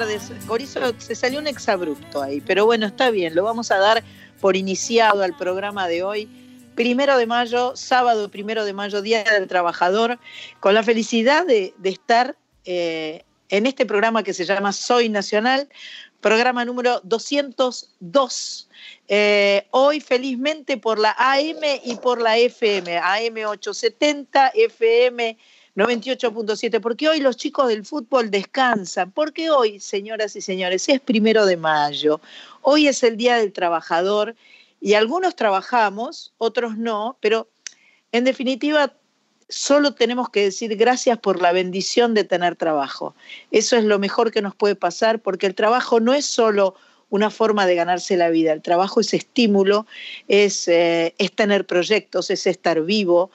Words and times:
tardes. 0.00 0.32
Corizo, 0.48 0.80
se 0.98 1.14
salió 1.14 1.38
un 1.38 1.46
exabrupto 1.46 2.20
ahí, 2.20 2.40
pero 2.40 2.66
bueno, 2.66 2.86
está 2.86 3.10
bien, 3.10 3.32
lo 3.36 3.44
vamos 3.44 3.70
a 3.70 3.78
dar 3.78 4.02
por 4.40 4.56
iniciado 4.56 5.22
al 5.22 5.36
programa 5.36 5.86
de 5.86 6.02
hoy. 6.02 6.28
Primero 6.74 7.16
de 7.16 7.26
mayo, 7.26 7.76
sábado 7.76 8.28
primero 8.28 8.64
de 8.64 8.72
mayo, 8.72 9.02
Día 9.02 9.22
del 9.22 9.46
Trabajador, 9.46 10.18
con 10.58 10.74
la 10.74 10.82
felicidad 10.82 11.46
de, 11.46 11.74
estar 11.84 12.36
eh, 12.64 13.22
en 13.50 13.66
este 13.66 13.86
programa 13.86 14.24
que 14.24 14.34
se 14.34 14.44
llama 14.44 14.72
Soy 14.72 15.08
Nacional, 15.08 15.68
programa 16.20 16.64
número 16.64 17.00
202. 17.04 18.68
Eh, 19.06 19.68
hoy 19.70 20.00
felizmente 20.00 20.76
por 20.76 20.98
la 20.98 21.14
AM 21.16 21.62
y 21.84 21.94
por 22.02 22.20
la 22.20 22.36
FM, 22.36 22.98
AM 22.98 23.36
870, 23.46 24.48
FM 24.56 25.38
98.7, 25.76 26.80
porque 26.80 27.08
hoy 27.08 27.20
los 27.20 27.36
chicos 27.36 27.68
del 27.68 27.84
fútbol 27.84 28.30
descansan, 28.30 29.10
porque 29.10 29.50
hoy, 29.50 29.80
señoras 29.80 30.36
y 30.36 30.40
señores, 30.40 30.88
es 30.88 31.00
primero 31.00 31.46
de 31.46 31.56
mayo, 31.56 32.20
hoy 32.62 32.86
es 32.86 33.02
el 33.02 33.16
Día 33.16 33.36
del 33.36 33.52
Trabajador 33.52 34.36
y 34.80 34.94
algunos 34.94 35.34
trabajamos, 35.34 36.32
otros 36.38 36.76
no, 36.76 37.16
pero 37.20 37.48
en 38.12 38.24
definitiva 38.24 38.92
solo 39.48 39.94
tenemos 39.94 40.28
que 40.30 40.42
decir 40.42 40.76
gracias 40.76 41.18
por 41.18 41.42
la 41.42 41.52
bendición 41.52 42.14
de 42.14 42.24
tener 42.24 42.56
trabajo. 42.56 43.14
Eso 43.50 43.76
es 43.76 43.84
lo 43.84 43.98
mejor 43.98 44.30
que 44.30 44.42
nos 44.42 44.54
puede 44.54 44.76
pasar, 44.76 45.20
porque 45.20 45.46
el 45.46 45.54
trabajo 45.54 46.00
no 46.00 46.14
es 46.14 46.24
solo 46.24 46.76
una 47.10 47.30
forma 47.30 47.66
de 47.66 47.74
ganarse 47.74 48.16
la 48.16 48.30
vida, 48.30 48.52
el 48.52 48.62
trabajo 48.62 49.00
es 49.00 49.12
estímulo, 49.12 49.86
es, 50.28 50.68
eh, 50.68 51.14
es 51.18 51.32
tener 51.32 51.66
proyectos, 51.66 52.30
es 52.30 52.46
estar 52.46 52.80
vivo, 52.82 53.30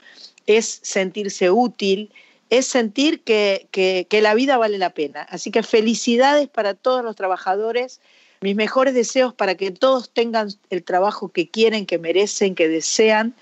es 0.47 0.79
sentirse 0.83 1.51
útil, 1.51 2.11
es 2.49 2.65
sentir 2.65 3.21
que, 3.21 4.07
la 4.11 4.33
vida 4.33 4.57
vale 4.57 4.77
la 4.77 4.91
pena. 4.91 5.21
Así 5.23 5.51
que 5.51 5.63
felicidades 5.63 6.47
para 6.47 6.73
todos 6.73 7.03
los 7.03 7.15
trabajadores, 7.15 8.01
mis 8.41 8.55
mejores 8.55 8.93
deseos 8.93 9.33
para 9.33 9.55
que 9.55 9.71
todos 9.71 10.09
tengan 10.09 10.49
el 10.69 10.83
trabajo 10.83 11.29
que 11.29 11.49
quieren, 11.49 11.85
que 11.85 11.99
merecen, 11.99 12.55
que 12.55 12.67
desean 12.67 13.35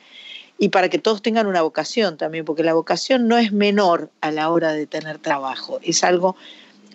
y 0.60 0.70
para 0.70 0.90
que 0.90 0.98
todos 0.98 1.22
tengan 1.22 1.48
una 1.48 1.62
vocación 1.62 2.18
también, 2.18 2.44
porque 2.44 2.64
la 2.64 2.74
vocación 2.74 3.28
no 3.28 3.38
es 3.38 3.52
menor 3.52 4.10
a 4.22 4.32
la 4.32 4.50
hora 4.50 4.74
de 4.74 4.88
tener 4.88 5.20
trabajo, 5.20 5.80
es 5.84 6.04
algo 6.04 6.36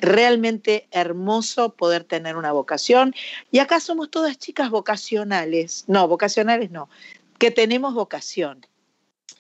realmente 0.01 0.89
hermoso 0.91 1.71
poder 1.71 2.03
tener 2.03 2.37
una 2.37 2.51
vocación. 2.51 3.15
Y 3.53 3.61
acá 3.61 3.79
somos 3.79 4.11
todas 4.11 4.37
chicas 4.37 4.69
vocacionales, 4.69 5.85
no, 5.87 6.09
vocacionales 6.09 6.73
no, 6.73 6.89
que 7.39 7.53
tenemos 7.53 7.95
vocación 7.95 8.67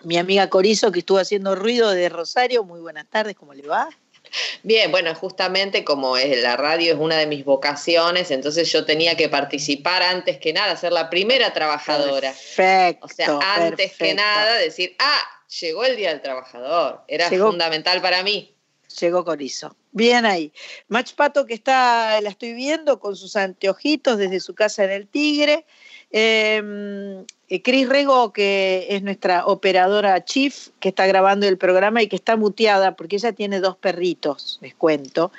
mi 0.02 0.16
amiga 0.18 0.48
Corizo, 0.48 0.92
que 0.92 1.00
estuvo 1.00 1.18
haciendo 1.18 1.54
ruido 1.54 1.90
de 1.90 2.08
Rosario. 2.08 2.64
Muy 2.64 2.80
buenas 2.80 3.06
tardes, 3.08 3.36
¿cómo 3.36 3.54
le 3.54 3.66
va? 3.66 3.88
Bien, 4.62 4.90
bueno, 4.90 5.14
justamente 5.14 5.84
como 5.84 6.16
es, 6.16 6.40
la 6.40 6.56
radio 6.56 6.94
es 6.94 6.98
una 6.98 7.16
de 7.16 7.26
mis 7.26 7.44
vocaciones, 7.44 8.30
entonces 8.30 8.70
yo 8.72 8.84
tenía 8.84 9.16
que 9.16 9.28
participar 9.28 10.02
antes 10.02 10.38
que 10.38 10.52
nada, 10.52 10.76
ser 10.76 10.92
la 10.92 11.10
primera 11.10 11.52
trabajadora. 11.52 12.32
Perfecto. 12.32 13.06
O 13.06 13.08
sea, 13.08 13.38
antes 13.56 13.96
que 13.96 14.14
nada 14.14 14.56
decir, 14.56 14.94
ah, 14.98 15.20
llegó 15.60 15.84
el 15.84 15.96
Día 15.96 16.10
del 16.10 16.22
Trabajador. 16.22 17.02
Era 17.08 17.28
fundamental 17.28 18.00
para 18.00 18.22
mí. 18.22 18.54
Llegó 19.00 19.24
Corizo. 19.24 19.76
Bien 19.90 20.24
ahí. 20.24 20.52
Mach 20.88 21.12
Pato, 21.14 21.46
que 21.46 21.54
está, 21.54 22.20
la 22.20 22.30
estoy 22.30 22.54
viendo 22.54 23.00
con 23.00 23.16
sus 23.16 23.36
anteojitos 23.36 24.18
desde 24.18 24.40
su 24.40 24.54
casa 24.54 24.84
en 24.84 24.90
el 24.90 25.08
Tigre. 25.08 25.66
Eh, 26.10 27.24
Cris 27.60 27.86
Rego, 27.86 28.32
que 28.32 28.86
es 28.88 29.02
nuestra 29.02 29.44
operadora 29.44 30.24
chief, 30.24 30.68
que 30.80 30.88
está 30.88 31.06
grabando 31.06 31.46
el 31.46 31.58
programa 31.58 32.02
y 32.02 32.06
que 32.06 32.16
está 32.16 32.36
muteada 32.36 32.96
porque 32.96 33.16
ella 33.16 33.32
tiene 33.32 33.60
dos 33.60 33.76
perritos, 33.76 34.58
les 34.62 34.74
cuento, 34.74 35.32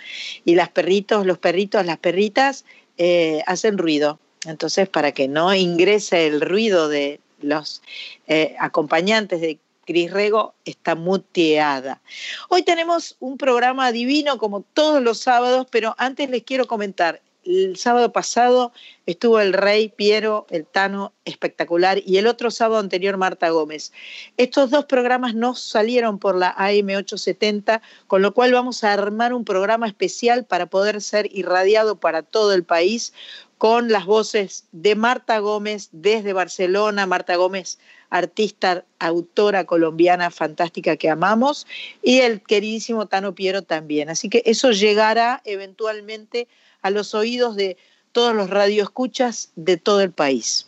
y 0.45 0.53
las 0.53 0.69
perritos, 0.69 1.25
los 1.25 1.39
perritos, 1.39 1.85
las 1.85 1.97
perritas 1.97 2.65
eh, 2.99 3.41
hacen 3.47 3.79
ruido. 3.79 4.19
Entonces, 4.45 4.89
para 4.89 5.11
que 5.11 5.27
no 5.27 5.55
ingrese 5.55 6.27
el 6.27 6.41
ruido 6.41 6.89
de 6.89 7.19
los 7.41 7.81
eh, 8.27 8.55
acompañantes 8.59 9.41
de 9.41 9.57
Cris 9.85 10.11
Rego, 10.11 10.53
está 10.65 10.95
muteada. 10.95 12.01
Hoy 12.49 12.63
tenemos 12.63 13.17
un 13.19 13.37
programa 13.37 13.91
divino 13.91 14.37
como 14.37 14.61
todos 14.61 15.01
los 15.01 15.19
sábados, 15.19 15.67
pero 15.71 15.95
antes 15.97 16.29
les 16.29 16.43
quiero 16.43 16.67
comentar, 16.67 17.21
el 17.45 17.77
sábado 17.77 18.11
pasado 18.11 18.71
estuvo 19.05 19.39
el 19.39 19.53
Rey, 19.53 19.89
Piero, 19.89 20.47
el 20.49 20.65
Tano, 20.65 21.13
espectacular, 21.25 22.01
y 22.05 22.17
el 22.17 22.27
otro 22.27 22.51
sábado 22.51 22.79
anterior 22.79 23.17
Marta 23.17 23.49
Gómez. 23.49 23.91
Estos 24.37 24.69
dos 24.69 24.85
programas 24.85 25.35
no 25.35 25.55
salieron 25.55 26.19
por 26.19 26.35
la 26.35 26.55
AM870, 26.55 27.81
con 28.07 28.21
lo 28.21 28.33
cual 28.33 28.53
vamos 28.53 28.83
a 28.83 28.93
armar 28.93 29.33
un 29.33 29.45
programa 29.45 29.87
especial 29.87 30.45
para 30.45 30.67
poder 30.67 31.01
ser 31.01 31.29
irradiado 31.31 31.99
para 31.99 32.23
todo 32.23 32.53
el 32.53 32.63
país 32.63 33.13
con 33.57 33.89
las 33.89 34.05
voces 34.05 34.67
de 34.73 34.95
Marta 34.95 35.39
Gómez 35.39 35.89
desde 35.93 36.33
Barcelona, 36.33 37.05
Marta 37.05 37.35
Gómez, 37.37 37.79
artista, 38.09 38.85
autora 38.99 39.63
colombiana 39.65 40.31
fantástica 40.31 40.97
que 40.97 41.09
amamos, 41.09 41.65
y 42.01 42.19
el 42.19 42.41
queridísimo 42.41 43.07
Tano 43.07 43.33
Piero 43.33 43.61
también. 43.61 44.09
Así 44.09 44.29
que 44.29 44.43
eso 44.45 44.71
llegará 44.71 45.41
eventualmente 45.45 46.47
a 46.83 46.91
los 46.91 47.15
oídos 47.15 47.55
de 47.55 47.77
todos 48.11 48.35
los 48.35 48.49
radioescuchas 48.49 49.49
de 49.55 49.77
todo 49.77 50.01
el 50.01 50.11
país. 50.11 50.67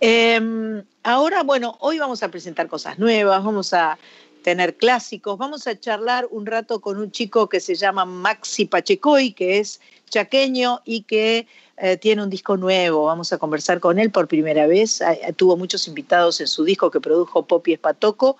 Em, 0.00 0.82
ahora, 1.02 1.42
bueno, 1.42 1.76
hoy 1.80 1.98
vamos 1.98 2.22
a 2.22 2.30
presentar 2.30 2.68
cosas 2.68 2.98
nuevas, 2.98 3.44
vamos 3.44 3.74
a 3.74 3.98
tener 4.42 4.76
clásicos, 4.76 5.38
vamos 5.38 5.66
a 5.66 5.78
charlar 5.78 6.26
un 6.30 6.46
rato 6.46 6.80
con 6.80 6.98
un 6.98 7.12
chico 7.12 7.48
que 7.48 7.60
se 7.60 7.74
llama 7.74 8.04
Maxi 8.04 8.64
Pachecoy, 8.64 9.32
que 9.32 9.58
es 9.58 9.80
chaqueño 10.08 10.80
y 10.84 11.02
que 11.02 11.46
eh, 11.76 11.96
tiene 11.96 12.22
un 12.22 12.30
disco 12.30 12.56
nuevo. 12.56 13.04
Vamos 13.06 13.32
a 13.32 13.38
conversar 13.38 13.78
con 13.78 13.98
él 13.98 14.10
por 14.10 14.26
primera 14.26 14.66
vez. 14.66 15.00
tuvo 15.36 15.56
muchos 15.56 15.86
invitados 15.86 16.40
en 16.40 16.48
su 16.48 16.64
disco 16.64 16.90
que 16.90 17.00
produjo 17.00 17.46
Popi 17.46 17.74
Espatoco 17.74 18.36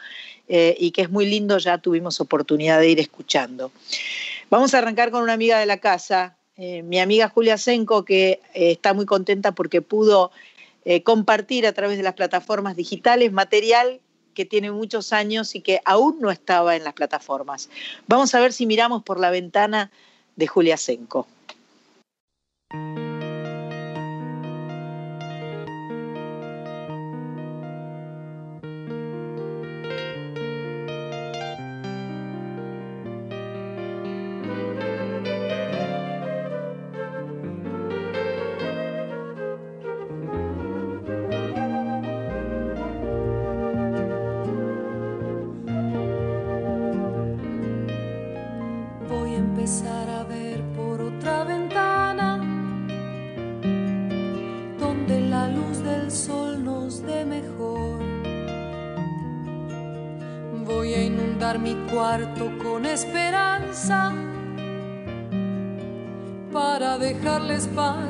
eh, 0.49 0.77
y 0.79 0.91
que 0.91 1.03
es 1.03 1.11
muy 1.11 1.27
lindo, 1.27 1.59
ya 1.59 1.79
tuvimos 1.79 2.21
oportunidad 2.21 2.81
de 2.81 2.89
ir 2.89 3.01
escuchando. 3.01 3.71
Vamos 4.51 4.75
a 4.75 4.79
arrancar 4.79 5.11
con 5.11 5.23
una 5.23 5.33
amiga 5.33 5.59
de 5.59 5.67
la 5.67 5.79
casa, 5.79 6.37
eh, 6.57 6.83
mi 6.83 6.99
amiga 6.99 7.29
Julia 7.29 7.57
Senko, 7.57 8.05
que 8.05 8.41
eh, 8.55 8.73
está 8.73 8.93
muy 8.93 9.07
contenta 9.07 9.53
porque 9.53 9.81
pudo 9.81 10.31
eh, 10.85 11.03
compartir 11.03 11.67
a 11.67 11.73
través 11.73 11.97
de 11.97 12.03
las 12.03 12.15
plataformas 12.15 12.77
digitales 12.77 13.33
material 13.33 14.01
que 14.35 14.45
tiene 14.45 14.71
muchos 14.71 15.13
años 15.13 15.55
y 15.55 15.61
que 15.61 15.81
aún 15.85 16.19
no 16.21 16.31
estaba 16.31 16.77
en 16.77 16.85
las 16.85 16.95
plataformas. 16.95 17.69
Vamos 18.07 18.35
a 18.35 18.41
ver 18.41 18.53
si 18.53 18.67
miramos 18.67 19.03
por 19.03 19.21
la 19.21 19.31
ventana 19.31 19.91
de 20.37 20.47
Julia 20.47 20.77
Senko. 20.77 21.27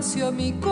A 0.03 0.33
mi 0.33 0.51
corazón. 0.55 0.72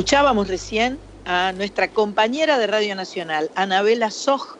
Escuchábamos 0.00 0.48
recién 0.48 0.98
a 1.26 1.52
nuestra 1.52 1.92
compañera 1.92 2.58
de 2.58 2.66
Radio 2.66 2.94
Nacional, 2.94 3.50
Anabela 3.54 4.10
Soj, 4.10 4.56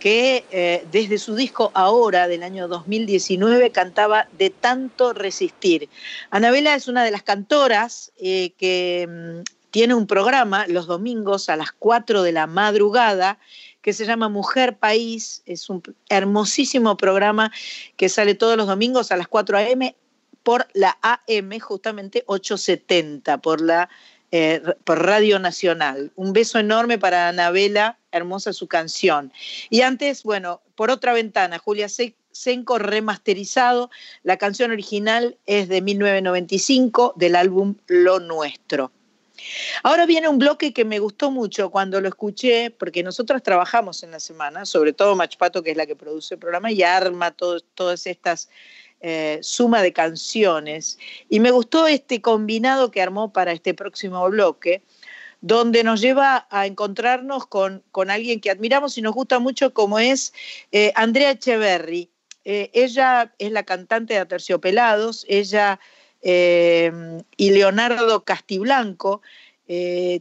que 0.00 0.44
eh, 0.50 0.84
desde 0.90 1.18
su 1.18 1.36
disco 1.36 1.70
Ahora 1.74 2.26
del 2.26 2.42
año 2.42 2.66
2019 2.66 3.70
cantaba 3.70 4.26
De 4.36 4.50
tanto 4.50 5.12
resistir. 5.12 5.88
Anabela 6.32 6.74
es 6.74 6.88
una 6.88 7.04
de 7.04 7.12
las 7.12 7.22
cantoras 7.22 8.10
eh, 8.18 8.54
que 8.58 9.06
mm, 9.08 9.70
tiene 9.70 9.94
un 9.94 10.08
programa 10.08 10.66
los 10.66 10.88
domingos 10.88 11.48
a 11.48 11.54
las 11.54 11.70
4 11.70 12.24
de 12.24 12.32
la 12.32 12.48
madrugada 12.48 13.38
que 13.82 13.92
se 13.92 14.04
llama 14.04 14.28
Mujer 14.28 14.78
País. 14.78 15.44
Es 15.46 15.70
un 15.70 15.80
hermosísimo 16.08 16.96
programa 16.96 17.52
que 17.96 18.08
sale 18.08 18.34
todos 18.34 18.56
los 18.56 18.66
domingos 18.66 19.12
a 19.12 19.16
las 19.16 19.28
4 19.28 19.58
a.m. 19.58 19.94
por 20.42 20.66
la 20.74 20.98
AM, 21.02 21.56
justamente 21.60 22.24
870, 22.26 23.38
por 23.38 23.60
la 23.60 23.88
eh, 24.32 24.60
por 24.84 25.04
Radio 25.04 25.38
Nacional. 25.38 26.10
Un 26.16 26.32
beso 26.32 26.58
enorme 26.58 26.98
para 26.98 27.28
Anabela, 27.28 27.98
hermosa 28.10 28.52
su 28.52 28.66
canción. 28.66 29.32
Y 29.70 29.82
antes, 29.82 30.22
bueno, 30.24 30.62
por 30.74 30.90
otra 30.90 31.12
ventana, 31.12 31.58
Julia 31.58 31.88
Se- 31.88 32.16
Senco 32.32 32.78
remasterizado. 32.78 33.90
La 34.22 34.38
canción 34.38 34.70
original 34.70 35.36
es 35.46 35.68
de 35.68 35.82
1995 35.82 37.12
del 37.16 37.36
álbum 37.36 37.76
Lo 37.86 38.20
Nuestro. 38.20 38.90
Ahora 39.82 40.06
viene 40.06 40.28
un 40.28 40.38
bloque 40.38 40.72
que 40.72 40.84
me 40.84 40.98
gustó 40.98 41.30
mucho 41.30 41.70
cuando 41.70 42.00
lo 42.00 42.08
escuché, 42.08 42.70
porque 42.70 43.02
nosotros 43.02 43.42
trabajamos 43.42 44.02
en 44.02 44.12
la 44.12 44.20
semana, 44.20 44.64
sobre 44.64 44.92
todo 44.92 45.16
Machpato, 45.16 45.62
que 45.62 45.72
es 45.72 45.76
la 45.76 45.86
que 45.86 45.96
produce 45.96 46.34
el 46.34 46.40
programa, 46.40 46.70
y 46.70 46.82
arma 46.82 47.32
todas 47.32 48.06
estas 48.06 48.48
eh, 49.04 49.40
suma 49.42 49.82
de 49.82 49.92
canciones. 49.92 50.96
Y 51.28 51.40
me 51.40 51.50
gustó 51.50 51.88
este 51.88 52.22
combinado 52.22 52.92
que 52.92 53.02
armó 53.02 53.32
para 53.32 53.50
este 53.50 53.74
próximo 53.74 54.24
bloque, 54.30 54.82
donde 55.40 55.82
nos 55.82 56.00
lleva 56.00 56.46
a 56.50 56.66
encontrarnos 56.66 57.46
con, 57.46 57.82
con 57.90 58.10
alguien 58.10 58.40
que 58.40 58.50
admiramos 58.50 58.96
y 58.96 59.02
nos 59.02 59.12
gusta 59.12 59.40
mucho, 59.40 59.74
como 59.74 59.98
es 59.98 60.32
eh, 60.70 60.92
Andrea 60.94 61.32
Echeverry. 61.32 62.10
Eh, 62.44 62.70
ella 62.74 63.34
es 63.38 63.50
la 63.50 63.64
cantante 63.64 64.14
de 64.14 64.20
Aterciopelados, 64.20 65.26
ella 65.28 65.80
eh, 66.22 66.92
y 67.36 67.50
Leonardo 67.50 68.24
Castiblanco 68.24 69.20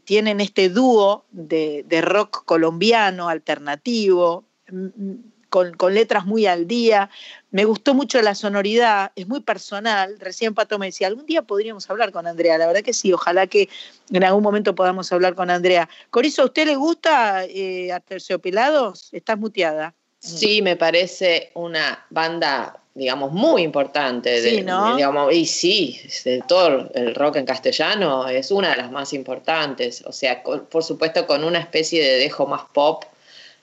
tienen 0.05 0.39
este 0.39 0.69
dúo 0.69 1.25
de, 1.31 1.83
de 1.85 1.99
rock 1.99 2.45
colombiano 2.45 3.27
alternativo, 3.27 4.45
mm, 4.71 4.85
mm, 4.85 5.31
con, 5.51 5.73
con 5.73 5.93
letras 5.93 6.25
muy 6.25 6.45
al 6.47 6.65
día. 6.65 7.09
Me 7.51 7.65
gustó 7.65 7.93
mucho 7.93 8.19
la 8.21 8.33
sonoridad, 8.33 9.11
es 9.17 9.27
muy 9.27 9.41
personal. 9.41 10.15
Recién 10.17 10.55
Pato 10.55 10.79
me 10.79 10.85
decía, 10.87 11.07
algún 11.07 11.25
día 11.25 11.41
podríamos 11.41 11.87
hablar 11.89 12.11
con 12.13 12.25
Andrea. 12.25 12.57
La 12.57 12.65
verdad 12.67 12.81
que 12.81 12.93
sí, 12.93 13.11
ojalá 13.11 13.45
que 13.47 13.67
en 14.11 14.23
algún 14.23 14.41
momento 14.41 14.73
podamos 14.73 15.11
hablar 15.11 15.35
con 15.35 15.49
Andrea. 15.51 15.89
Corizo, 16.09 16.41
¿a 16.41 16.45
usted 16.45 16.65
le 16.65 16.75
gusta 16.77 17.43
eh, 17.45 17.91
Aterciopelados? 17.91 19.09
Estás 19.13 19.37
muteada. 19.37 19.93
Sí, 20.19 20.61
me 20.61 20.77
parece 20.77 21.51
una 21.55 22.05
banda, 22.09 22.79
digamos, 22.93 23.33
muy 23.33 23.63
importante. 23.63 24.41
De, 24.41 24.51
Sí, 24.51 24.61
¿no? 24.61 24.85
de- 24.87 24.93
digamos, 24.95 25.33
y 25.33 25.45
sí, 25.45 25.99
de 26.23 26.41
todo 26.47 26.89
el 26.93 27.13
rock 27.13 27.35
en 27.35 27.45
castellano 27.45 28.25
es 28.29 28.51
una 28.51 28.69
de 28.69 28.77
las 28.77 28.89
más 28.89 29.11
importantes. 29.11 30.01
O 30.05 30.13
sea, 30.13 30.43
con- 30.43 30.65
por 30.67 30.85
supuesto 30.85 31.27
con 31.27 31.43
una 31.43 31.59
especie 31.59 32.01
de 32.01 32.19
dejo 32.19 32.47
más 32.47 32.61
pop, 32.73 33.03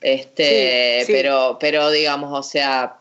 este, 0.01 1.01
Sí, 1.01 1.07
sí. 1.07 1.13
pero, 1.13 1.57
pero 1.61 1.91
digamos, 1.91 2.37
o 2.39 2.43
sea, 2.43 2.97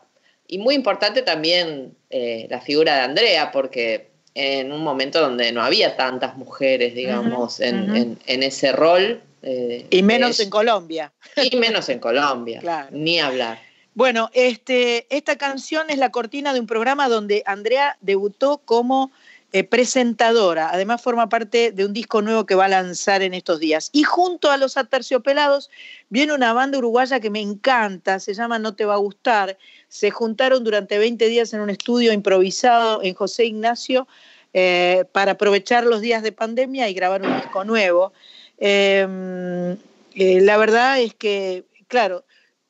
y 0.46 0.58
muy 0.58 0.74
importante 0.74 1.22
también 1.22 1.94
eh, 2.10 2.46
la 2.50 2.60
figura 2.60 2.94
de 2.96 3.00
Andrea, 3.02 3.50
porque 3.52 4.08
en 4.34 4.72
un 4.72 4.82
momento 4.82 5.20
donde 5.20 5.52
no 5.52 5.62
había 5.62 5.96
tantas 5.96 6.36
mujeres, 6.36 6.94
digamos, 6.94 7.60
en, 7.60 7.94
en- 7.96 8.18
en 8.26 8.42
ese 8.42 8.72
rol. 8.72 9.20
eh, 9.42 9.86
Y 9.90 10.02
menos 10.02 10.30
es- 10.30 10.40
en 10.40 10.50
Colombia. 10.50 11.12
y 11.36 11.56
menos 11.56 11.88
en 11.88 11.98
Colombia, 11.98 12.60
Claro. 12.60 12.88
ni 12.92 13.18
hablar. 13.20 13.60
Bueno, 13.94 14.30
este, 14.32 15.06
esta 15.10 15.36
canción 15.36 15.90
es 15.90 15.98
la 15.98 16.10
cortina 16.10 16.54
de 16.54 16.60
un 16.60 16.66
programa 16.68 17.08
donde 17.08 17.42
Andrea 17.46 17.96
debutó 18.00 18.58
como 18.64 19.10
eh, 19.52 19.64
presentadora. 19.64 20.70
Además 20.70 21.00
forma 21.00 21.28
parte 21.28 21.72
de 21.72 21.84
un 21.84 21.92
disco 21.92 22.22
nuevo 22.22 22.46
que 22.46 22.54
va 22.54 22.66
a 22.66 22.68
lanzar 22.68 23.22
en 23.22 23.34
estos 23.34 23.60
días. 23.60 23.90
Y 23.92 24.02
junto 24.02 24.50
a 24.50 24.56
los 24.56 24.76
Aterciopelados 24.76 25.70
viene 26.10 26.34
una 26.34 26.52
banda 26.52 26.78
uruguaya 26.78 27.20
que 27.20 27.30
me 27.30 27.40
encanta, 27.40 28.20
se 28.20 28.34
llama 28.34 28.58
No 28.58 28.74
Te 28.74 28.84
Va 28.84 28.94
a 28.94 28.98
Gustar. 28.98 29.56
Se 29.88 30.10
juntaron 30.10 30.64
durante 30.64 30.98
20 30.98 31.28
días 31.28 31.52
en 31.54 31.60
un 31.60 31.70
estudio 31.70 32.12
improvisado 32.12 33.02
en 33.02 33.14
José 33.14 33.46
Ignacio 33.46 34.06
eh, 34.52 35.04
para 35.12 35.32
aprovechar 35.32 35.84
los 35.84 36.00
días 36.00 36.22
de 36.22 36.32
pandemia 36.32 36.88
y 36.88 36.94
grabar 36.94 37.22
un 37.22 37.34
disco 37.36 37.64
nuevo. 37.64 38.12
Eh, 38.58 39.76
eh, 40.14 40.40
la 40.40 40.56
verdad 40.56 41.00
es 41.00 41.14
que, 41.14 41.64
claro, 41.86 42.24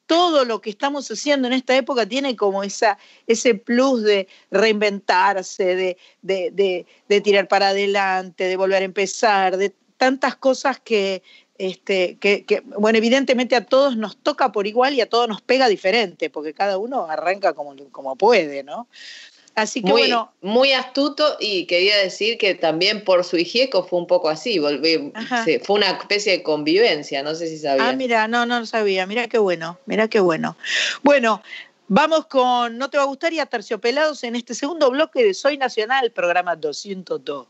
todo 0.09 0.47
lo 0.47 0.63
que 0.63 0.71
estamos 0.71 1.07
haciendo 1.11 1.47
en 1.49 1.53
esta 1.53 1.77
época 1.77 2.07
tiene 2.07 2.35
como 2.35 2.65
esa, 2.65 2.99
ese 3.27 3.55
plus 3.55 4.03
de 4.03 4.27
reinventarse, 4.51 5.77
de, 5.77 5.97
de- 6.23 7.21
tirar 7.21 7.47
para 7.47 7.69
adelante, 7.69 8.45
de 8.45 8.57
volver 8.57 8.81
a 8.83 8.87
empezar, 8.87 9.59
de 9.59 9.75
tantas 9.99 10.35
cosas 10.37 10.81
que, 10.81 11.23
este, 11.59 12.17
que, 12.17 12.63
bueno, 12.79 12.97
evidentemente 12.97 13.55
a 13.55 13.67
todos 13.67 13.99
nos 13.99 14.17
toca 14.17 14.51
por 14.51 14.67
igual 14.67 14.95
y 14.95 15.03
a 15.03 15.11
todos 15.11 15.29
nos 15.29 15.43
pega 15.43 15.69
diferente, 15.69 16.31
porque 16.31 16.55
cada 16.55 16.79
uno 16.79 17.07
arranca 17.11 17.53
como, 17.53 17.77
como 17.93 18.17
puede, 18.17 18.63
¿no? 18.63 18.89
Así 19.61 19.83
que 19.83 19.91
Muy, 19.91 20.03
bueno, 20.03 20.33
muy 20.41 20.73
astuto 20.73 21.37
y 21.41 21.67
quería 21.67 21.97
decir 21.99 22.39
que 22.39 22.55
también 22.55 23.05
por 23.05 23.25
su 23.25 23.37
hijieco 23.37 23.85
fue 23.85 23.99
un 23.99 24.07
poco 24.07 24.29
así, 24.29 24.59
volví- 24.59 25.11
Ajá. 25.15 25.45
se- 25.45 25.61
fue 25.61 25.77
una 25.77 25.91
especie 25.91 26.33
de 26.33 26.43
convivencia, 26.43 27.23
no 27.23 27.35
sé 27.35 27.49
si 27.49 27.59
sabías. 27.59 27.89
Ah, 27.91 27.93
mira, 27.97 28.29
no, 28.29 28.47
no 28.47 28.61
lo 28.61 28.67
sabía. 28.67 29.07
Mira 29.07 29.29
qué 29.29 29.39
bueno, 29.39 29.79
mira 29.87 30.09
qué 30.09 30.21
bueno. 30.21 30.57
Bueno, 31.03 31.43
vamos 31.89 32.27
con 32.27 32.79
No 32.79 32.91
te 32.91 32.97
va 32.99 33.05
a 33.05 33.07
gustar 33.07 33.33
y 33.33 33.41
a 33.41 33.47
Terciopelados 33.47 34.23
en 34.25 34.37
este 34.37 34.55
segundo 34.55 34.91
bloque 34.91 35.25
de 35.25 35.35
Soy 35.35 35.59
Nacional, 35.59 36.11
programa 36.13 36.55
202. 36.57 37.47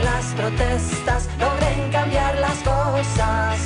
Las 0.00 0.24
protestas 0.34 1.28
logren 1.38 1.90
cambiar 1.92 2.38
las 2.38 2.56
cosas, 2.58 3.58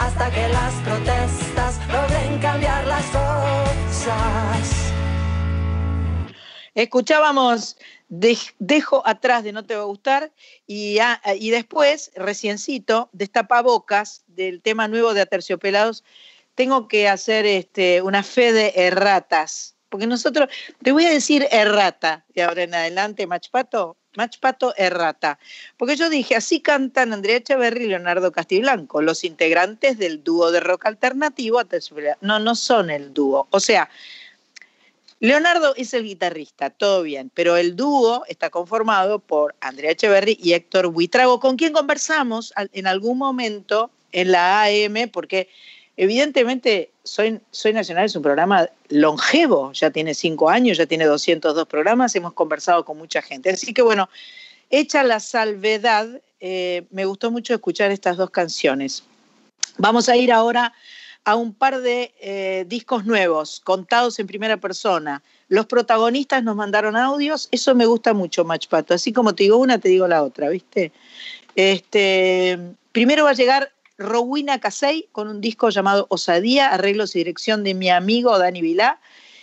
hasta 0.00 0.30
que 0.30 0.48
las 0.48 0.72
protestas 0.84 1.78
logren 1.88 2.38
cambiar 2.40 2.86
las 2.86 3.04
cosas. 3.06 4.92
Escuchábamos 6.74 7.76
Dej- 8.10 8.54
Dejo 8.58 9.02
atrás 9.06 9.42
de 9.42 9.52
No 9.52 9.64
te 9.64 9.74
va 9.74 9.82
a 9.82 9.86
gustar 9.86 10.30
y, 10.66 10.98
a- 10.98 11.20
y 11.38 11.50
después, 11.50 12.12
Destapabocas 13.12 14.22
del 14.26 14.60
tema 14.62 14.86
nuevo 14.86 15.14
de 15.14 15.22
Aterciopelados. 15.22 16.04
Tengo 16.54 16.86
que 16.88 17.08
hacer 17.08 17.46
este, 17.46 18.02
una 18.02 18.22
fe 18.22 18.52
de 18.52 18.72
erratas, 18.76 19.74
porque 19.88 20.06
nosotros, 20.06 20.48
te 20.82 20.92
voy 20.92 21.06
a 21.06 21.10
decir 21.10 21.46
errata 21.50 22.24
de 22.34 22.42
ahora 22.42 22.62
en 22.62 22.74
adelante, 22.74 23.26
Machpato, 23.26 23.96
Machpato 24.16 24.74
errata, 24.76 25.38
porque 25.76 25.96
yo 25.96 26.10
dije, 26.10 26.36
así 26.36 26.60
cantan 26.60 27.12
Andrea 27.12 27.36
Echeverry 27.36 27.84
y 27.84 27.88
Leonardo 27.88 28.32
Castiblanco, 28.32 29.02
los 29.02 29.24
integrantes 29.24 29.98
del 29.98 30.22
dúo 30.24 30.50
de 30.50 30.60
rock 30.60 30.86
alternativo. 30.86 31.60
No, 32.20 32.38
no 32.38 32.54
son 32.54 32.90
el 32.90 33.12
dúo, 33.12 33.46
o 33.50 33.60
sea, 33.60 33.88
Leonardo 35.18 35.74
es 35.76 35.94
el 35.94 36.04
guitarrista, 36.04 36.68
todo 36.68 37.02
bien, 37.02 37.30
pero 37.32 37.56
el 37.56 37.74
dúo 37.74 38.24
está 38.28 38.50
conformado 38.50 39.18
por 39.18 39.54
Andrea 39.60 39.92
Echeverry 39.92 40.38
y 40.42 40.52
Héctor 40.52 40.88
Buitrago, 40.88 41.40
con 41.40 41.56
quien 41.56 41.72
conversamos 41.72 42.52
en 42.72 42.86
algún 42.86 43.16
momento 43.16 43.90
en 44.12 44.32
la 44.32 44.64
AM, 44.64 45.08
porque 45.10 45.48
evidentemente 45.96 46.90
Soy, 47.02 47.40
Soy 47.50 47.72
Nacional 47.72 48.04
es 48.04 48.16
un 48.16 48.22
programa 48.22 48.68
longevo, 48.88 49.72
ya 49.72 49.90
tiene 49.90 50.14
cinco 50.14 50.50
años, 50.50 50.78
ya 50.78 50.86
tiene 50.86 51.06
202 51.06 51.66
programas, 51.66 52.14
hemos 52.16 52.32
conversado 52.32 52.84
con 52.84 52.98
mucha 52.98 53.22
gente. 53.22 53.50
Así 53.50 53.72
que 53.72 53.82
bueno, 53.82 54.08
hecha 54.70 55.02
la 55.02 55.20
salvedad, 55.20 56.08
eh, 56.40 56.84
me 56.90 57.04
gustó 57.04 57.30
mucho 57.30 57.54
escuchar 57.54 57.90
estas 57.90 58.16
dos 58.16 58.30
canciones. 58.30 59.04
Vamos 59.78 60.08
a 60.08 60.16
ir 60.16 60.32
ahora 60.32 60.72
a 61.24 61.34
un 61.34 61.52
par 61.52 61.80
de 61.80 62.14
eh, 62.20 62.64
discos 62.68 63.04
nuevos, 63.04 63.60
contados 63.60 64.18
en 64.20 64.28
primera 64.28 64.58
persona. 64.58 65.22
Los 65.48 65.66
protagonistas 65.66 66.44
nos 66.44 66.54
mandaron 66.54 66.96
audios, 66.96 67.48
eso 67.50 67.74
me 67.74 67.84
gusta 67.86 68.14
mucho, 68.14 68.44
Machpato. 68.44 68.94
Así 68.94 69.12
como 69.12 69.34
te 69.34 69.42
digo 69.44 69.56
una, 69.56 69.78
te 69.78 69.88
digo 69.88 70.06
la 70.06 70.22
otra, 70.22 70.48
¿viste? 70.48 70.92
Este, 71.56 72.58
primero 72.92 73.24
va 73.24 73.30
a 73.30 73.34
llegar 73.34 73.72
Rowena 73.98 74.60
Casey 74.60 75.08
con 75.12 75.28
un 75.28 75.40
disco 75.40 75.70
llamado 75.70 76.06
Osadía, 76.10 76.68
arreglos 76.68 77.14
y 77.16 77.20
dirección 77.20 77.64
de 77.64 77.74
mi 77.74 77.88
amigo 77.90 78.38
Dani 78.38 78.60
Vilá 78.60 79.00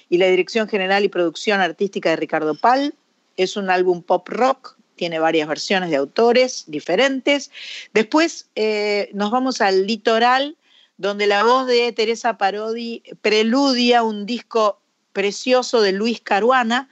y 0.09 0.17
la 0.17 0.27
dirección 0.27 0.67
general 0.67 1.03
y 1.03 1.09
producción 1.09 1.59
artística 1.59 2.09
de 2.09 2.17
Ricardo 2.17 2.55
Pal. 2.55 2.93
Es 3.35 3.57
un 3.57 3.69
álbum 3.69 4.03
pop 4.03 4.27
rock, 4.29 4.77
tiene 4.95 5.19
varias 5.19 5.47
versiones 5.47 5.89
de 5.89 5.95
autores 5.95 6.65
diferentes. 6.67 7.51
Después 7.93 8.49
eh, 8.55 9.09
nos 9.13 9.31
vamos 9.31 9.61
al 9.61 9.87
litoral 9.87 10.55
donde 10.97 11.25
la 11.25 11.43
voz 11.43 11.67
de 11.67 11.91
Teresa 11.91 12.37
Parodi 12.37 13.01
preludia 13.21 14.03
un 14.03 14.25
disco 14.25 14.79
precioso 15.11 15.81
de 15.81 15.91
Luis 15.91 16.21
Caruana. 16.21 16.89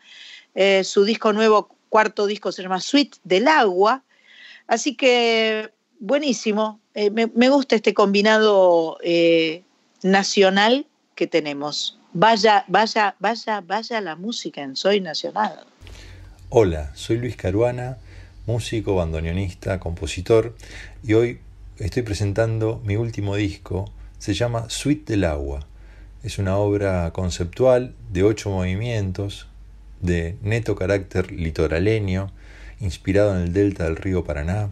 Eh, 0.55 0.83
su 0.83 1.05
disco 1.05 1.31
nuevo, 1.31 1.75
cuarto 1.89 2.25
disco, 2.25 2.51
se 2.51 2.63
llama 2.63 2.81
Suite 2.81 3.19
del 3.23 3.47
Agua. 3.47 4.03
Así 4.67 4.95
que 4.95 5.71
buenísimo. 6.01 6.81
Eh, 6.93 7.09
me, 7.11 7.49
gusta 7.49 7.75
este 7.77 7.93
combinado 7.93 8.97
eh, 9.01 9.63
nacional 10.03 10.85
que 11.15 11.27
tenemos. 11.27 11.97
Vaya, 12.11 12.65
vaya, 12.67 13.15
vaya, 13.19 13.61
vaya 13.61 14.01
la 14.01 14.17
música 14.17 14.61
en 14.61 14.75
Soy 14.75 14.99
Nacional. 14.99 15.63
Hola, 16.49 16.91
soy 16.95 17.17
Luis 17.17 17.37
Caruana, 17.37 17.97
músico, 18.45 18.95
bandoneonista, 18.95 19.79
compositor, 19.79 20.53
y 21.01 21.13
hoy 21.13 21.39
estoy 21.77 22.03
presentando 22.03 22.81
mi 22.83 22.97
último 22.97 23.37
disco, 23.37 23.89
se 24.17 24.33
llama 24.33 24.69
Suite 24.69 25.13
del 25.13 25.23
Agua. 25.23 25.65
Es 26.23 26.39
una 26.39 26.57
obra 26.57 27.11
conceptual 27.13 27.95
de 28.11 28.23
ocho 28.23 28.49
movimientos, 28.49 29.47
de 30.01 30.35
neto 30.41 30.75
carácter 30.75 31.31
litoraleño, 31.31 32.31
inspirado 32.81 33.35
en 33.35 33.43
el 33.43 33.53
delta 33.53 33.85
del 33.85 33.95
río 33.95 34.25
Paraná. 34.25 34.69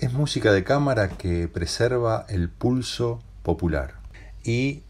Es 0.00 0.12
música 0.12 0.52
de 0.52 0.64
cámara 0.64 1.08
que 1.08 1.46
preserva 1.46 2.26
el 2.28 2.48
pulso 2.48 3.22
popular. 3.44 3.94
Y 4.42 4.82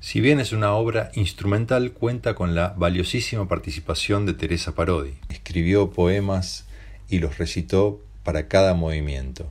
si 0.00 0.20
bien 0.20 0.40
es 0.40 0.52
una 0.52 0.72
obra 0.72 1.10
instrumental, 1.14 1.92
cuenta 1.92 2.34
con 2.34 2.54
la 2.54 2.74
valiosísima 2.76 3.48
participación 3.48 4.26
de 4.26 4.34
Teresa 4.34 4.74
Parodi. 4.74 5.14
Escribió 5.30 5.90
poemas 5.90 6.66
y 7.08 7.18
los 7.18 7.38
recitó 7.38 8.02
para 8.24 8.46
cada 8.46 8.74
movimiento. 8.74 9.48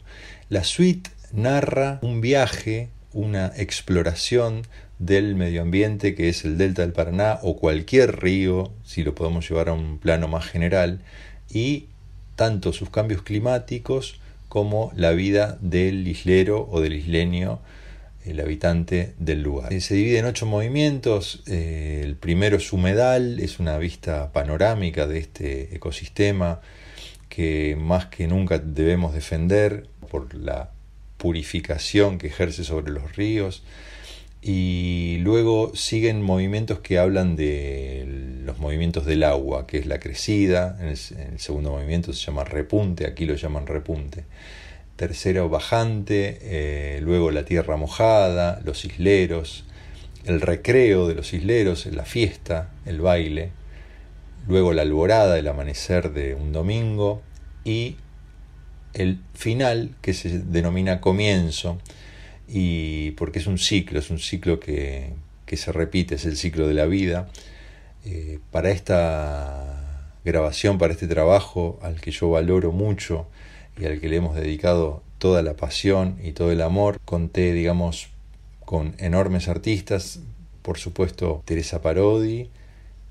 La 0.50 0.64
suite 0.64 1.10
narra 1.34 1.98
un 2.04 2.22
viaje, 2.22 2.90
una 3.12 3.48
exploración 3.58 4.62
del 5.00 5.34
medio 5.36 5.64
ambiente 5.64 6.14
que 6.14 6.30
es 6.30 6.46
el 6.46 6.60
delta 6.60 6.84
del 6.84 6.94
Paraná 6.94 7.40
o 7.42 7.58
cualquier 7.58 8.22
río, 8.22 8.72
si 8.84 9.04
lo 9.04 9.16
podemos 9.16 9.50
llevar 9.50 9.70
a 9.70 9.74
un 9.74 9.98
plano 9.98 10.28
más 10.28 10.46
general, 10.46 11.02
y 11.50 11.88
tanto 12.36 12.74
sus 12.74 12.90
cambios 12.90 13.22
climáticos 13.22 14.20
como 14.50 14.92
la 14.96 15.12
vida 15.12 15.58
del 15.62 16.08
islero 16.08 16.68
o 16.72 16.82
del 16.82 16.94
isleño, 16.94 17.60
el 18.26 18.40
habitante 18.40 19.14
del 19.20 19.42
lugar. 19.42 19.80
Se 19.82 19.96
divide 19.96 20.20
en 20.20 20.26
ocho 20.26 20.46
movimientos. 20.46 21.44
Eh, 21.48 22.02
el 22.04 22.16
primero 22.16 22.58
es 22.58 22.74
humedal, 22.74 23.40
es 23.40 23.60
una 23.60 23.78
vista 23.78 24.32
panorámica 24.32 25.08
de 25.08 25.20
este 25.20 25.76
ecosistema 25.76 26.62
que 27.30 27.76
más 27.78 28.06
que 28.06 28.28
nunca 28.28 28.58
debemos 28.60 29.14
defender 29.14 29.88
por 30.10 30.34
la 30.34 30.72
purificación 31.18 32.18
que 32.18 32.28
ejerce 32.28 32.64
sobre 32.64 32.92
los 32.92 33.16
ríos. 33.16 33.64
Y 34.42 35.18
luego 35.22 35.76
siguen 35.76 36.22
movimientos 36.22 36.80
que 36.80 37.00
hablan 37.00 37.36
de 37.36 38.06
los 38.46 38.60
movimientos 38.60 39.06
del 39.06 39.24
agua, 39.24 39.68
que 39.68 39.78
es 39.80 39.86
la 39.86 40.00
crecida. 40.00 40.78
En 40.80 40.88
el, 40.88 41.40
segundo 41.40 41.72
movimiento 41.72 42.14
se 42.14 42.26
llama 42.26 42.44
repunte, 42.44 43.06
aquí 43.06 43.26
lo 43.26 43.36
llaman 43.36 43.68
repunte 43.68 44.24
tercero 44.96 45.50
bajante, 45.50 46.40
eh, 46.42 47.00
luego 47.02 47.32
la 47.32 47.44
tierra 47.44 47.76
mojada, 47.76 48.62
los 48.64 48.86
isleros, 48.86 49.66
el 50.26 50.42
recreo 50.42 51.08
de 51.08 51.16
los 51.16 51.34
isleros, 51.34 51.86
la 51.88 52.06
fiesta, 52.06 52.72
el 52.86 53.02
baile, 53.02 53.52
luego 54.48 54.74
la 54.74 54.84
alborada, 54.84 55.38
el 55.38 55.48
amanecer 55.48 56.14
de 56.14 56.36
un 56.36 56.52
domingo 56.52 57.22
y 57.64 57.98
el 58.94 59.20
final 59.34 59.96
que 60.02 60.14
se 60.14 60.40
denomina 60.40 61.02
comienzo 61.02 61.78
y 62.48 63.12
porque 63.12 63.40
es 63.40 63.48
un 63.48 63.58
ciclo, 63.58 64.00
es 64.00 64.10
un 64.10 64.20
ciclo 64.20 64.60
que, 64.60 65.14
que 65.46 65.58
se 65.58 65.72
repite, 65.72 66.16
es 66.16 66.26
el 66.26 66.38
ciclo 66.38 66.68
de 66.68 66.74
la 66.74 66.86
vida. 66.86 67.28
Eh, 68.06 68.40
para 68.52 68.70
esta 68.72 70.12
grabación, 70.24 70.78
para 70.78 70.94
este 70.94 71.08
trabajo 71.08 71.80
al 71.82 72.00
que 72.00 72.12
yo 72.12 72.30
valoro 72.30 72.72
mucho, 72.72 73.28
y 73.78 73.86
al 73.86 74.00
que 74.00 74.10
le 74.10 74.18
hemos 74.18 74.36
dedicado 74.36 75.04
toda 75.18 75.42
la 75.42 75.56
pasión 75.56 76.18
y 76.24 76.32
todo 76.32 76.52
el 76.52 76.62
amor. 76.62 77.00
Conté, 77.06 77.54
digamos, 77.54 78.10
con 78.64 78.96
enormes 78.98 79.48
artistas, 79.48 80.20
por 80.62 80.78
supuesto 80.78 81.42
Teresa 81.46 81.82
Parodi, 81.82 82.50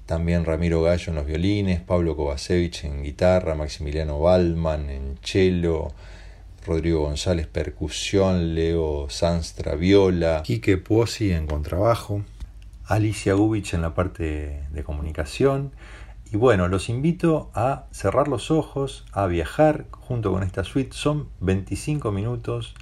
también 0.07 0.45
Ramiro 0.45 0.83
Gallo 0.83 1.05
en 1.09 1.15
los 1.15 1.27
violines, 1.27 1.81
Pablo 1.81 2.17
Kovacevic 2.17 2.85
en 2.85 3.03
guitarra, 3.03 3.55
Maximiliano 3.55 4.21
Balman 4.21 4.91
en 4.91 5.19
cello, 5.23 5.93
Rodrigo 6.67 7.01
González 7.01 7.47
percusión, 7.47 8.55
Leo 8.55 9.09
Sanstra 9.09 9.77
viola, 9.77 10.43
Quique 10.45 10.77
Puosi 10.77 11.31
en 11.31 11.47
contrabajo, 11.47 12.23
Alicia 12.87 13.35
Gubich 13.35 13.75
en 13.75 13.83
la 13.83 13.95
parte 13.95 14.67
de 14.71 14.85
comunicación 14.85 15.73
y 16.31 16.37
bueno, 16.37 16.69
los 16.69 16.89
invito 16.89 17.51
a 17.55 17.85
cerrar 17.93 18.29
los 18.29 18.51
ojos, 18.51 19.05
a 19.13 19.27
viajar 19.27 19.87
junto 19.93 20.33
con 20.33 20.43
esta 20.43 20.65
suite. 20.65 20.91
Son 20.93 21.29
25 21.41 22.11
minutos 22.11 22.75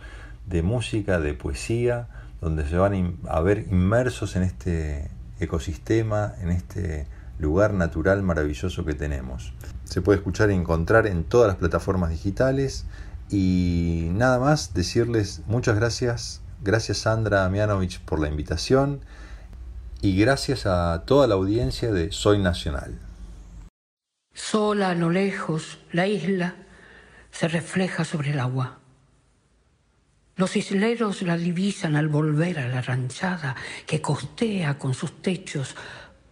de 0.46 0.62
música, 0.62 1.20
de 1.20 1.34
poesía, 1.34 2.08
donde 2.40 2.66
se 2.66 2.76
van 2.76 3.18
a 3.28 3.40
ver 3.40 3.66
inmersos 3.70 4.36
en 4.36 4.42
este 4.42 5.10
ecosistema, 5.38 6.32
en 6.40 6.50
este 6.50 7.06
lugar 7.38 7.74
natural 7.74 8.22
maravilloso 8.22 8.84
que 8.84 8.94
tenemos. 8.94 9.52
Se 9.84 10.00
puede 10.00 10.18
escuchar 10.18 10.50
y 10.50 10.54
encontrar 10.54 11.06
en 11.06 11.24
todas 11.24 11.48
las 11.48 11.56
plataformas 11.56 12.10
digitales 12.10 12.86
y 13.28 14.08
nada 14.12 14.38
más 14.38 14.72
decirles 14.72 15.42
muchas 15.46 15.76
gracias, 15.76 16.40
gracias 16.62 16.98
Sandra 16.98 17.48
Mianovich 17.48 18.00
por 18.00 18.18
la 18.18 18.28
invitación 18.28 19.00
y 20.02 20.16
gracias 20.16 20.66
a 20.66 21.04
toda 21.06 21.28
la 21.28 21.36
audiencia 21.36 21.92
de 21.92 22.10
Soy 22.10 22.40
Nacional. 22.40 22.98
Sola 24.34 24.90
a 24.90 24.94
lo 24.94 25.10
lejos, 25.10 25.78
la 25.92 26.08
isla 26.08 26.56
se 27.30 27.46
refleja 27.46 28.04
sobre 28.04 28.32
el 28.32 28.40
agua. 28.40 28.80
Los 30.34 30.56
isleros 30.56 31.22
la 31.22 31.36
divisan 31.36 31.94
al 31.94 32.08
volver 32.08 32.58
a 32.58 32.68
la 32.68 32.82
ranchada 32.82 33.54
que 33.86 34.02
costea 34.02 34.76
con 34.76 34.92
sus 34.92 35.22
techos 35.22 35.76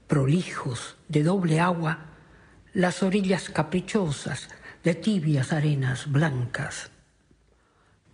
prolijos 0.09 0.96
de 1.06 1.22
doble 1.22 1.61
agua 1.61 2.06
las 2.72 3.04
orillas 3.04 3.50
caprichosas 3.50 4.48
de 4.83 4.96
tibias 4.96 5.52
arenas 5.52 6.11
blancas. 6.11 6.90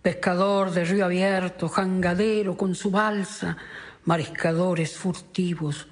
Pescador 0.03 0.71
de 0.71 0.85
río 0.85 1.05
abierto, 1.05 1.67
jangadero 1.67 2.55
con 2.55 2.75
su 2.75 2.91
balsa, 2.91 3.57
mariscadores 4.07 4.97
furtivos, 4.97 5.85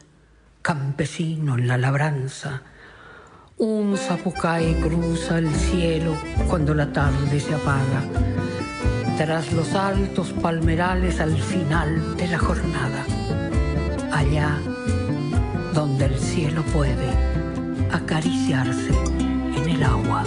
campesino 0.62 1.58
en 1.58 1.68
la 1.68 1.78
labranza, 1.78 2.62
un 3.58 3.98
zapucay 3.98 4.74
cruza 4.76 5.38
el 5.38 5.54
cielo 5.54 6.16
cuando 6.50 6.74
la 6.74 6.94
tarde 6.94 7.42
se 7.42 7.54
apaga 7.54 8.04
tras 9.18 9.52
los 9.52 9.74
altos 9.74 10.32
palmerales 10.32 11.20
al 11.20 11.38
final 11.38 12.16
de 12.16 12.28
la 12.30 12.38
jornada, 12.38 13.06
allá 14.14 14.60
donde 15.74 16.06
el 16.06 16.18
cielo 16.18 16.64
puede 16.72 17.12
acariciarse 17.92 18.94
en 19.58 19.70
el 19.70 19.84
agua. 19.84 20.24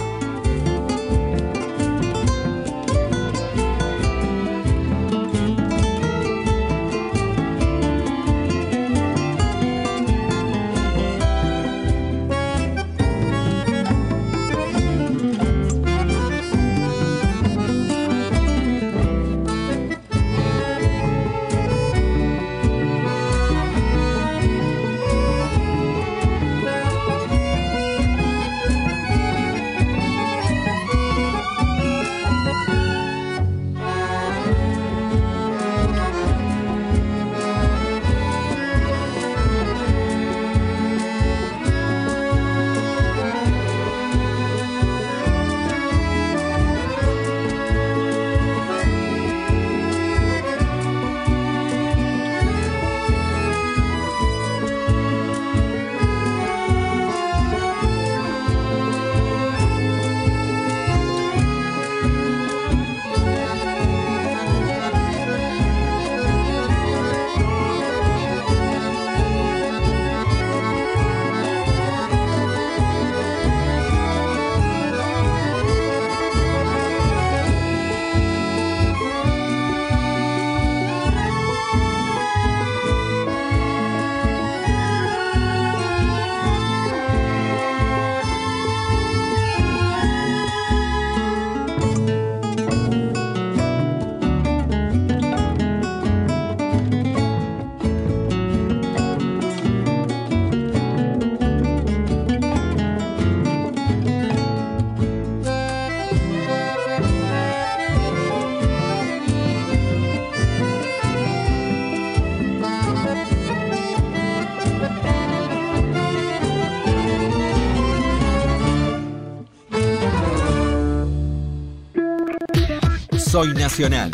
Soy 123.39 123.53
Nacional, 123.53 124.11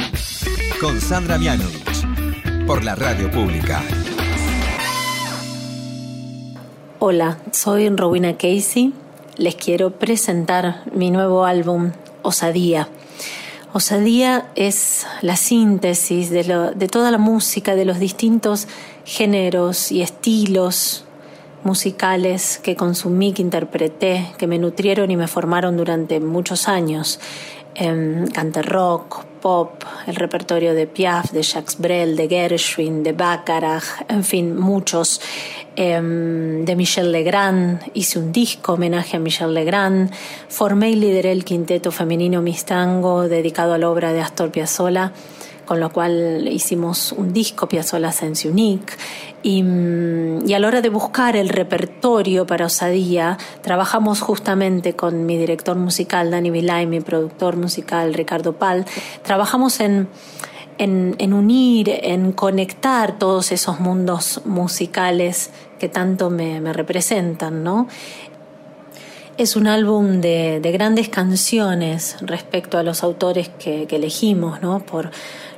con 0.79 1.01
Sandra 1.01 1.39
Mianovich, 1.39 2.05
por 2.67 2.83
la 2.83 2.93
radio 2.93 3.31
pública. 3.31 3.81
Hola, 6.99 7.39
soy 7.51 7.89
Rowena 7.89 8.33
Casey. 8.37 8.93
Les 9.37 9.55
quiero 9.55 9.89
presentar 9.89 10.83
mi 10.93 11.09
nuevo 11.09 11.43
álbum, 11.43 11.91
Osadía. 12.21 12.87
Osadía 13.73 14.51
es 14.53 15.07
la 15.23 15.37
síntesis 15.37 16.29
de, 16.29 16.43
de 16.75 16.87
toda 16.87 17.09
la 17.09 17.17
música, 17.17 17.73
de 17.73 17.85
los 17.85 17.97
distintos 17.97 18.67
géneros 19.05 19.91
y 19.91 20.03
estilos 20.03 21.03
musicales 21.63 22.59
que 22.61 22.75
consumí, 22.75 23.33
que 23.33 23.41
interpreté, 23.41 24.33
que 24.37 24.45
me 24.45 24.59
nutrieron 24.59 25.09
y 25.09 25.17
me 25.17 25.27
formaron 25.27 25.77
durante 25.77 26.19
muchos 26.19 26.67
años 26.67 27.19
eh, 27.75 28.25
cante 28.33 28.61
rock, 28.61 29.25
pop, 29.41 29.83
el 30.07 30.15
repertorio 30.15 30.73
de 30.73 30.87
Piaf, 30.87 31.31
de 31.31 31.43
Jacques 31.43 31.77
Brel, 31.77 32.15
de 32.15 32.27
Gershwin, 32.27 33.03
de 33.03 33.13
Bacharach, 33.13 34.03
en 34.07 34.23
fin, 34.23 34.55
muchos. 34.55 35.21
Em, 35.77 36.63
de 36.63 36.73
Michel 36.73 37.11
Legrand, 37.11 37.81
hice 37.93 38.17
un 38.17 38.31
disco 38.31 38.73
homenaje 38.73 39.17
a 39.17 39.19
Michel 39.19 39.53
Legrand, 39.53 40.09
formé 40.47 40.91
y 40.91 40.95
lideré 40.95 41.33
el 41.33 41.43
quinteto 41.43 41.91
femenino 41.91 42.41
Mistango 42.41 43.27
dedicado 43.27 43.73
a 43.73 43.77
la 43.77 43.89
obra 43.89 44.13
de 44.13 44.21
Astor 44.21 44.51
Piazzolla 44.51 45.11
con 45.65 45.79
lo 45.79 45.91
cual 45.91 46.47
hicimos 46.49 47.11
un 47.11 47.33
disco 47.33 47.67
Piazzolla 47.67 48.11
Sense 48.11 48.47
Unique 48.49 48.93
y, 49.43 49.63
y, 50.45 50.53
a 50.53 50.59
la 50.59 50.67
hora 50.67 50.81
de 50.81 50.89
buscar 50.89 51.35
el 51.35 51.49
repertorio 51.49 52.45
para 52.45 52.65
Osadía 52.65 53.37
trabajamos 53.61 54.21
justamente 54.21 54.95
con 54.95 55.25
mi 55.25 55.37
director 55.37 55.75
musical 55.75 56.31
Dani 56.31 56.49
Vilay, 56.49 56.87
mi 56.87 57.01
productor 57.01 57.57
musical 57.57 58.13
Ricardo 58.13 58.53
Pal, 58.53 58.85
trabajamos 59.23 59.79
en 59.79 60.07
en, 60.77 61.33
unir, 61.33 61.89
en 61.89 62.31
conectar 62.31 63.17
todos 63.17 63.51
esos 63.51 63.79
mundos 63.79 64.41
musicales 64.45 65.51
que 65.79 65.89
tanto 65.89 66.29
me, 66.29 66.59
me 66.61 66.73
representan, 66.73 67.63
¿no? 67.63 67.87
Es 69.37 69.57
un 69.57 69.67
álbum 69.67 70.21
de, 70.21 70.59
de, 70.61 70.71
grandes 70.71 71.09
canciones 71.09 72.15
respecto 72.21 72.77
a 72.77 72.83
los 72.83 73.03
autores 73.03 73.49
que, 73.49 73.85
que 73.85 73.97
elegimos, 73.97 74.61
¿no? 74.61 74.79
Por, 74.79 75.11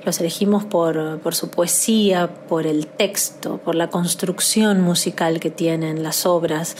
los 0.08 0.22
elegimos 0.22 0.64
por, 0.64 1.20
por 1.20 1.36
su 1.36 1.50
poesía, 1.50 2.30
por 2.48 2.66
el 2.66 2.88
texto, 2.88 3.58
por 3.58 3.76
la 3.76 3.90
construcción 3.90 4.80
musical 4.80 5.42
que 5.42 5.52
tienen 5.52 6.02
las 6.02 6.26
obras, 6.26 6.78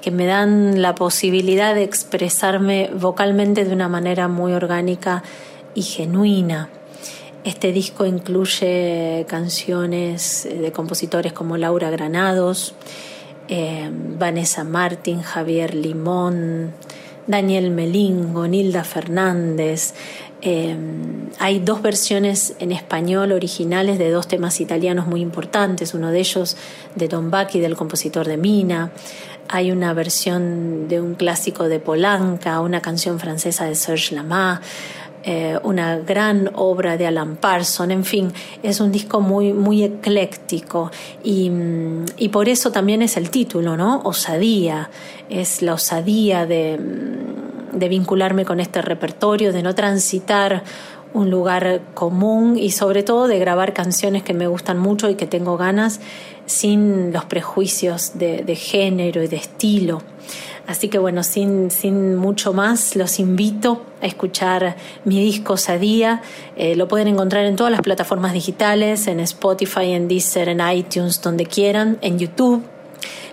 que 0.00 0.10
me 0.10 0.24
dan 0.24 0.80
la 0.80 0.94
posibilidad 0.94 1.74
de 1.74 1.82
expresarme 1.82 2.90
vocalmente 2.98 3.66
de 3.66 3.74
una 3.74 3.88
manera 3.88 4.28
muy 4.28 4.54
orgánica 4.54 5.22
y 5.74 5.82
genuina. 5.82 6.70
Este 7.44 7.70
disco 7.70 8.06
incluye 8.06 9.26
canciones 9.28 10.48
de 10.50 10.72
compositores 10.72 11.34
como 11.34 11.58
Laura 11.58 11.90
Granados, 11.90 12.74
eh, 13.48 13.90
Vanessa 13.92 14.64
Martín, 14.64 15.20
Javier 15.20 15.74
Limón, 15.74 16.72
Daniel 17.26 17.70
Melingo, 17.70 18.48
Nilda 18.48 18.84
Fernández, 18.84 19.92
Eh, 20.42 20.76
hay 21.38 21.58
dos 21.60 21.82
versiones 21.82 22.54
en 22.58 22.72
español 22.72 23.32
originales 23.32 23.98
de 23.98 24.10
dos 24.10 24.26
temas 24.26 24.60
italianos 24.60 25.06
muy 25.06 25.20
importantes, 25.20 25.94
uno 25.94 26.10
de 26.10 26.20
ellos 26.20 26.56
de 26.94 27.08
Don 27.08 27.30
Bacchi, 27.30 27.60
del 27.60 27.76
compositor 27.76 28.26
de 28.26 28.36
Mina. 28.36 28.90
Hay 29.48 29.72
una 29.72 29.92
versión 29.94 30.88
de 30.88 31.00
un 31.00 31.14
clásico 31.14 31.68
de 31.68 31.80
Polanca, 31.80 32.60
una 32.60 32.80
canción 32.80 33.18
francesa 33.18 33.64
de 33.64 33.74
Serge 33.74 34.14
Lama. 34.14 34.60
Eh, 35.22 35.58
una 35.64 35.98
gran 35.98 36.50
obra 36.54 36.96
de 36.96 37.06
Alan 37.06 37.36
Parson, 37.36 37.90
en 37.90 38.06
fin, 38.06 38.32
es 38.62 38.80
un 38.80 38.90
disco 38.90 39.20
muy, 39.20 39.52
muy 39.52 39.82
ecléctico 39.84 40.90
y, 41.22 41.50
y 42.16 42.30
por 42.30 42.48
eso 42.48 42.72
también 42.72 43.02
es 43.02 43.18
el 43.18 43.28
título, 43.28 43.76
¿no? 43.76 44.00
Osadía, 44.04 44.88
es 45.28 45.60
la 45.60 45.74
osadía 45.74 46.46
de, 46.46 46.80
de 47.72 47.88
vincularme 47.88 48.44
con 48.44 48.60
este 48.60 48.82
repertorio, 48.82 49.52
de 49.52 49.62
no 49.62 49.74
transitar 49.74 50.62
un 51.12 51.30
lugar 51.30 51.80
común 51.94 52.56
y 52.56 52.70
sobre 52.70 53.02
todo 53.02 53.26
de 53.26 53.38
grabar 53.38 53.72
canciones 53.72 54.22
que 54.22 54.34
me 54.34 54.46
gustan 54.46 54.78
mucho 54.78 55.08
y 55.10 55.16
que 55.16 55.26
tengo 55.26 55.56
ganas 55.56 56.00
sin 56.46 57.12
los 57.12 57.24
prejuicios 57.24 58.12
de, 58.14 58.56
género 58.56 59.22
y 59.22 59.28
de 59.28 59.36
estilo. 59.36 60.02
Así 60.66 60.88
que 60.88 60.98
bueno, 60.98 61.24
sin, 61.24 61.70
sin 61.70 62.16
mucho 62.16 62.52
más, 62.52 62.94
los 62.94 63.18
invito 63.18 63.82
a 64.00 64.06
escuchar 64.06 64.76
mi 65.04 65.20
disco 65.20 65.56
Sadía. 65.56 66.22
Eh, 66.56 66.76
lo 66.76 66.86
pueden 66.86 67.08
encontrar 67.08 67.44
en 67.46 67.56
todas 67.56 67.72
las 67.72 67.80
plataformas 67.80 68.32
digitales, 68.32 69.08
en 69.08 69.18
Spotify, 69.20 69.92
en 69.92 70.06
Deezer, 70.06 70.48
en 70.48 70.60
iTunes, 70.60 71.20
donde 71.20 71.46
quieran, 71.46 71.98
en 72.02 72.18
YouTube. 72.18 72.62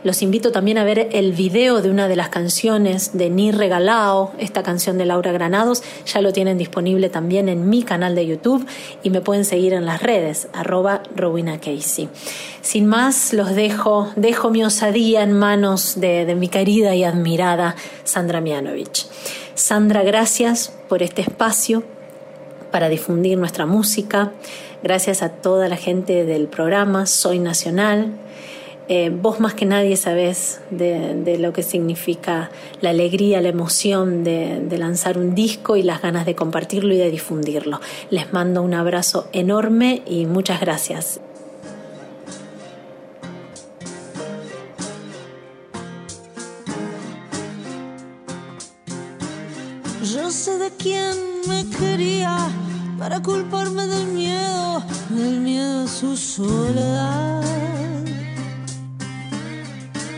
Los 0.03 0.21
invito 0.21 0.51
también 0.51 0.77
a 0.77 0.83
ver 0.83 1.09
el 1.11 1.33
video 1.33 1.81
de 1.81 1.89
una 1.89 2.07
de 2.07 2.15
las 2.15 2.29
canciones 2.29 3.17
de 3.17 3.29
Ni 3.29 3.51
Regalao, 3.51 4.31
esta 4.37 4.63
canción 4.63 4.97
de 4.97 5.05
Laura 5.05 5.31
Granados. 5.31 5.83
Ya 6.05 6.21
lo 6.21 6.33
tienen 6.33 6.57
disponible 6.57 7.09
también 7.09 7.49
en 7.49 7.69
mi 7.69 7.83
canal 7.83 8.15
de 8.15 8.27
YouTube 8.27 8.65
y 9.03 9.09
me 9.09 9.21
pueden 9.21 9.45
seguir 9.45 9.73
en 9.73 9.85
las 9.85 10.01
redes, 10.01 10.47
arroba 10.53 11.03
Rowena 11.15 11.59
Casey. 11.59 12.09
Sin 12.61 12.85
más, 12.85 13.33
los 13.33 13.55
dejo, 13.55 14.09
dejo 14.15 14.49
mi 14.49 14.63
osadía 14.63 15.23
en 15.23 15.33
manos 15.33 15.99
de, 15.99 16.25
de 16.25 16.35
mi 16.35 16.47
querida 16.47 16.95
y 16.95 17.03
admirada 17.03 17.75
Sandra 18.03 18.41
Mianovich. 18.41 19.07
Sandra, 19.55 20.03
gracias 20.03 20.71
por 20.87 21.01
este 21.01 21.21
espacio 21.21 21.83
para 22.71 22.89
difundir 22.89 23.37
nuestra 23.37 23.65
música. 23.65 24.33
Gracias 24.83 25.23
a 25.23 25.29
toda 25.29 25.67
la 25.67 25.77
gente 25.77 26.25
del 26.25 26.47
programa 26.47 27.07
Soy 27.07 27.39
Nacional, 27.39 28.13
eh, 28.89 29.09
vos 29.09 29.39
más 29.39 29.53
que 29.53 29.65
nadie 29.65 29.97
sabés 29.97 30.61
de, 30.69 31.37
lo 31.39 31.51
que 31.51 31.61
significa 31.61 32.49
la 32.79 32.91
alegría, 32.91 33.41
la 33.41 33.49
emoción 33.49 34.23
de, 34.23 34.61
de, 34.61 34.77
lanzar 34.77 35.17
un 35.17 35.35
disco 35.35 35.75
y 35.75 35.83
las 35.83 36.01
ganas 36.01 36.25
de 36.25 36.35
compartirlo 36.35 36.93
y 36.93 36.97
de 36.97 37.11
difundirlo. 37.11 37.81
Les 38.09 38.31
mando 38.31 38.61
un 38.61 38.73
abrazo 38.73 39.27
enorme 39.33 40.03
y 40.05 40.25
muchas 40.25 40.61
gracias. 40.61 41.19
Yo 50.13 50.31
sé 50.31 50.57
de 50.57 50.71
quién 50.77 51.13
me 51.49 51.65
quería 51.77 52.37
para 52.97 53.21
culparme 53.21 53.85
del 53.85 54.07
miedo, 54.07 54.81
del 55.09 55.41
miedo 55.41 55.83
a 55.83 55.87
su 55.87 56.15
soledad. 56.15 57.76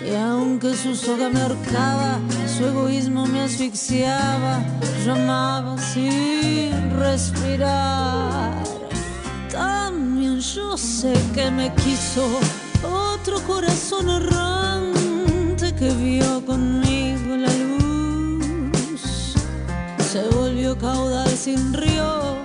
Y 0.10 0.15
aunque 0.15 0.76
su 0.76 0.95
soga 0.95 1.30
me 1.30 1.39
ahorcaba, 1.39 2.19
su 2.48 2.65
egoísmo 2.65 3.28
me 3.28 3.41
asfixiaba, 3.41 4.63
yo 5.06 5.13
amaba 5.13 5.78
sin 5.78 6.72
respirar. 6.98 8.54
También 9.52 10.39
yo 10.39 10.76
sé 10.78 11.13
que 11.36 11.52
me 11.52 11.72
quiso 11.76 12.26
otro 12.84 13.39
corazón 13.41 14.10
errante 14.10 15.76
que 15.76 15.91
vio 15.91 16.43
conmigo 16.43 17.36
la 17.36 17.54
luz. 17.54 19.36
Se 20.12 20.24
volvió 20.30 20.76
caudal 20.76 21.30
sin 21.30 21.72
río, 21.72 22.36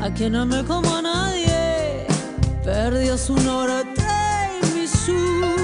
a 0.00 0.10
quien 0.12 0.34
amé 0.34 0.64
como 0.64 0.96
a 0.96 1.02
nadie, 1.02 2.08
perdió 2.64 3.16
su 3.16 3.36
norte 3.36 4.02
y 4.62 4.80
mi 4.80 4.88
sur 4.88 5.63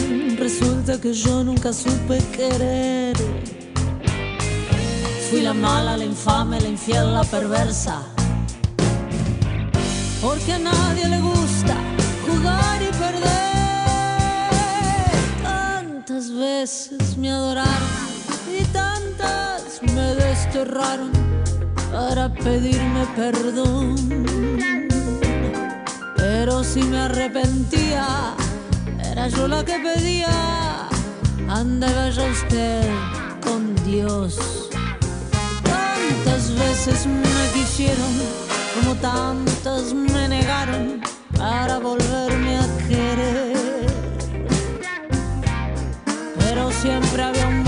resulta 0.41 0.99
que 0.99 1.13
yo 1.13 1.43
nunca 1.43 1.71
supe 1.71 2.17
querer. 2.35 3.15
Fui 5.29 5.41
la 5.41 5.53
mala, 5.53 5.95
la 5.95 6.05
infame, 6.05 6.59
la 6.59 6.67
infiel, 6.67 7.13
la 7.13 7.23
perversa. 7.23 8.01
Porque 10.19 10.53
a 10.53 10.59
nadie 10.59 11.07
le 11.07 11.19
gusta 11.21 11.75
jugar 12.25 12.81
y 12.81 12.91
perder. 13.03 13.31
Tantas 15.43 16.31
veces 16.31 17.17
me 17.17 17.29
adoraron 17.29 17.93
y 18.59 18.63
tantas 18.65 19.79
me 19.93 20.15
desterraron 20.15 21.11
para 21.91 22.33
pedirme 22.33 23.05
perdón. 23.15 23.95
Pero 26.17 26.63
si 26.63 26.81
me 26.81 26.99
arrepentía, 26.99 28.07
era 29.11 29.27
yo 29.27 29.47
la 29.47 29.63
que 29.63 29.77
pedía. 29.79 30.87
Ande 31.49 31.87
vaya 31.93 32.23
usted 32.23 32.89
con 33.43 33.75
Dios. 33.83 34.69
Tantas 35.63 36.55
veces 36.55 37.05
me 37.05 37.43
quisieron, 37.53 38.13
como 38.75 38.95
tantas 38.95 39.93
me 39.93 40.27
negaron 40.29 41.01
para 41.37 41.79
volverme 41.79 42.57
a 42.57 42.67
querer. 42.87 43.87
Pero 46.39 46.71
siempre 46.71 47.23
había 47.23 47.47
un 47.47 47.63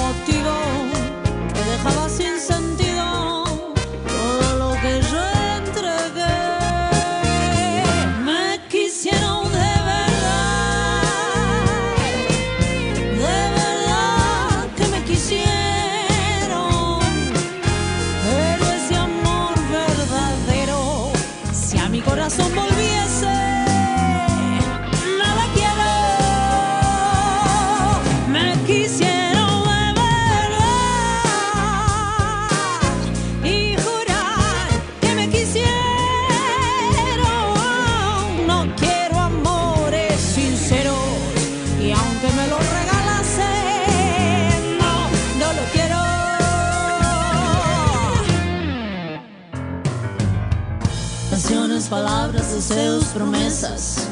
deseos, 52.67 53.03
promesas. 53.13 54.07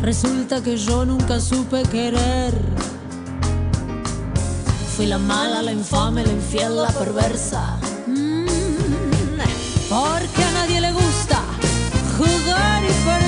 Resulta 0.00 0.62
que 0.62 0.76
yo 0.76 1.04
nunca 1.04 1.40
supe 1.40 1.82
querer. 1.82 2.54
Fui 4.96 5.06
la 5.06 5.18
mala, 5.18 5.62
la 5.62 5.72
infame, 5.72 6.24
la 6.24 6.32
infiel, 6.32 6.76
la 6.76 6.90
perversa. 6.90 7.78
Mm, 8.06 8.46
Porque 9.88 10.44
a 10.44 10.52
nadie 10.52 10.80
le 10.80 10.92
gusta 10.92 11.40
jugar 12.16 12.84
y 12.84 12.92
perder. 13.04 13.27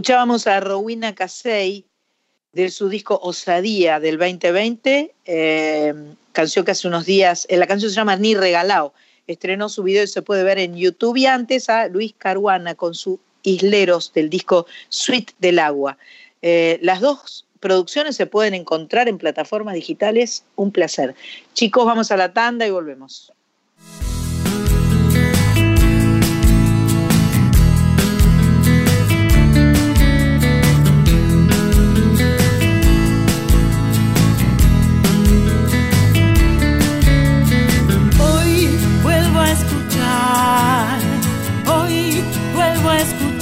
Escuchábamos 0.00 0.46
a 0.46 0.60
Rowena 0.60 1.14
Casey 1.14 1.84
de 2.54 2.70
su 2.70 2.88
disco 2.88 3.20
Osadía 3.22 4.00
del 4.00 4.16
2020, 4.16 5.14
eh, 5.26 5.94
canción 6.32 6.64
que 6.64 6.70
hace 6.70 6.88
unos 6.88 7.04
días, 7.04 7.46
eh, 7.50 7.58
la 7.58 7.66
canción 7.66 7.90
se 7.90 7.96
llama 7.96 8.16
Ni 8.16 8.34
Regalao, 8.34 8.94
estrenó 9.26 9.68
su 9.68 9.82
video 9.82 10.02
y 10.02 10.06
se 10.06 10.22
puede 10.22 10.42
ver 10.42 10.58
en 10.58 10.74
YouTube 10.74 11.18
y 11.18 11.26
antes 11.26 11.68
a 11.68 11.88
Luis 11.88 12.14
Caruana 12.16 12.74
con 12.74 12.94
su 12.94 13.20
Isleros 13.42 14.14
del 14.14 14.30
disco 14.30 14.64
Sweet 14.88 15.32
del 15.38 15.58
Agua. 15.58 15.98
Eh, 16.40 16.78
las 16.80 17.02
dos 17.02 17.44
producciones 17.60 18.16
se 18.16 18.24
pueden 18.24 18.54
encontrar 18.54 19.06
en 19.06 19.18
plataformas 19.18 19.74
digitales, 19.74 20.44
un 20.56 20.72
placer. 20.72 21.14
Chicos, 21.52 21.84
vamos 21.84 22.10
a 22.10 22.16
la 22.16 22.32
tanda 22.32 22.66
y 22.66 22.70
volvemos. 22.70 23.34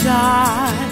A 0.08 0.87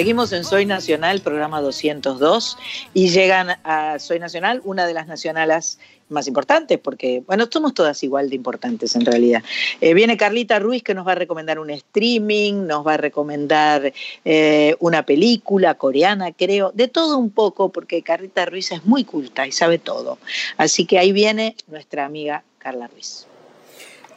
Seguimos 0.00 0.32
en 0.32 0.44
Soy 0.44 0.64
Nacional, 0.64 1.20
programa 1.20 1.60
202, 1.60 2.56
y 2.94 3.10
llegan 3.10 3.50
a 3.64 3.98
Soy 3.98 4.18
Nacional, 4.18 4.62
una 4.64 4.86
de 4.86 4.94
las 4.94 5.06
nacionalas 5.06 5.78
más 6.08 6.26
importantes, 6.26 6.78
porque, 6.78 7.22
bueno, 7.26 7.46
somos 7.52 7.74
todas 7.74 8.02
igual 8.02 8.30
de 8.30 8.36
importantes 8.36 8.96
en 8.96 9.04
realidad. 9.04 9.42
Eh, 9.82 9.92
viene 9.92 10.16
Carlita 10.16 10.58
Ruiz 10.58 10.82
que 10.82 10.94
nos 10.94 11.06
va 11.06 11.12
a 11.12 11.16
recomendar 11.16 11.58
un 11.58 11.68
streaming, 11.68 12.66
nos 12.66 12.86
va 12.86 12.94
a 12.94 12.96
recomendar 12.96 13.92
eh, 14.24 14.74
una 14.78 15.04
película 15.04 15.74
coreana, 15.74 16.32
creo, 16.32 16.72
de 16.74 16.88
todo 16.88 17.18
un 17.18 17.28
poco, 17.28 17.70
porque 17.70 18.00
Carlita 18.00 18.46
Ruiz 18.46 18.72
es 18.72 18.86
muy 18.86 19.04
culta 19.04 19.46
y 19.46 19.52
sabe 19.52 19.78
todo. 19.78 20.16
Así 20.56 20.86
que 20.86 20.98
ahí 20.98 21.12
viene 21.12 21.56
nuestra 21.66 22.06
amiga 22.06 22.42
Carla 22.58 22.86
Ruiz. 22.86 23.26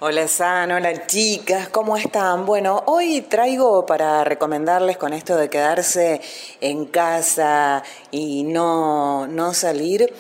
Hola 0.06 0.28
San, 0.28 0.70
hola 0.70 1.08
chicas, 1.08 1.70
¿cómo 1.70 1.95
están? 1.95 2.45
Bueno, 2.45 2.84
hoy 2.88 3.22
traigo 3.22 3.86
para 3.86 4.26
recomendarles 4.26 4.97
con 4.97 5.14
esto 5.14 5.38
de 5.38 5.49
quedarse 5.49 6.20
en 6.60 6.88
casa 6.88 7.84
y 8.12 8.43
no, 8.43 9.28
no 9.28 9.54
salir 9.54 10.14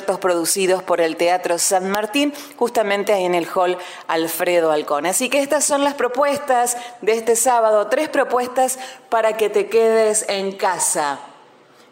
conciertos 0.03 0.19
producidos 0.19 0.83
por 0.83 0.99
el 0.99 1.15
Teatro 1.15 1.57
San 1.57 1.89
Martín, 1.89 2.33
justamente 2.57 3.13
ahí 3.13 3.23
en 3.23 3.35
el 3.35 3.47
Hall 3.55 3.77
Alfredo 4.07 4.71
Alcón. 4.71 5.05
Así 5.05 5.29
que 5.29 5.41
estas 5.41 5.63
son 5.63 5.83
las 5.83 5.93
propuestas 5.93 6.75
de 7.01 7.13
este 7.13 7.35
sábado, 7.37 7.87
tres 7.87 8.09
propuestas 8.09 8.79
para 9.09 9.37
que 9.37 9.49
te 9.49 9.67
quedes 9.67 10.25
en 10.27 10.51
casa. 10.57 11.19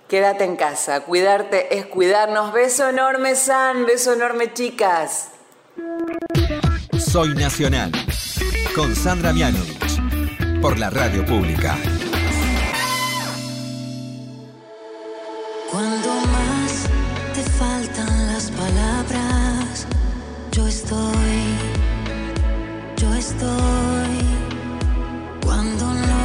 Quédate 0.10 0.44
en 0.44 0.58
casa, 0.58 1.02
cuidarte 1.02 1.78
es 1.78 1.86
cuidarnos. 1.86 2.52
Beso 2.52 2.90
enorme, 2.90 3.36
San, 3.36 3.86
beso 3.86 4.14
enorme, 4.14 4.52
chicas. 4.52 5.30
Soy 7.00 7.34
Nacional, 7.34 7.92
con 8.76 8.94
Sandra 8.94 9.32
Mianovich, 9.32 10.62
por 10.62 10.78
la 10.78 10.90
radio 10.90 11.26
pública. 11.26 11.78
Cuando 15.72 16.11
estoy. 23.42 24.18
Cuando 25.44 25.86
no 25.86 26.24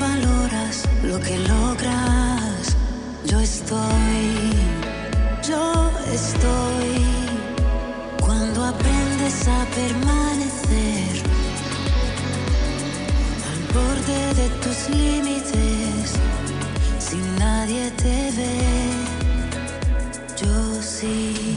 valoras 0.00 0.84
lo 1.02 1.18
que 1.20 1.38
logras, 1.38 2.76
yo 3.24 3.40
estoy, 3.40 4.52
yo 5.48 5.90
estoy. 6.12 7.04
Cuando 8.20 8.64
aprendes 8.64 9.48
a 9.48 9.64
permanecer 9.80 11.22
al 13.50 13.60
borde 13.74 14.34
de 14.40 14.48
tus 14.62 14.78
límites, 14.90 16.12
si 16.98 17.16
nadie 17.38 17.90
te 17.92 18.30
ve, 18.36 18.60
yo 20.40 20.82
sí. 20.82 21.47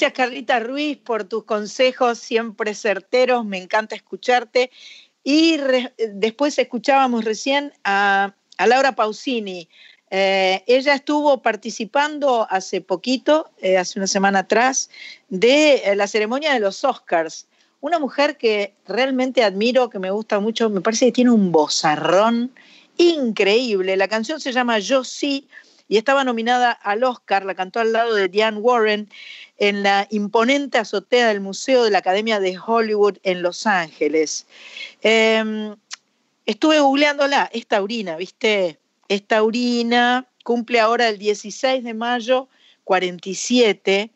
Gracias 0.00 0.16
Carlita 0.16 0.60
Ruiz 0.60 0.96
por 0.96 1.24
tus 1.24 1.44
consejos 1.44 2.18
siempre 2.18 2.74
certeros, 2.74 3.44
me 3.44 3.58
encanta 3.58 3.94
escucharte. 3.94 4.70
Y 5.22 5.58
después 6.14 6.58
escuchábamos 6.58 7.26
recién 7.26 7.74
a, 7.84 8.34
Laura 8.66 8.92
Pausini. 8.92 9.68
Eh, 10.10 10.64
ella 10.66 10.94
estuvo 10.94 11.42
participando 11.42 12.46
hace 12.48 12.80
poquito, 12.80 13.50
eh, 13.60 13.76
hace 13.76 13.98
una 13.98 14.06
semana 14.06 14.38
atrás, 14.38 14.88
de 15.28 15.82
eh, 15.84 15.94
la 15.94 16.06
ceremonia 16.06 16.54
de 16.54 16.60
los 16.60 16.82
Oscars. 16.82 17.46
Una 17.82 17.98
mujer 17.98 18.38
que 18.38 18.72
realmente 18.86 19.44
admiro, 19.44 19.90
que 19.90 19.98
me 19.98 20.10
gusta 20.10 20.40
mucho, 20.40 20.70
me 20.70 20.80
parece 20.80 21.04
que 21.04 21.12
tiene 21.12 21.30
un 21.30 21.52
vozarrón 21.52 22.52
increíble. 22.96 23.98
La 23.98 24.08
canción 24.08 24.40
se 24.40 24.52
llama 24.52 24.78
Yo 24.78 25.04
sí 25.04 25.46
y 25.90 25.96
estaba 25.96 26.22
nominada 26.22 26.70
al 26.70 27.02
Oscar, 27.02 27.44
la 27.44 27.56
cantó 27.56 27.80
al 27.80 27.92
lado 27.92 28.14
de 28.14 28.28
Diane 28.28 28.58
Warren 28.58 29.10
en 29.60 29.82
la 29.82 30.08
imponente 30.10 30.78
azotea 30.78 31.28
del 31.28 31.40
Museo 31.40 31.84
de 31.84 31.90
la 31.90 31.98
Academia 31.98 32.40
de 32.40 32.58
Hollywood 32.58 33.18
en 33.22 33.42
Los 33.42 33.66
Ángeles. 33.66 34.46
Eh, 35.02 35.74
estuve 36.46 36.80
googleándola, 36.80 37.48
es 37.52 37.66
taurina, 37.66 38.16
¿viste? 38.16 38.78
Es 39.08 39.22
taurina, 39.26 40.26
cumple 40.44 40.80
ahora 40.80 41.08
el 41.08 41.18
16 41.18 41.84
de 41.84 41.92
mayo, 41.92 42.48
47, 42.84 44.10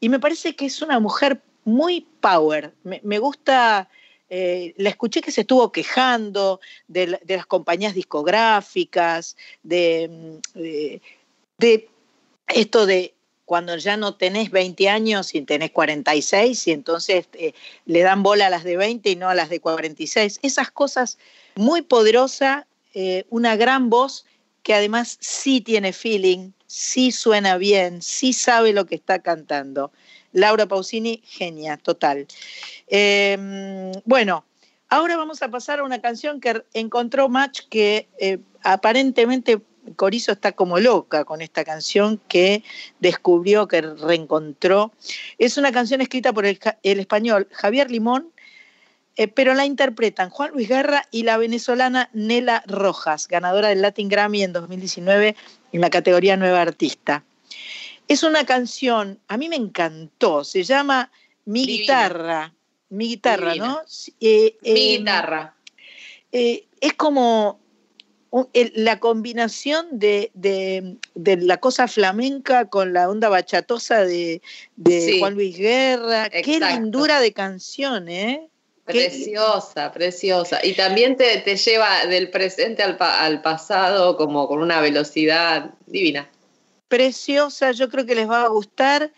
y 0.00 0.08
me 0.08 0.18
parece 0.18 0.56
que 0.56 0.66
es 0.66 0.82
una 0.82 0.98
mujer 0.98 1.40
muy 1.64 2.06
power. 2.20 2.74
Me, 2.82 3.18
gusta, 3.20 3.88
eh, 4.28 4.74
la 4.76 4.90
escuché 4.90 5.20
que 5.22 5.30
se 5.30 5.42
estuvo 5.42 5.70
quejando 5.70 6.60
de, 6.88 7.06
la- 7.06 7.20
de 7.22 7.36
las 7.36 7.46
compañías 7.46 7.94
discográficas, 7.94 9.36
de, 9.62 10.40
mm, 10.54 10.58
de 11.58 11.88
esto 12.48 12.86
de 12.86 13.14
cuando 13.44 13.76
ya 13.76 13.96
no 13.96 14.14
tenés 14.14 14.50
20 14.50 14.88
años 14.88 15.34
y 15.34 15.42
tenés 15.42 15.70
46 15.70 16.66
y 16.66 16.72
entonces 16.72 17.28
eh, 17.34 17.52
le 17.84 18.02
dan 18.02 18.22
bola 18.22 18.46
a 18.46 18.50
las 18.50 18.64
de 18.64 18.76
20 18.76 19.10
y 19.10 19.16
no 19.16 19.28
a 19.28 19.34
las 19.34 19.50
de 19.50 19.60
46. 19.60 20.40
Esas 20.42 20.70
cosas 20.70 21.18
muy 21.54 21.82
poderosa, 21.82 22.66
eh, 22.94 23.24
una 23.30 23.56
gran 23.56 23.90
voz 23.90 24.24
que 24.62 24.74
además 24.74 25.18
sí 25.20 25.60
tiene 25.60 25.92
feeling, 25.92 26.52
sí 26.66 27.12
suena 27.12 27.58
bien, 27.58 28.02
sí 28.02 28.32
sabe 28.32 28.72
lo 28.72 28.86
que 28.86 28.94
está 28.94 29.20
cantando. 29.20 29.92
Laura 30.32 30.66
Pausini, 30.66 31.22
genia, 31.24 31.76
total. 31.76 32.26
Eh, 32.88 33.92
bueno, 34.04 34.44
ahora 34.88 35.16
vamos 35.16 35.42
a 35.42 35.50
pasar 35.50 35.78
a 35.78 35.84
una 35.84 36.00
canción 36.00 36.40
que 36.40 36.64
encontró 36.74 37.28
Match 37.28 37.60
que 37.70 38.08
eh, 38.18 38.38
aparentemente 38.62 39.60
Corizo 39.96 40.32
está 40.32 40.52
como 40.52 40.78
loca 40.78 41.24
con 41.24 41.40
esta 41.40 41.64
canción 41.64 42.20
que 42.28 42.62
descubrió, 43.00 43.68
que 43.68 43.82
reencontró. 43.82 44.92
Es 45.38 45.56
una 45.56 45.72
canción 45.72 46.00
escrita 46.00 46.32
por 46.32 46.46
el, 46.46 46.58
español 46.82 47.48
Javier 47.52 47.90
Limón, 47.90 48.30
eh, 49.16 49.28
pero 49.28 49.54
la 49.54 49.64
interpretan 49.64 50.30
Juan 50.30 50.52
Luis 50.52 50.68
Guerra 50.68 51.06
y 51.10 51.22
la 51.22 51.36
venezolana 51.36 52.10
Nela 52.12 52.64
Rojas, 52.66 53.28
ganadora 53.28 53.68
del 53.68 53.82
Latin 53.82 54.08
Grammy 54.08 54.42
en 54.42 54.52
2019 54.52 55.36
en 55.72 55.80
la 55.80 55.90
categoría 55.90 56.36
Nueva 56.36 56.62
Artista. 56.62 57.24
Es 58.08 58.22
una 58.22 58.44
canción, 58.44 59.20
a 59.28 59.36
mí 59.36 59.48
me 59.48 59.56
encantó, 59.56 60.44
se 60.44 60.62
llama 60.62 61.10
Mi 61.44 61.66
Divina. 61.66 61.80
guitarra. 61.80 62.54
Mi 62.90 63.08
guitarra, 63.08 63.52
Divina. 63.52 63.66
¿no? 63.66 63.80
Eh, 64.20 64.56
Mi 64.62 64.70
eh, 64.70 64.98
guitarra. 64.98 65.54
es 66.32 66.94
como 66.96 67.63
la 68.74 68.98
combinación 68.98 69.86
de, 69.92 70.30
de- 70.34 70.96
de 71.14 71.36
la 71.36 71.58
cosa 71.58 71.86
flamenca 71.86 72.64
con 72.66 72.92
la 72.92 73.08
onda 73.08 73.28
bachatosa 73.28 74.04
de, 74.04 74.42
de 74.76 75.00
Sí. 75.00 75.18
Juan 75.20 75.34
Luis 75.34 75.56
Guerra. 75.56 76.28
Qué 76.30 76.58
lindura 76.58 77.20
de 77.20 77.32
canción, 77.32 78.08
¿eh? 78.08 78.48
Qué- 78.86 78.92
Preciosa, 78.92 79.92
preciosa. 79.92 80.58
Y 80.64 80.74
también 80.74 81.16
te, 81.16 81.38
te 81.38 81.56
lleva 81.56 82.06
del 82.06 82.30
presente 82.30 82.82
al, 82.82 82.96
pa- 82.96 83.24
al 83.24 83.40
pasado 83.40 84.16
como 84.16 84.48
con 84.48 84.58
una 84.60 84.80
velocidad 84.80 85.70
divina. 85.86 86.28
preciosa, 86.88 87.72
yo 87.72 87.88
creo 87.88 88.04
que 88.06 88.14
les 88.14 88.28
va 88.28 88.42
a 88.44 88.48
gustar. 88.48 89.10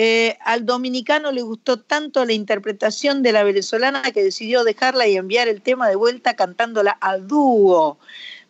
Eh, 0.00 0.36
al 0.44 0.64
dominicano 0.64 1.32
le 1.32 1.42
gustó 1.42 1.80
tanto 1.80 2.24
la 2.24 2.32
interpretación 2.32 3.22
de 3.22 3.32
la 3.32 3.42
venezolana 3.42 4.02
que 4.12 4.22
decidió 4.22 4.62
dejarla 4.62 5.08
y 5.08 5.16
enviar 5.16 5.48
el 5.48 5.60
tema 5.60 5.88
de 5.88 5.96
vuelta 5.96 6.36
cantándola 6.36 6.96
a 7.00 7.16
dúo. 7.18 7.98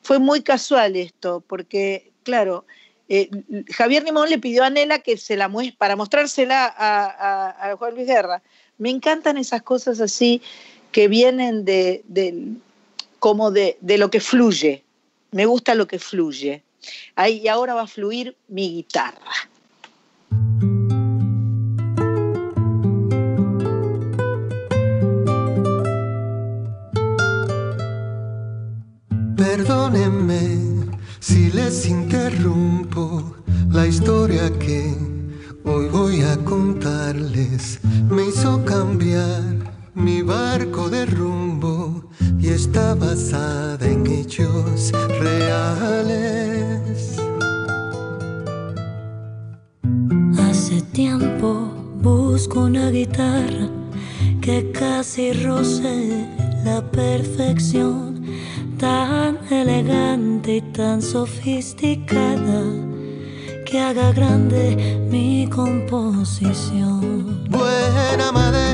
Fue 0.02 0.18
muy 0.18 0.42
casual 0.42 0.96
esto, 0.96 1.42
porque, 1.46 2.12
claro, 2.22 2.64
eh, 3.08 3.30
Javier 3.70 4.04
Limón 4.04 4.28
le 4.28 4.38
pidió 4.38 4.64
a 4.64 4.70
Nela 4.70 4.98
que 4.98 5.16
se 5.16 5.36
la 5.36 5.48
muestre 5.48 5.76
para 5.78 5.96
mostrársela 5.96 6.72
a, 6.76 7.74
Juan 7.76 7.94
Luis 7.94 8.06
Guerra. 8.06 8.42
Me 8.76 8.90
encantan 8.90 9.38
esas 9.38 9.62
cosas 9.62 10.00
así 10.00 10.42
que 10.92 11.08
vienen 11.08 11.64
de, 11.64 12.04
como 13.18 13.50
de, 13.50 13.78
de 13.80 13.98
lo 13.98 14.10
que 14.10 14.20
fluye. 14.20 14.84
Me 15.30 15.46
gusta 15.46 15.74
lo 15.74 15.86
que 15.86 15.98
fluye. 15.98 16.62
Ahí, 17.16 17.40
y 17.42 17.48
ahora 17.48 17.74
va 17.74 17.82
a 17.82 17.86
fluir 17.86 18.36
mi 18.48 18.70
guitarra. 18.70 19.32
Perdónenme 29.50 30.42
si 31.20 31.50
les 31.50 31.86
interrumpo 31.86 33.34
la 33.70 33.86
historia 33.86 34.50
que 34.58 34.94
hoy 35.64 35.88
voy 35.88 36.20
a 36.20 36.36
contarles. 36.44 37.80
Me 38.10 38.26
hizo 38.26 38.62
cambiar 38.66 39.42
mi 39.94 40.20
barco 40.20 40.90
de 40.90 41.06
rumbo 41.06 42.10
y 42.38 42.48
está 42.48 42.94
basada 42.94 43.86
en 43.86 44.06
hechos 44.06 44.92
reales. 45.18 47.16
Hace 50.38 50.82
tiempo 50.92 51.72
busco 52.02 52.60
una 52.64 52.90
guitarra 52.90 53.70
que 54.42 54.70
casi 54.72 55.32
roce 55.32 56.26
la 56.64 56.82
perfección, 56.90 58.07
tan 58.78 59.38
elegante 59.50 60.56
y 60.56 60.60
tan 60.60 61.02
sofisticada 61.02 62.62
que 63.66 63.80
haga 63.80 64.12
grande 64.12 64.98
mi 65.10 65.48
composición. 65.48 67.44
Buena 67.50 68.32
madera, 68.32 68.67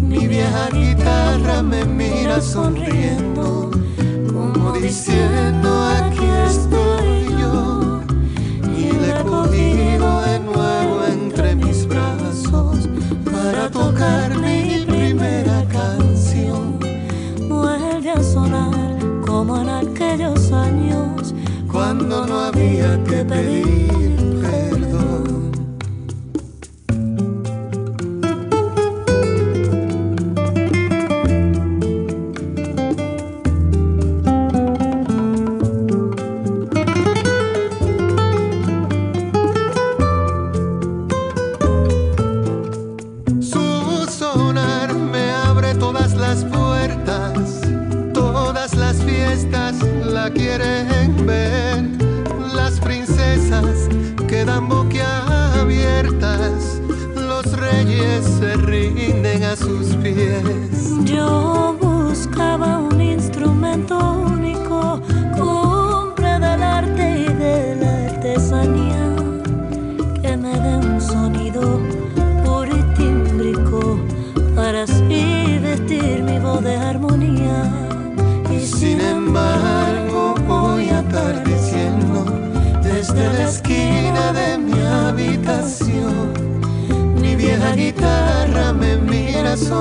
Mi 0.00 0.26
vieja 0.26 0.68
guitarra 0.70 1.62
me 1.62 1.84
mira 1.84 2.40
sonriendo, 2.40 3.70
como 4.32 4.72
diciendo 4.72 5.68
aquí 5.98 6.26
estoy 6.46 7.40
yo. 7.40 8.00
Y 8.76 8.92
le 8.92 9.10
he 9.10 9.22
cogido 9.22 10.22
de 10.22 10.40
nuevo 10.40 11.04
entre 11.06 11.54
mis 11.54 11.86
brazos 11.86 12.88
para 13.30 13.70
tocar 13.70 14.36
mi 14.38 14.84
primera 14.86 15.64
canción. 15.68 16.78
Vuelve 17.48 18.10
a 18.10 18.22
sonar 18.22 18.98
como 19.26 19.60
en 19.60 19.68
aquellos 19.68 20.52
años 20.52 21.34
Cuando 21.70 22.26
no 22.26 22.38
había 22.38 23.02
tus 23.04 24.13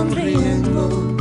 sonriendo, 0.04 1.16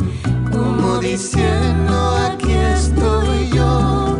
como 0.50 0.98
diciendo 0.98 2.16
aquí 2.26 2.52
estoy 2.52 3.48
yo. 3.54 4.18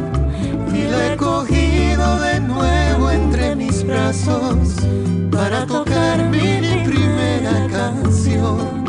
Y 0.73 0.83
la 0.89 1.13
he 1.13 1.17
cogido 1.17 2.21
de 2.21 2.41
nuevo 2.41 3.11
entre 3.11 3.57
mis 3.57 3.85
brazos 3.85 4.77
para 5.31 5.67
tocar 5.67 6.31
mi 6.31 6.61
primera 6.85 7.67
canción. 7.71 8.85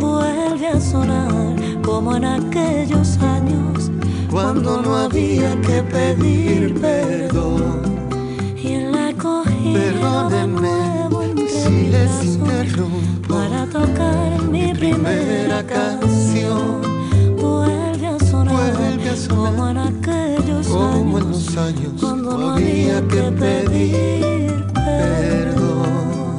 vuelve 0.00 0.68
a 0.68 0.80
sonar 0.80 1.54
como 1.82 2.16
en 2.16 2.24
aquellos 2.24 3.18
años 3.18 3.90
Cuando 4.30 4.82
no 4.82 4.96
había 4.96 5.50
que 5.60 5.82
pedir 5.82 6.74
perdón. 6.80 7.82
y 8.62 8.72
en 8.72 8.92
la 8.92 9.12
cogida 9.12 9.80
Perdónenme 9.80 11.48
si 11.48 11.88
les 11.88 12.24
interrumpo. 12.24 13.13
Para 13.34 13.66
tocar 13.66 14.42
mi 14.42 14.72
primera 14.72 15.66
canción, 15.66 16.82
vuelve 17.36 18.06
a 18.06 18.18
sonar, 18.20 18.72
Vuelve 18.72 19.10
a 19.10 19.16
sonar 19.16 19.52
como 19.52 19.68
en 19.70 19.78
aquellos 19.78 20.68
como 20.68 21.18
en 21.18 21.24
años 21.24 21.30
los 21.30 21.56
años 21.56 21.92
cuando 22.00 22.38
no 22.38 22.50
había 22.50 23.00
que 23.08 23.22
pedir 23.32 24.64
perdón. 24.72 26.36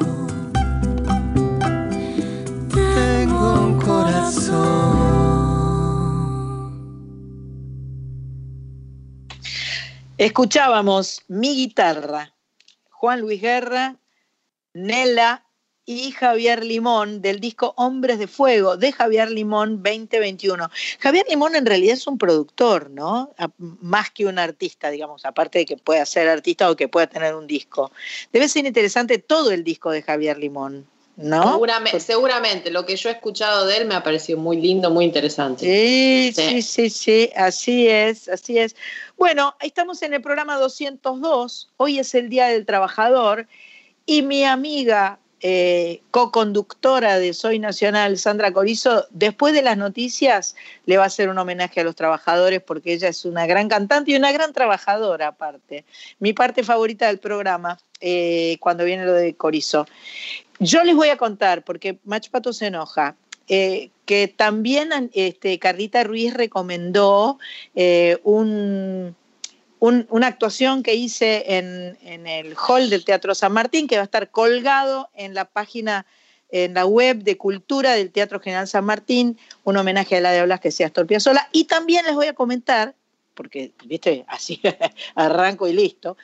Tengo 2.72 3.52
un 3.60 3.80
corazón. 3.80 4.56
Escuchábamos 10.16 11.20
Mi 11.28 11.54
Guitarra, 11.56 12.32
Juan 12.90 13.20
Luis 13.20 13.42
Guerra, 13.42 13.96
Nela 14.72 15.45
y 15.88 16.10
Javier 16.10 16.64
Limón 16.64 17.22
del 17.22 17.38
disco 17.38 17.72
Hombres 17.76 18.18
de 18.18 18.26
Fuego 18.26 18.76
de 18.76 18.90
Javier 18.90 19.30
Limón 19.30 19.82
2021. 19.84 20.68
Javier 20.98 21.24
Limón 21.30 21.54
en 21.54 21.64
realidad 21.64 21.94
es 21.94 22.08
un 22.08 22.18
productor, 22.18 22.90
¿no? 22.90 23.30
A- 23.38 23.48
Más 23.58 24.10
que 24.10 24.26
un 24.26 24.40
artista, 24.40 24.90
digamos, 24.90 25.24
aparte 25.24 25.60
de 25.60 25.64
que 25.66 25.76
pueda 25.76 26.04
ser 26.04 26.28
artista 26.28 26.68
o 26.68 26.74
que 26.76 26.88
pueda 26.88 27.06
tener 27.06 27.36
un 27.36 27.46
disco. 27.46 27.92
Debe 28.32 28.48
ser 28.48 28.66
interesante 28.66 29.18
todo 29.18 29.52
el 29.52 29.62
disco 29.62 29.92
de 29.92 30.02
Javier 30.02 30.38
Limón, 30.38 30.86
¿no? 31.16 31.52
Seguramente, 31.52 32.00
seguramente, 32.00 32.70
lo 32.72 32.84
que 32.84 32.96
yo 32.96 33.08
he 33.08 33.12
escuchado 33.12 33.64
de 33.66 33.76
él 33.76 33.86
me 33.86 33.94
ha 33.94 34.02
parecido 34.02 34.40
muy 34.40 34.60
lindo, 34.60 34.90
muy 34.90 35.04
interesante. 35.04 35.64
Sí, 35.64 36.32
Sí. 36.34 36.42
sí, 36.42 36.62
sí, 36.62 36.90
sí, 36.90 37.30
así 37.36 37.86
es, 37.88 38.28
así 38.28 38.58
es. 38.58 38.74
Bueno, 39.16 39.54
estamos 39.60 40.02
en 40.02 40.14
el 40.14 40.20
programa 40.20 40.56
202, 40.56 41.70
hoy 41.76 42.00
es 42.00 42.12
el 42.16 42.28
Día 42.28 42.46
del 42.48 42.66
Trabajador 42.66 43.46
y 44.04 44.22
mi 44.22 44.42
amiga 44.44 45.20
eh, 45.48 46.02
co-conductora 46.10 47.20
de 47.20 47.32
Soy 47.32 47.60
Nacional, 47.60 48.18
Sandra 48.18 48.52
Corizo, 48.52 49.06
después 49.10 49.54
de 49.54 49.62
las 49.62 49.76
noticias 49.76 50.56
le 50.86 50.96
va 50.96 51.04
a 51.04 51.06
hacer 51.06 51.28
un 51.28 51.38
homenaje 51.38 51.80
a 51.80 51.84
los 51.84 51.94
trabajadores 51.94 52.60
porque 52.60 52.94
ella 52.94 53.06
es 53.06 53.24
una 53.24 53.46
gran 53.46 53.68
cantante 53.68 54.10
y 54.10 54.16
una 54.16 54.32
gran 54.32 54.52
trabajadora 54.52 55.28
aparte. 55.28 55.84
Mi 56.18 56.32
parte 56.32 56.64
favorita 56.64 57.06
del 57.06 57.20
programa, 57.20 57.78
eh, 58.00 58.56
cuando 58.58 58.84
viene 58.84 59.04
lo 59.04 59.12
de 59.12 59.36
Corizo. 59.36 59.86
Yo 60.58 60.82
les 60.82 60.96
voy 60.96 61.10
a 61.10 61.16
contar, 61.16 61.62
porque 61.62 62.00
Mach 62.02 62.28
Pato 62.28 62.52
se 62.52 62.66
enoja, 62.66 63.14
eh, 63.46 63.90
que 64.04 64.26
también 64.26 65.12
este, 65.14 65.60
Carlita 65.60 66.02
Ruiz 66.02 66.34
recomendó 66.34 67.38
un, 68.24 69.14
un- 69.78 70.06
una 70.10 70.26
actuación 70.26 70.82
que 70.82 70.94
hice 70.94 71.56
en, 71.56 71.96
el 72.26 72.54
hall 72.56 72.90
del 72.90 73.04
Teatro 73.04 73.34
San 73.34 73.52
Martín, 73.52 73.86
que 73.88 73.96
va 73.96 74.02
a 74.02 74.04
estar 74.04 74.30
colgado 74.30 75.10
en 75.14 75.34
la 75.34 75.44
página, 75.44 76.06
en 76.50 76.74
la 76.74 76.86
web 76.86 77.18
de 77.18 77.36
cultura 77.36 77.92
del 77.92 78.10
Teatro 78.10 78.40
General 78.40 78.66
San 78.66 78.84
Martín, 78.84 79.38
un 79.64 79.76
homenaje 79.76 80.16
a 80.16 80.20
la 80.20 80.30
de 80.32 80.44
Blas 80.44 80.60
que 80.60 80.70
sea 80.70 80.86
Astor 80.86 81.06
Piazzolla. 81.06 81.48
Y 81.52 81.64
también 81.64 82.04
les 82.06 82.14
voy 82.14 82.26
a 82.26 82.32
comentar, 82.34 82.94
porque, 83.34 83.72
viste, 83.84 84.24
así 84.28 84.60
arranco 85.14 85.68
y 85.68 85.72
listo, 85.72 86.16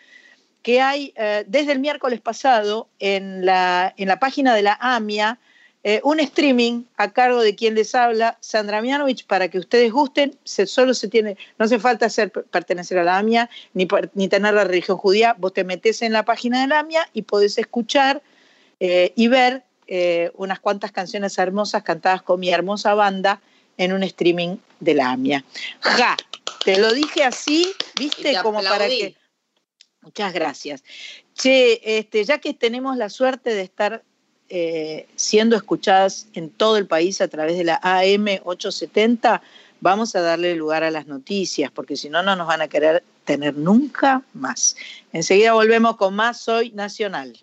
que 0.62 0.80
hay 0.80 1.12
eh, 1.16 1.44
desde 1.46 1.72
el 1.72 1.80
miércoles 1.80 2.20
pasado 2.20 2.88
en 3.00 3.44
la, 3.44 3.92
en 3.96 4.09
la 4.09 4.18
página 4.20 4.55
de 4.55 4.62
la 4.62 4.78
AMIA 4.80 5.38
eh, 5.84 6.00
un 6.04 6.20
streaming 6.20 6.84
a 6.96 7.12
cargo 7.12 7.40
de 7.40 7.56
quien 7.56 7.74
les 7.74 7.94
habla, 7.96 8.38
Sandra 8.40 8.80
Mianovich, 8.80 9.26
para 9.26 9.48
que 9.48 9.58
ustedes 9.58 9.90
gusten. 9.90 10.38
Se, 10.44 10.66
solo 10.66 10.94
se 10.94 11.08
tiene, 11.08 11.36
no 11.58 11.64
hace 11.64 11.80
falta 11.80 12.08
ser, 12.08 12.30
pertenecer 12.30 12.98
a 12.98 13.04
la 13.04 13.18
AMIA 13.18 13.50
ni, 13.74 13.86
tener 14.28 14.54
la 14.54 14.62
religión 14.62 14.96
judía. 14.96 15.34
Vos 15.38 15.52
te 15.52 15.64
metes 15.64 16.02
en 16.02 16.12
la 16.12 16.24
página 16.24 16.60
de 16.60 16.68
la 16.68 16.78
AMIA 16.80 17.08
y 17.12 17.22
podés 17.22 17.58
escuchar 17.58 18.22
eh, 18.78 19.12
y 19.16 19.26
ver 19.26 19.64
eh, 19.88 20.30
unas 20.36 20.60
cuantas 20.60 20.92
canciones 20.92 21.36
hermosas 21.38 21.82
cantadas 21.82 22.22
con 22.22 22.38
mi 22.38 22.50
hermosa 22.50 22.94
banda 22.94 23.40
en 23.76 23.92
un 23.92 24.04
streaming 24.04 24.58
de 24.78 24.94
la 24.94 25.10
AMIA. 25.10 25.44
Ja, 25.80 26.16
te 26.64 26.78
lo 26.78 26.92
dije 26.92 27.24
así, 27.24 27.72
viste, 27.98 28.34
te 28.34 28.40
como 28.40 28.62
para 28.62 28.86
que. 28.86 29.16
Muchas 30.00 30.32
gracias. 30.32 30.84
Che, 31.34 31.98
este, 31.98 32.24
ya 32.24 32.38
que 32.38 32.54
tenemos 32.54 32.96
la 32.96 33.08
suerte 33.08 33.54
de 33.54 33.62
estar 33.62 34.04
eh, 34.49 35.07
siendo 35.16 35.57
escuchadas 35.57 36.28
en 36.34 36.51
todo 36.51 36.76
el 36.76 36.86
país 36.86 37.20
a 37.20 37.28
través 37.28 37.57
de 37.57 37.64
la 37.64 37.80
AM 37.82 38.26
870, 38.45 39.43
vamos 39.80 40.14
a 40.14 40.20
darle 40.20 40.55
lugar 40.55 40.84
a 40.84 40.90
las 40.90 41.07
noticias, 41.07 41.70
porque 41.70 41.97
si 41.97 42.09
no, 42.09 42.22
no 42.22 42.36
nos 42.36 42.47
van 42.47 42.62
a 42.62 42.68
querer 42.68 43.03
tener 43.24 43.57
nunca 43.57 44.22
más. 44.34 44.76
Enseguida 45.12 45.53
volvemos 45.53 45.97
con 45.97 46.14
más 46.14 46.40
Soy 46.40 46.70
Nacional. 46.70 47.38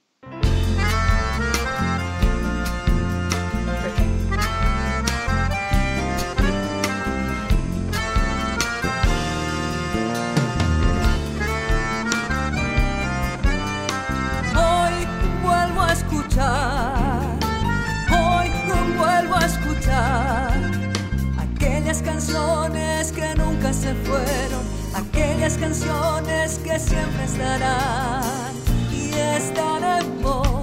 Fueron, 24.05 24.63
aquellas 24.93 25.57
canciones 25.57 26.59
que 26.59 26.79
siempre 26.79 27.25
estarán 27.25 28.53
y 28.91 29.11
están 29.13 29.83
en 29.83 30.21
vos, 30.21 30.61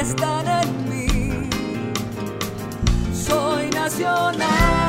están 0.00 0.46
en 0.62 0.88
mí. 0.88 1.50
Soy 3.12 3.68
nacional. 3.70 4.79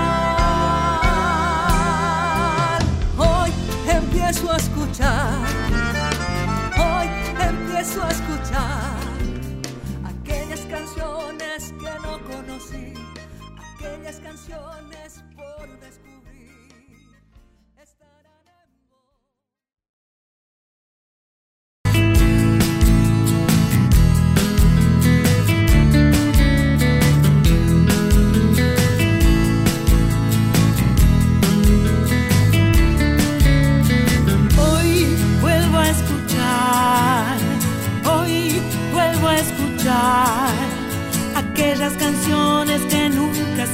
Aquellas 13.83 14.19
canciones 14.19 15.23
por 15.35 15.67
descubrir. 15.79 16.10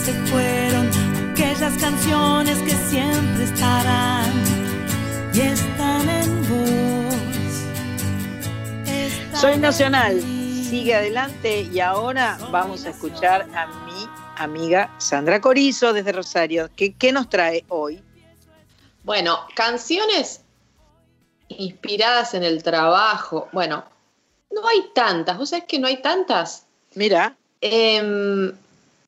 Se 0.08 0.14
fueron, 0.32 0.89
aquellas 1.32 1.74
canciones 1.82 2.58
que 2.60 2.72
siempre 2.72 3.43
estarán 3.43 4.32
y 5.34 5.41
están 5.41 6.10
en 6.10 6.47
vos. 6.47 7.14
están 8.89 9.36
Soy 9.36 9.58
Nacional, 9.58 10.22
sigue 10.22 10.95
adelante 10.95 11.64
y 11.64 11.82
ahora 11.82 12.38
vamos 12.51 12.86
a 12.86 12.91
escuchar 12.91 13.49
a 13.53 13.68
mi 13.68 14.08
amiga 14.38 14.95
Sandra 14.97 15.41
Corizo 15.41 15.91
desde 15.91 16.14
Rosario. 16.14 16.70
¿Qué, 16.74 16.93
qué 16.93 17.12
nos 17.12 17.28
trae 17.28 17.66
hoy? 17.68 18.01
Bueno, 19.03 19.39
canciones 19.55 20.39
inspiradas 21.49 22.34
en 22.34 22.43
el 22.43 22.64
trabajo. 22.64 23.49
Bueno, 23.51 23.84
no 24.51 24.66
hay 24.66 24.89
tantas. 24.95 25.38
¿Vos 25.38 25.49
sabés 25.49 25.66
que 25.66 25.80
no 25.80 25.88
hay 25.88 26.01
tantas? 26.01 26.66
Mira. 26.95 27.36
Em, 27.60 28.53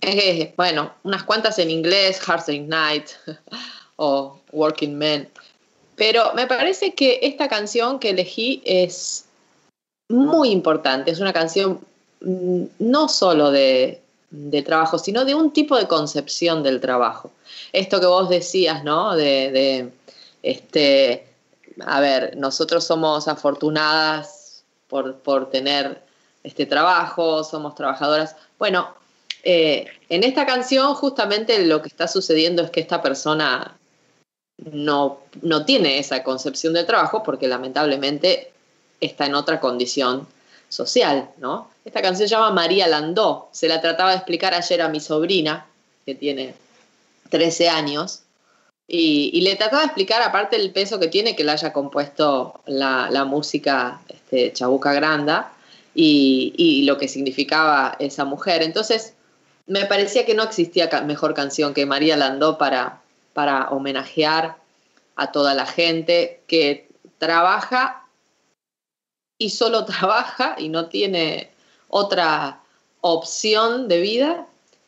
eh, 0.02 0.54
bueno, 0.56 0.93
unas 1.04 1.24
cuantas 1.24 1.60
en 1.60 1.70
inglés, 1.70 2.22
Hard 2.28 2.47
Night 2.50 3.10
o 3.97 4.39
Working 4.52 4.97
Men. 4.97 5.30
Pero 5.95 6.34
me 6.34 6.47
parece 6.47 6.93
que 6.93 7.20
esta 7.24 7.50
canción 7.50 8.00
que 8.00 8.12
elegí 8.12 8.62
es 8.66 9.26
muy 10.08 10.50
importante. 10.52 11.12
Es 11.12 11.20
una 11.20 11.34
canción 11.34 11.82
mm, 12.22 12.64
no 12.80 13.10
solo 13.10 13.52
de, 13.52 14.02
de 14.32 14.62
trabajo, 14.62 14.97
sino 14.97 15.26
de 15.26 15.36
un 15.36 15.52
tipo 15.52 15.78
de 15.78 15.88
concepción 15.88 16.64
del 16.64 16.80
trabajo. 16.80 17.32
Esto 17.74 18.00
que 18.00 18.06
vos 18.06 18.30
decías, 18.30 18.84
¿no? 18.84 19.16
De, 19.16 19.52
de 19.52 19.91
este, 20.43 21.28
a 21.86 22.00
ver, 22.00 22.38
nosotros 22.38 22.86
somos 22.86 23.28
afortunadas 23.28 24.64
por, 24.88 25.18
por 25.18 25.50
tener 25.50 26.02
este 26.43 26.66
trabajo, 26.66 27.43
somos 27.43 27.76
trabajadoras. 27.76 28.36
Bueno, 28.58 28.93
eh, 29.44 29.88
en 30.10 30.24
esta 30.24 30.46
canción 30.46 30.94
justamente 30.96 31.66
lo 31.66 31.82
que 31.82 31.88
está 31.88 32.08
sucediendo 32.08 32.64
es 32.64 32.72
que 32.72 32.82
esta 32.82 33.02
persona 33.02 33.78
no, 34.58 35.20
no 35.42 35.66
tiene 35.66 36.00
esa 36.00 36.24
concepción 36.24 36.74
del 36.74 36.86
trabajo 36.86 37.24
porque 37.24 37.48
lamentablemente 37.48 38.52
está 39.00 39.26
en 39.26 39.36
otra 39.36 39.60
condición 39.60 40.28
social, 40.68 41.30
¿no? 41.38 41.70
Esta 41.86 42.02
canción 42.02 42.28
se 42.28 42.36
llama 42.36 42.52
María 42.52 42.88
Landó, 42.88 43.50
se 43.52 43.68
la 43.68 43.82
trataba 43.82 44.12
de 44.12 44.18
explicar 44.18 44.54
ayer 44.54 44.82
a 44.82 44.90
mi 44.90 45.00
sobrina, 45.00 45.66
que 46.06 46.16
tiene 46.16 46.54
13 47.30 47.70
años, 47.70 48.24
y, 48.92 49.40
le 49.42 49.56
trataba 49.56 49.84
de 49.84 49.86
explicar, 49.86 50.22
aparte 50.24 50.58
del 50.58 50.72
peso 50.72 51.00
que 51.00 51.08
tiene, 51.08 51.36
que 51.36 51.44
le 51.44 51.52
haya 51.52 51.72
compuesto 51.72 52.62
la, 52.66 53.24
música 53.26 54.02
este, 54.10 54.52
Chabuca 54.52 54.94
Granda 54.94 55.54
y, 55.94 56.54
y, 56.58 56.84
lo 56.84 56.98
que 56.98 57.08
significaba 57.08 57.96
esa 58.00 58.26
mujer. 58.26 58.64
Entonces, 58.64 59.14
me 59.70 59.86
parecía 59.86 60.26
que 60.26 60.34
no 60.34 60.43
existía 60.43 60.89
mejor 61.05 61.36
canción 61.36 61.76
que 61.76 61.86
María 61.86 62.17
Landó 62.17 62.57
para, 62.57 63.01
para 63.34 63.70
homenajear 63.70 64.57
a 65.15 65.32
toda 65.32 65.53
la 65.53 65.67
gente 65.67 66.41
que 66.47 66.89
trabaja 67.20 68.07
y 69.38 69.51
solo 69.51 69.86
trabaja 69.86 70.55
y 70.57 70.70
no 70.70 70.88
tiene 70.88 71.51
otra 71.88 72.61
opción 73.01 73.88
de 73.88 73.99
vida. 73.99 74.47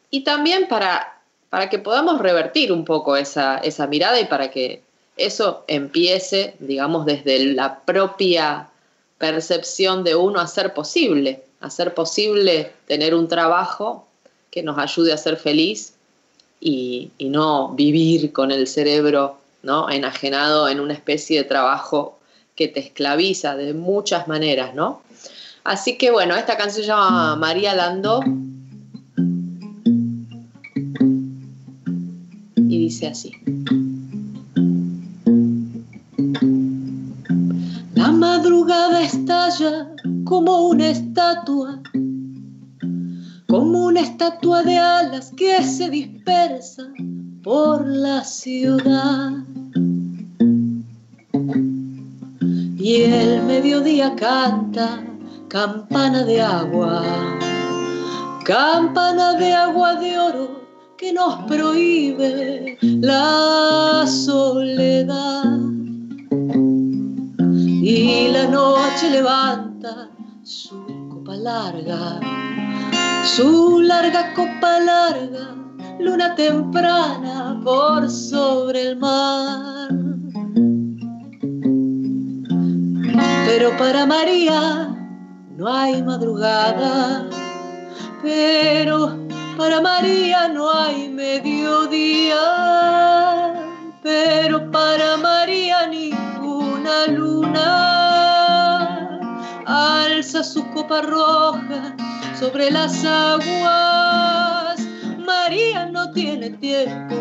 Y 0.09 0.23
también 0.23 0.67
para, 0.67 1.21
para 1.51 1.69
que 1.69 1.77
podamos 1.77 2.19
revertir 2.19 2.71
un 2.71 2.83
poco 2.83 3.15
esa, 3.15 3.59
esa 3.59 3.85
mirada 3.85 4.19
y 4.19 4.25
para 4.25 4.49
que 4.49 4.81
eso 5.15 5.63
empiece, 5.67 6.55
digamos, 6.57 7.05
desde 7.05 7.53
la 7.53 7.81
propia 7.81 8.67
percepción 9.19 10.03
de 10.03 10.15
uno 10.15 10.39
a 10.39 10.47
ser 10.47 10.73
posible, 10.73 11.43
a 11.59 11.69
ser 11.69 11.93
posible 11.93 12.73
tener 12.87 13.13
un 13.13 13.27
trabajo 13.27 14.07
que 14.51 14.61
nos 14.61 14.77
ayude 14.77 15.13
a 15.13 15.17
ser 15.17 15.37
feliz 15.37 15.93
y, 16.59 17.09
y 17.17 17.29
no 17.29 17.69
vivir 17.69 18.31
con 18.31 18.51
el 18.51 18.67
cerebro 18.67 19.37
¿no? 19.63 19.89
enajenado 19.89 20.67
en 20.67 20.79
una 20.79 20.93
especie 20.93 21.39
de 21.39 21.43
trabajo 21.45 22.19
que 22.55 22.67
te 22.67 22.79
esclaviza 22.79 23.55
de 23.55 23.73
muchas 23.73 24.27
maneras, 24.27 24.75
¿no? 24.75 25.01
Así 25.63 25.97
que 25.97 26.11
bueno, 26.11 26.35
esta 26.35 26.57
canción 26.57 26.83
se 26.83 26.87
llama 26.87 27.35
María 27.35 27.75
Landó 27.75 28.21
y 32.55 32.79
dice 32.79 33.07
así. 33.07 33.31
La 37.93 38.11
madrugada 38.11 39.03
estalla 39.03 39.87
como 40.25 40.67
una 40.67 40.89
estatua, 40.89 41.79
como 43.51 43.87
una 43.87 43.99
estatua 43.99 44.63
de 44.63 44.77
alas 44.77 45.33
que 45.35 45.61
se 45.61 45.89
dispersa 45.89 46.83
por 47.43 47.85
la 47.85 48.23
ciudad. 48.23 49.33
Y 52.79 53.01
el 53.01 53.43
mediodía 53.43 54.15
canta 54.15 55.03
campana 55.49 56.23
de 56.23 56.41
agua, 56.41 57.03
campana 58.45 59.33
de 59.33 59.53
agua 59.53 59.95
de 59.95 60.17
oro 60.17 60.61
que 60.97 61.11
nos 61.11 61.43
prohíbe 61.43 62.77
la 62.81 64.05
soledad. 64.07 65.59
Y 67.83 68.29
la 68.29 68.47
noche 68.47 69.09
levanta 69.09 70.09
su 70.41 71.09
copa 71.09 71.35
larga, 71.35 72.21
su 73.23 73.81
larga 73.81 74.33
copa 74.33 74.79
larga 74.79 75.55
luna 75.99 76.33
temprana 76.35 77.59
por 77.63 78.09
sobre 78.09 78.81
el 78.81 78.97
mar. 78.97 79.89
Pero 83.45 83.77
para 83.77 84.05
María 84.05 84.95
no 85.55 85.67
hay 85.67 86.01
madrugada, 86.01 87.27
pero 88.23 89.17
para 89.57 89.81
María 89.81 90.47
no 90.47 90.71
hay 90.71 91.09
mediodía, 91.09 92.39
pero 94.01 94.71
para 94.71 95.17
María 95.17 95.87
ninguna 95.87 97.07
luna 97.07 98.10
alza 99.71 100.43
su 100.43 100.65
copa 100.71 101.01
roja 101.01 101.95
sobre 102.37 102.69
las 102.71 103.05
aguas. 103.05 104.81
María 105.17 105.85
no 105.85 106.11
tiene 106.11 106.49
tiempo 106.51 107.15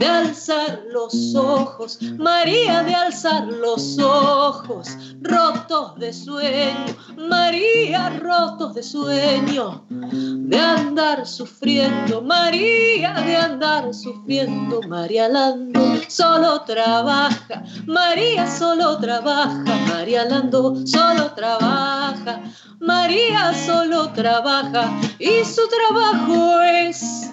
de 0.00 0.06
alzar 0.06 0.82
los 0.90 1.34
ojos, 1.34 1.98
María 2.16 2.82
de 2.82 2.94
alzar 2.94 3.46
los 3.46 3.98
ojos, 3.98 4.88
rotos 5.20 5.94
de 5.96 6.10
sueño, 6.14 6.96
María 7.18 8.08
rotos 8.18 8.74
de 8.74 8.82
sueño, 8.82 9.84
de 9.90 10.58
andar 10.58 11.26
sufriendo, 11.26 12.22
María 12.22 13.12
de 13.12 13.36
andar 13.36 13.92
sufriendo, 13.92 14.80
María 14.88 15.28
Lando 15.28 15.82
solo 16.08 16.62
trabaja, 16.62 17.62
María 17.84 18.46
solo 18.50 18.96
trabaja, 18.98 19.76
María 19.86 20.24
Lando 20.24 20.76
solo 20.86 21.34
trabaja, 21.34 22.40
María 22.80 23.52
solo 23.52 24.08
trabaja 24.12 24.90
y 25.18 25.44
su 25.44 25.60
trabajo 25.68 26.58
es 26.62 27.30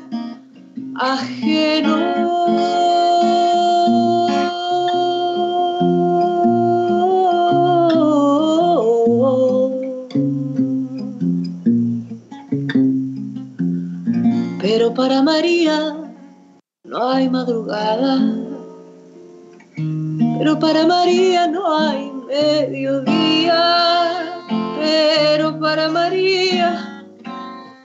ajeno. 0.97 2.17
Pero 14.59 14.93
para 14.93 15.21
María 15.21 15.95
no 16.83 17.09
hay 17.09 17.29
madrugada, 17.29 18.19
pero 20.39 20.59
para 20.59 20.85
María 20.85 21.47
no 21.47 21.77
hay 21.77 22.11
mediodía, 22.27 23.61
pero 24.79 25.59
para 25.59 25.89
María 25.89 27.03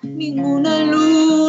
ninguna 0.03 0.81
luna 0.85 1.42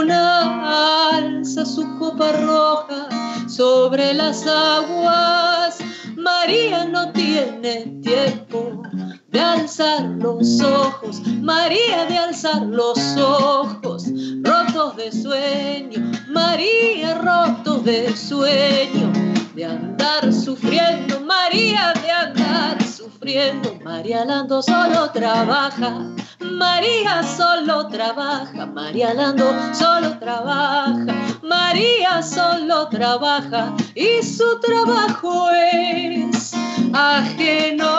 su 1.62 1.99
copa 1.99 2.32
roja 2.32 3.08
sobre 3.47 4.14
las 4.14 4.45
aguas. 4.47 5.78
María 6.18 6.86
no 6.86 7.12
tiene 7.12 7.99
tiempo 8.01 8.82
de 9.30 9.39
alzar 9.39 10.01
los 10.18 10.62
ojos, 10.62 11.22
María 11.41 12.06
de 12.08 12.18
alzar 12.18 12.64
los 12.64 12.97
ojos, 13.18 14.06
rotos 14.41 14.97
de 14.97 15.12
sueño, 15.12 16.12
María 16.28 17.16
rotos 17.16 17.84
de 17.84 18.16
sueño, 18.16 19.12
de 19.56 19.66
andar 19.66 20.34
sufriendo, 20.34 21.20
María 21.22 21.93
de 22.01 22.12
andar 22.12 22.84
sufriendo, 22.84 23.78
María 23.84 24.26
Lando 24.26 24.62
solo 24.64 25.12
trabaja, 25.12 26.08
María 26.39 27.22
solo 27.24 27.88
trabaja, 27.88 28.66
María 28.66 29.14
Lando 29.14 29.45
solo 29.74 30.18
trabaja, 30.18 31.06
María 31.43 32.24
solo 32.24 32.88
trabaja. 32.89 33.74
Y 33.93 34.24
su 34.24 34.60
trabajo 34.60 35.49
es 35.51 36.54
ajeno. 36.93 37.91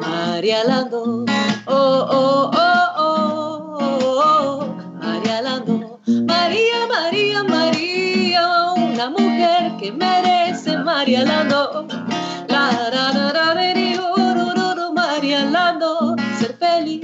María 0.00 0.64
Lando, 0.64 1.24
oh, 1.66 2.06
oh, 2.10 2.39
Una 9.00 9.08
mujer 9.08 9.76
que 9.78 9.92
merece 9.92 10.76
María 10.76 11.24
Lando, 11.24 11.86
la, 12.48 12.70
la, 12.70 13.12
la, 13.14 13.32
la, 13.32 13.54
la, 13.54 14.90
María 14.92 15.46
Lando, 15.46 16.16
ser 16.38 16.54
feliz 16.58 17.00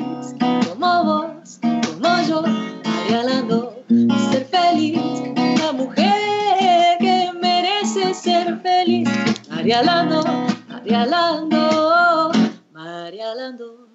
como 0.69 1.05
vos, 1.05 1.59
como 1.63 2.21
yo, 2.29 2.43
María 2.85 3.23
Lando, 3.23 3.83
ser 4.31 4.45
feliz, 4.45 5.01
una 5.37 5.73
mujer 5.73 6.99
que 7.01 7.33
merece 7.41 8.13
ser 8.13 8.61
feliz, 8.61 9.09
María 9.49 9.83
Lando, 9.83 10.23
María 10.69 11.07
Lando, 11.07 12.31
María 12.73 13.35
Lando. 13.35 13.86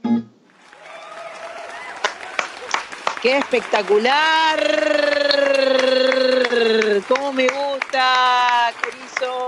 ¡Qué 3.22 3.38
espectacular! 3.38 4.60
¡Cómo 7.08 7.32
me 7.34 7.48
gusta, 7.48 8.74
Corizo! 8.82 9.46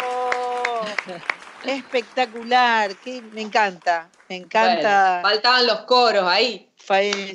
Espectacular, 1.66 2.94
qué, 2.98 3.22
me 3.22 3.42
encanta, 3.42 4.10
me 4.28 4.36
encanta. 4.36 5.22
Bueno, 5.22 5.30
faltaban 5.30 5.66
los 5.66 5.80
coros 5.82 6.26
ahí. 6.28 6.70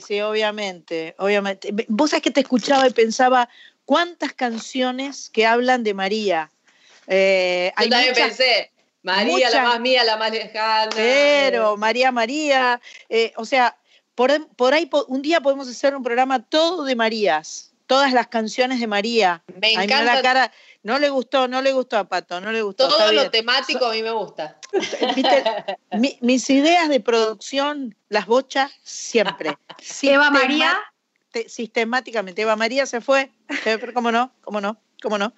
Sí, 0.07 0.21
obviamente, 0.21 1.15
obviamente. 1.19 1.73
Vos 1.89 2.11
sabés 2.11 2.23
que 2.25 2.31
te 2.31 2.41
escuchaba 2.41 2.87
y 2.87 2.91
pensaba 2.91 3.49
cuántas 3.87 4.35
canciones 4.35 5.31
que 5.31 5.47
hablan 5.47 5.83
de 5.83 5.95
María. 5.95 6.51
Eh, 7.07 7.73
Yo 7.75 7.83
hay 7.83 7.89
también 7.89 8.13
muchas- 8.13 8.29
pensé, 8.29 8.71
María, 9.03 9.33
muchas- 9.33 9.55
la 9.55 9.63
más 9.63 9.81
mía, 9.81 10.05
la 10.05 10.17
más 10.19 10.31
lejana. 10.31 10.91
Pero 10.95 11.79
María 11.79 12.13
María, 12.13 12.79
eh, 13.09 13.33
o 13.37 13.47
sea, 13.47 13.78
por, 14.19 14.49
por 14.57 14.75
ahí 14.75 14.87
po- 14.87 15.05
un 15.07 15.23
día 15.23 15.41
podemos 15.41 15.69
hacer 15.69 15.95
un 15.95 16.03
programa 16.03 16.43
todo 16.45 16.83
de 16.83 16.97
Marías, 16.97 17.73
todas 17.87 18.13
las 18.13 18.27
canciones 18.27 18.81
de 18.81 18.89
María. 18.89 19.45
Me 19.61 19.69
Ay, 19.69 19.85
encanta. 19.85 20.15
la 20.17 20.21
cara, 20.23 20.53
no 20.83 20.99
le 20.99 21.09
gustó, 21.09 21.47
no 21.47 21.63
le 21.63 21.73
gustó 21.73 21.97
a 21.99 22.05
Pato, 22.09 22.41
no 22.41 22.51
le 22.51 22.63
gustó. 22.63 22.89
Todo 22.89 23.13
lo 23.13 23.31
temático 23.31 23.87
a 23.87 23.93
mí 23.93 24.03
me 24.03 24.11
gusta. 24.11 24.59
¿Viste? 25.15 25.45
Mi- 25.93 26.19
mis 26.21 26.51
ideas 26.51 26.89
de 26.89 26.99
producción 26.99 27.95
las 28.09 28.27
bocha 28.27 28.73
siempre. 28.83 29.57
Eva 30.03 30.33
María. 30.33 30.77
Te- 31.31 31.49
sistemáticamente. 31.49 32.43
Eva 32.43 32.57
María 32.57 32.87
se 32.87 33.01
fue. 33.01 33.31
Eh, 33.65 33.79
pero 33.79 33.95
¿Cómo 33.95 34.11
no? 34.11 34.33
¿Cómo 34.41 34.61
no? 34.61 34.79
¿Cómo 35.01 35.17
no? 35.17 35.33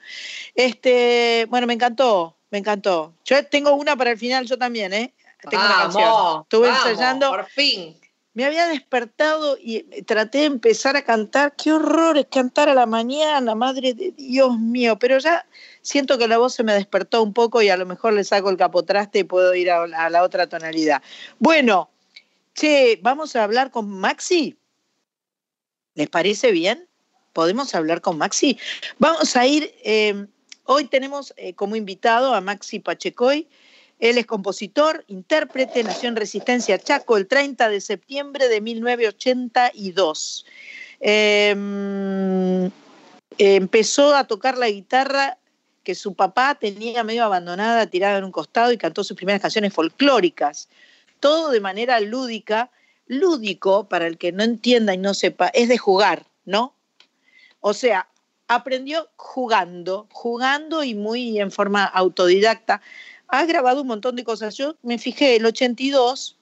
Este, 0.55 1.47
bueno, 1.51 1.67
me 1.67 1.75
encantó, 1.75 2.39
me 2.51 2.57
encantó. 2.57 3.13
Yo 3.27 3.45
tengo 3.45 3.75
una 3.75 3.95
para 3.95 4.13
el 4.13 4.17
final, 4.19 4.47
yo 4.47 4.57
también, 4.57 4.95
¿eh? 4.95 5.13
Tengo 5.51 5.63
una 5.65 5.77
canción. 5.77 6.43
Estuve 6.45 6.69
vamos, 6.69 6.87
ensayando. 6.87 7.29
Por 7.29 7.45
fin. 7.45 8.00
Me 8.33 8.45
había 8.45 8.69
despertado 8.69 9.59
y 9.61 9.83
traté 10.03 10.39
de 10.39 10.45
empezar 10.45 10.97
a 10.97 11.03
cantar. 11.03 11.55
Qué 11.57 11.73
horror 11.73 12.17
es 12.17 12.27
cantar 12.27 12.69
a 12.69 12.75
la 12.75 12.87
mañana, 12.87 13.55
madre 13.55 13.93
de 13.93 14.13
Dios 14.13 14.59
mío. 14.59 14.99
Pero 14.99 15.19
ya 15.19 15.47
siento 15.83 16.17
que 16.17 16.29
la 16.29 16.39
voz 16.39 16.55
se 16.55 16.63
me 16.63 16.73
despertó 16.73 17.23
un 17.23 17.33
poco 17.33 17.61
y 17.61 17.71
a 17.71 17.77
lo 17.77 17.87
mejor 17.87 18.13
le 18.13 18.23
saco 18.23 18.51
el 18.51 18.57
capotraste 18.57 19.21
y 19.21 19.25
puedo 19.25 19.55
ir 19.55 19.71
a, 19.71 19.83
a 19.83 20.11
la 20.11 20.23
otra 20.23 20.49
tonalidad. 20.49 21.03
Bueno, 21.41 21.91
che, 22.55 23.01
vamos 23.03 23.35
a 23.35 23.43
hablar 23.43 23.71
con 23.73 23.89
Maxi. 23.89 24.57
¿Les 25.95 26.09
parece 26.09 26.53
bien? 26.53 26.89
¿Podemos 27.33 27.75
hablar 27.75 28.01
con 28.01 28.19
Maxi? 28.19 28.59
Vamos 28.99 29.37
a 29.37 29.47
ir, 29.47 29.75
eh, 29.85 30.27
hoy 30.65 30.85
tenemos 30.87 31.35
eh, 31.37 31.55
como 31.55 31.77
invitado 31.77 32.35
a 32.35 32.41
Maxi 32.41 32.79
Pachecoy. 32.79 33.49
Él 34.01 34.19
es 34.19 34.27
compositor, 34.27 35.05
intérprete, 35.09 35.85
nació 35.85 36.09
en 36.09 36.17
Resistencia 36.17 36.79
Chaco 36.79 37.17
el 37.17 37.27
30 37.27 37.69
de 37.69 37.81
septiembre 37.81 38.49
de 38.49 38.61
1982. 38.61 40.47
Eh, 41.01 42.71
empezó 43.39 44.17
a 44.17 44.25
tocar 44.25 44.59
la 44.59 44.69
guitarra 44.69 45.39
que 45.83 45.95
su 45.95 46.15
papá 46.15 46.55
tenía 46.55 47.05
medio 47.05 47.25
abandonada, 47.25 47.87
tirada 47.87 48.19
en 48.19 48.25
un 48.25 48.33
costado 48.33 48.73
y 48.73 48.79
cantó 48.79 49.05
sus 49.05 49.17
primeras 49.17 49.43
canciones 49.43 49.73
folclóricas. 49.73 50.69
Todo 51.21 51.51
de 51.51 51.61
manera 51.61 52.01
lúdica. 52.01 52.71
Lúdico, 53.07 53.89
para 53.89 54.07
el 54.07 54.19
que 54.19 54.31
no 54.31 54.45
entienda 54.45 54.95
y 54.95 54.99
no 54.99 55.15
sepa, 55.15 55.49
es 55.49 55.69
de 55.69 55.79
jugar, 55.79 56.27
¿no? 56.45 56.77
O 57.59 57.75
sea, 57.75 58.09
aprendió 58.47 59.09
jugando, 59.17 60.07
jugando 60.13 60.85
y 60.85 60.95
muy 60.95 61.41
en 61.41 61.51
forma 61.51 61.85
autodidacta. 61.85 62.81
Ha 63.33 63.45
grabado 63.47 63.83
un 63.83 63.87
montón 63.89 64.17
de 64.17 64.25
cosas. 64.25 64.57
Yo 64.57 64.77
me 64.83 64.99
fijé, 64.99 65.37
el 65.37 65.47
82 65.47 66.37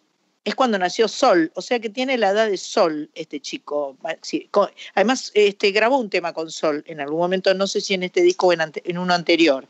es 0.45 0.55
cuando 0.55 0.79
nació 0.79 1.09
Sol, 1.09 1.53
o 1.55 1.61
sea 1.61 1.79
que 1.79 1.91
tiene 1.91 2.17
la 2.17 2.31
edad 2.31 2.49
de 2.49 2.57
Sol 2.57 3.11
este 3.15 3.39
chico. 3.41 3.97
Sí, 4.23 4.49
además, 4.95 5.31
este, 5.35 5.71
grabó 5.73 5.99
un 5.99 6.09
tema 6.09 6.33
con 6.33 6.51
Sol 6.51 6.83
en 6.87 7.01
algún 7.01 7.19
momento, 7.19 7.53
no 7.53 7.67
sé 7.67 7.81
si 7.83 7.93
en 7.95 8.05
este 8.05 8.23
disco 8.23 8.47
o 8.47 8.53
en, 8.55 8.63
ante- 8.63 8.83
en 8.89 8.97
uno 8.97 9.13
anterior. 9.13 9.67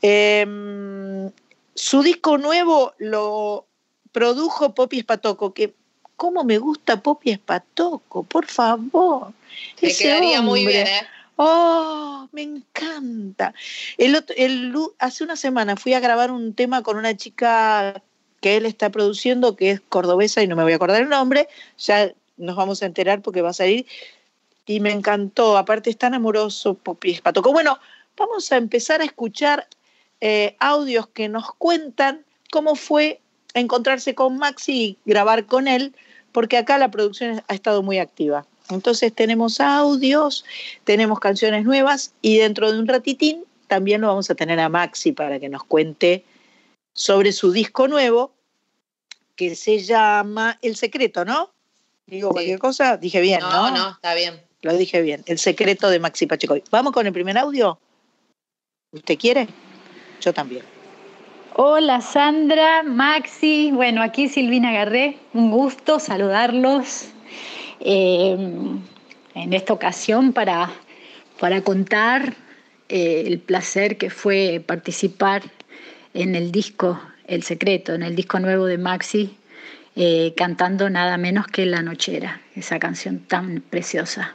Em, 0.00 1.30
su 1.74 2.02
disco 2.02 2.38
nuevo 2.38 2.94
lo 2.98 3.66
produjo 4.12 4.74
Popi 4.74 5.00
Espatoco, 5.00 5.52
que 5.52 5.74
cómo 6.16 6.44
me 6.44 6.58
gusta 6.58 7.02
Popi 7.02 7.30
Espatoco, 7.30 8.22
por 8.22 8.46
favor. 8.46 9.32
Te 9.78 9.94
quedaría 9.94 10.40
muy 10.40 10.60
hombre. 10.60 10.74
bien, 10.74 10.86
¿eh? 10.86 11.00
Oh, 11.42 12.28
me 12.32 12.42
encanta. 12.42 13.54
El 13.96 14.14
otro- 14.14 14.36
el 14.36 14.74
hace 14.98 15.24
una 15.24 15.36
semana 15.36 15.74
fui 15.76 15.94
a 15.94 16.00
grabar 16.00 16.30
un 16.30 16.52
tema 16.52 16.82
con 16.82 16.98
una 16.98 17.16
chica 17.16 18.02
que 18.42 18.58
él 18.58 18.66
está 18.66 18.90
produciendo, 18.90 19.56
que 19.56 19.70
es 19.70 19.80
cordobesa 19.80 20.42
y 20.42 20.46
no 20.48 20.54
me 20.54 20.64
voy 20.64 20.72
a 20.72 20.76
acordar 20.76 21.00
el 21.00 21.08
nombre, 21.08 21.48
ya 21.78 22.12
nos 22.36 22.56
vamos 22.56 22.82
a 22.82 22.86
enterar 22.86 23.22
porque 23.22 23.40
va 23.40 23.50
a 23.50 23.52
salir. 23.54 23.86
Y 24.66 24.80
me 24.80 24.92
encantó, 24.92 25.56
aparte 25.56 25.88
es 25.88 25.96
tan 25.96 26.12
amoroso, 26.12 26.74
Popi 26.74 27.12
Espatoco. 27.12 27.52
Bueno, 27.52 27.78
vamos 28.18 28.52
a 28.52 28.58
empezar 28.58 29.00
a 29.00 29.04
escuchar 29.04 29.66
eh, 30.20 30.56
audios 30.60 31.08
que 31.08 31.30
nos 31.30 31.54
cuentan 31.54 32.26
cómo 32.52 32.74
fue 32.76 33.22
encontrarse 33.54 34.14
con 34.14 34.36
Maxi 34.36 34.72
y 34.74 34.98
grabar 35.06 35.46
con 35.46 35.68
él, 35.68 35.96
porque 36.32 36.58
acá 36.58 36.76
la 36.76 36.90
producción 36.90 37.42
ha 37.48 37.54
estado 37.54 37.82
muy 37.82 37.98
activa. 37.98 38.46
Entonces 38.70 39.14
tenemos 39.14 39.60
audios, 39.60 40.44
tenemos 40.84 41.20
canciones 41.20 41.64
nuevas 41.64 42.12
y 42.22 42.38
dentro 42.38 42.72
de 42.72 42.78
un 42.78 42.86
ratitín 42.86 43.44
también 43.66 44.00
lo 44.00 44.08
vamos 44.08 44.28
a 44.30 44.34
tener 44.34 44.58
a 44.60 44.68
Maxi 44.68 45.12
para 45.12 45.38
que 45.38 45.48
nos 45.48 45.64
cuente 45.64 46.24
sobre 46.92 47.32
su 47.32 47.52
disco 47.52 47.88
nuevo 47.88 48.32
que 49.36 49.54
se 49.54 49.78
llama 49.78 50.58
El 50.60 50.76
Secreto, 50.76 51.24
¿no? 51.24 51.50
Digo 52.06 52.30
cualquier 52.30 52.58
cosa, 52.58 52.96
dije 52.96 53.20
bien, 53.20 53.40
¿no? 53.40 53.70
No, 53.70 53.70
no, 53.70 53.90
está 53.90 54.14
bien. 54.14 54.42
Lo 54.62 54.76
dije 54.76 55.00
bien, 55.00 55.22
El 55.26 55.38
Secreto 55.38 55.88
de 55.88 56.00
Maxi 56.00 56.26
Pacheco. 56.26 56.56
Vamos 56.70 56.92
con 56.92 57.06
el 57.06 57.12
primer 57.12 57.38
audio. 57.38 57.78
¿Usted 58.92 59.16
quiere? 59.16 59.48
Yo 60.20 60.34
también. 60.34 60.64
Hola 61.54 62.00
Sandra, 62.00 62.82
Maxi, 62.82 63.70
bueno, 63.72 64.02
aquí 64.02 64.28
Silvina 64.28 64.72
Garré, 64.72 65.18
un 65.32 65.50
gusto 65.50 65.98
saludarlos 65.98 67.08
eh, 67.80 68.36
en 69.34 69.52
esta 69.52 69.72
ocasión 69.72 70.32
para, 70.32 70.70
para 71.38 71.62
contar 71.62 72.34
eh, 72.88 73.24
el 73.26 73.38
placer 73.38 73.96
que 73.96 74.10
fue 74.10 74.62
participar 74.64 75.42
en 76.14 76.34
el 76.34 76.52
disco 76.52 77.00
El 77.26 77.42
Secreto, 77.42 77.94
en 77.94 78.02
el 78.02 78.16
disco 78.16 78.38
nuevo 78.40 78.66
de 78.66 78.78
Maxi, 78.78 79.36
eh, 79.96 80.34
cantando 80.36 80.90
nada 80.90 81.16
menos 81.18 81.46
que 81.46 81.66
La 81.66 81.82
Nochera, 81.82 82.40
esa 82.54 82.78
canción 82.78 83.20
tan 83.20 83.60
preciosa. 83.60 84.34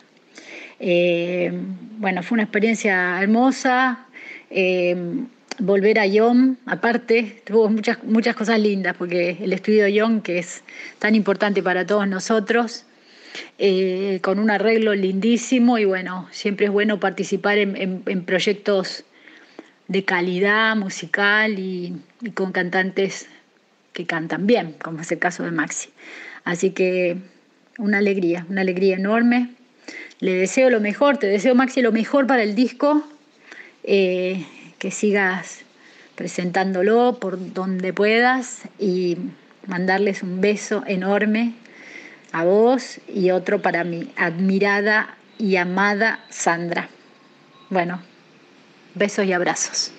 Eh, 0.80 1.52
bueno, 1.98 2.24
fue 2.24 2.36
una 2.36 2.44
experiencia 2.44 3.22
hermosa. 3.22 4.06
eh, 4.50 4.96
volver 5.60 6.00
a 6.00 6.06
Yom, 6.06 6.58
aparte, 6.66 7.42
tuvo 7.46 7.70
muchas, 7.70 8.04
muchas 8.04 8.36
cosas 8.36 8.60
lindas, 8.60 8.96
porque 8.98 9.38
el 9.42 9.54
estudio 9.54 9.88
Yom, 9.88 10.22
que 10.22 10.40
es 10.40 10.64
tan 11.00 11.16
importante 11.16 11.64
para 11.64 11.86
todos 11.86 12.08
nosotros, 12.08 12.86
eh, 13.58 14.20
con 14.22 14.40
un 14.40 14.50
arreglo 14.52 14.94
lindísimo 14.94 15.78
y 15.78 15.86
bueno, 15.86 16.28
siempre 16.32 16.68
es 16.68 16.72
bueno 16.72 17.00
participar 17.00 17.58
en, 17.58 18.26
proyectos 18.26 19.04
de 19.88 20.04
calidad 20.04 20.76
musical 20.76 21.60
y, 21.60 21.96
y 22.22 22.32
con 22.32 22.52
cantantes 22.52 23.28
que 23.94 24.06
cantan 24.06 24.46
bien, 24.46 24.76
como 24.82 25.02
es 25.02 25.12
el 25.12 25.20
caso 25.20 25.44
de 25.44 25.52
Maxi. 25.52 25.90
Así 26.44 26.72
que 26.72 27.18
una 27.78 28.00
alegría, 28.00 28.46
una 28.50 28.62
alegría 28.62 28.96
enorme. 28.96 29.50
Le 30.20 30.34
deseo 30.34 30.70
lo 30.70 30.80
mejor, 30.80 31.18
te 31.18 31.28
deseo 31.28 31.56
Maxi 31.56 31.82
lo 31.82 31.92
mejor 31.92 32.28
para 32.28 32.44
el 32.44 32.56
disco, 32.56 33.06
eh, 33.84 34.46
que 34.80 34.92
sigas 34.92 35.62
presentándolo 36.16 37.18
por 37.20 37.54
donde 37.54 37.94
puedas 37.94 38.62
y 38.80 39.18
mandarles 39.68 40.24
un 40.24 40.42
beso 40.42 40.84
enorme 40.88 41.54
a 42.36 42.44
vos 42.44 43.00
y 43.08 43.32
otro 43.32 43.62
para 43.62 43.86
mi 43.86 44.12
admirada 44.18 45.16
y 45.38 45.56
amada 45.56 46.20
Sandra. 46.30 46.90
Bueno, 47.70 48.02
besos 48.94 49.24
y 49.26 49.32
abrazos. 49.32 49.94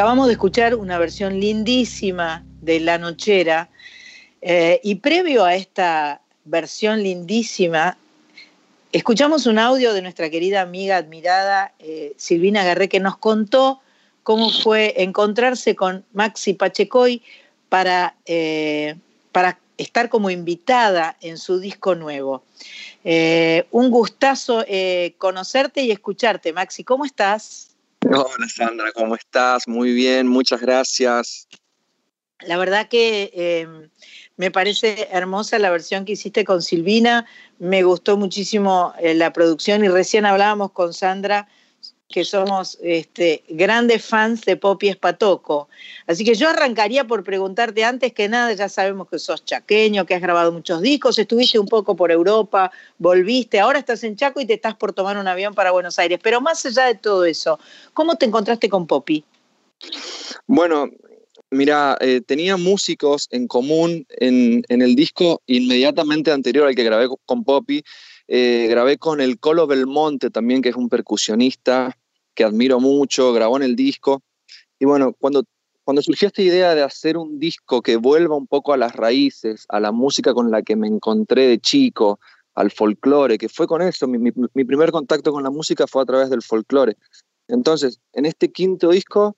Acabamos 0.00 0.28
de 0.28 0.32
escuchar 0.32 0.76
una 0.76 0.96
versión 0.96 1.38
lindísima 1.38 2.42
de 2.62 2.80
La 2.80 2.96
Nochera 2.96 3.68
eh, 4.40 4.80
y 4.82 4.94
previo 4.94 5.44
a 5.44 5.54
esta 5.54 6.22
versión 6.46 7.02
lindísima, 7.02 7.98
escuchamos 8.92 9.44
un 9.44 9.58
audio 9.58 9.92
de 9.92 10.00
nuestra 10.00 10.30
querida 10.30 10.62
amiga 10.62 10.96
admirada 10.96 11.74
eh, 11.80 12.14
Silvina 12.16 12.64
Garré 12.64 12.88
que 12.88 12.98
nos 12.98 13.18
contó 13.18 13.82
cómo 14.22 14.48
fue 14.48 14.94
encontrarse 15.02 15.76
con 15.76 16.02
Maxi 16.14 16.54
Pachecoy 16.54 17.20
para, 17.68 18.16
eh, 18.24 18.96
para 19.32 19.58
estar 19.76 20.08
como 20.08 20.30
invitada 20.30 21.18
en 21.20 21.36
su 21.36 21.60
disco 21.60 21.94
nuevo. 21.94 22.42
Un 23.70 23.90
gustazo 23.90 24.64
conocerte 25.18 25.82
y 25.82 25.90
escucharte, 25.90 26.54
Maxi. 26.54 26.84
¿Cómo 26.84 27.04
estás? 27.04 27.69
Hola 28.06 28.48
Sandra, 28.48 28.92
¿cómo 28.92 29.14
estás? 29.14 29.68
Muy 29.68 29.92
bien, 29.92 30.26
muchas 30.26 30.60
gracias. 30.60 31.46
La 32.40 32.56
verdad 32.56 32.88
que 32.88 33.30
eh, 33.34 33.68
me 34.36 34.50
parece 34.50 35.08
hermosa 35.12 35.58
la 35.58 35.70
versión 35.70 36.06
que 36.06 36.12
hiciste 36.12 36.44
con 36.44 36.62
Silvina, 36.62 37.26
me 37.58 37.82
gustó 37.82 38.16
muchísimo 38.16 38.94
eh, 38.98 39.14
la 39.14 39.32
producción 39.32 39.84
y 39.84 39.88
recién 39.88 40.24
hablábamos 40.24 40.72
con 40.72 40.94
Sandra 40.94 41.48
que 42.10 42.24
somos 42.24 42.76
este, 42.82 43.44
grandes 43.48 44.04
fans 44.04 44.42
de 44.42 44.56
Poppy 44.56 44.88
Espatoco. 44.88 45.68
Así 46.08 46.24
que 46.24 46.34
yo 46.34 46.48
arrancaría 46.48 47.06
por 47.06 47.22
preguntarte 47.22 47.84
antes 47.84 48.12
que 48.12 48.28
nada, 48.28 48.52
ya 48.52 48.68
sabemos 48.68 49.08
que 49.08 49.20
sos 49.20 49.44
chaqueño, 49.44 50.04
que 50.04 50.14
has 50.14 50.20
grabado 50.20 50.50
muchos 50.50 50.82
discos, 50.82 51.18
estuviste 51.18 51.58
un 51.58 51.68
poco 51.68 51.94
por 51.94 52.10
Europa, 52.10 52.72
volviste, 52.98 53.60
ahora 53.60 53.78
estás 53.78 54.02
en 54.02 54.16
Chaco 54.16 54.40
y 54.40 54.46
te 54.46 54.54
estás 54.54 54.74
por 54.74 54.92
tomar 54.92 55.16
un 55.18 55.28
avión 55.28 55.54
para 55.54 55.70
Buenos 55.70 55.98
Aires. 56.00 56.18
Pero 56.20 56.40
más 56.40 56.66
allá 56.66 56.86
de 56.86 56.96
todo 56.96 57.24
eso, 57.24 57.60
¿cómo 57.94 58.16
te 58.16 58.26
encontraste 58.26 58.68
con 58.68 58.88
Poppy? 58.88 59.24
Bueno, 60.48 60.90
mira, 61.50 61.96
eh, 62.00 62.20
tenía 62.26 62.56
músicos 62.56 63.28
en 63.30 63.46
común 63.46 64.04
en, 64.10 64.64
en, 64.68 64.82
el 64.82 64.96
disco 64.96 65.42
inmediatamente 65.46 66.32
anterior 66.32 66.66
al 66.66 66.74
que 66.74 66.84
grabé 66.84 67.06
con 67.24 67.44
Poppy. 67.44 67.84
Eh, 68.32 68.68
grabé 68.70 68.96
con 68.96 69.20
el 69.20 69.40
Colo 69.40 69.66
Belmonte 69.66 70.30
también, 70.30 70.62
que 70.62 70.68
es 70.68 70.76
un 70.76 70.88
percusionista 70.88 71.96
que 72.40 72.44
admiro 72.44 72.80
mucho, 72.80 73.34
grabó 73.34 73.58
en 73.58 73.64
el 73.64 73.76
disco. 73.76 74.22
Y 74.78 74.86
bueno, 74.86 75.12
cuando, 75.20 75.44
cuando 75.84 76.00
surgió 76.00 76.28
esta 76.28 76.40
idea 76.40 76.74
de 76.74 76.82
hacer 76.82 77.18
un 77.18 77.38
disco 77.38 77.82
que 77.82 77.96
vuelva 77.96 78.34
un 78.34 78.46
poco 78.46 78.72
a 78.72 78.78
las 78.78 78.96
raíces, 78.96 79.66
a 79.68 79.78
la 79.78 79.92
música 79.92 80.32
con 80.32 80.50
la 80.50 80.62
que 80.62 80.74
me 80.74 80.86
encontré 80.88 81.48
de 81.48 81.58
chico, 81.58 82.18
al 82.54 82.70
folclore, 82.70 83.36
que 83.36 83.50
fue 83.50 83.66
con 83.66 83.82
eso, 83.82 84.08
mi, 84.08 84.16
mi- 84.16 84.32
mi 84.54 84.64
primer 84.64 84.90
contacto 84.90 85.32
con 85.32 85.42
la 85.42 85.50
música 85.50 85.86
fue 85.86 86.02
a 86.02 86.06
través 86.06 86.30
del 86.30 86.40
folclore. 86.40 86.96
Entonces, 87.46 88.00
en 88.14 88.24
este 88.24 88.50
quinto 88.50 88.88
disco 88.88 89.36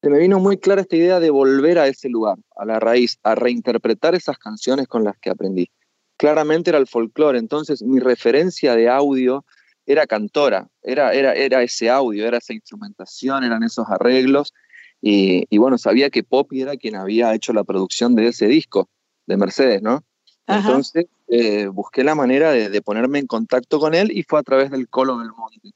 se 0.00 0.08
me 0.08 0.18
vino 0.20 0.38
muy 0.38 0.56
clara 0.56 0.82
esta 0.82 0.94
idea 0.94 1.18
de 1.18 1.30
volver 1.30 1.80
a 1.80 1.88
ese 1.88 2.08
lugar, 2.08 2.36
a 2.54 2.64
la 2.64 2.78
raíz, 2.78 3.18
a 3.24 3.34
reinterpretar 3.34 4.14
esas 4.14 4.38
canciones 4.38 4.86
con 4.86 5.02
las 5.02 5.18
que 5.18 5.30
aprendí. 5.30 5.68
Claramente 6.16 6.70
era 6.70 6.78
el 6.78 6.86
folclore, 6.86 7.40
entonces 7.40 7.82
mi 7.82 7.98
referencia 7.98 8.76
de 8.76 8.88
audio 8.88 9.44
era 9.86 10.06
cantora, 10.06 10.68
era, 10.82 11.14
era, 11.14 11.32
era 11.34 11.62
ese 11.62 11.88
audio, 11.88 12.26
era 12.26 12.38
esa 12.38 12.52
instrumentación, 12.52 13.44
eran 13.44 13.62
esos 13.62 13.86
arreglos, 13.88 14.52
y, 15.00 15.46
y 15.48 15.58
bueno, 15.58 15.78
sabía 15.78 16.10
que 16.10 16.24
Poppy 16.24 16.62
era 16.62 16.76
quien 16.76 16.96
había 16.96 17.34
hecho 17.34 17.52
la 17.52 17.64
producción 17.64 18.14
de 18.14 18.28
ese 18.28 18.46
disco, 18.46 18.88
de 19.26 19.36
Mercedes, 19.36 19.82
¿no? 19.82 20.02
Ajá. 20.46 20.66
Entonces 20.68 21.06
eh, 21.28 21.66
busqué 21.66 22.04
la 22.04 22.14
manera 22.14 22.50
de, 22.50 22.68
de 22.68 22.82
ponerme 22.82 23.18
en 23.18 23.26
contacto 23.26 23.78
con 23.78 23.94
él 23.94 24.10
y 24.12 24.22
fue 24.22 24.38
a 24.38 24.42
través 24.42 24.70
del 24.70 24.88
Colo 24.88 25.18
del 25.18 25.30
Monte, 25.32 25.70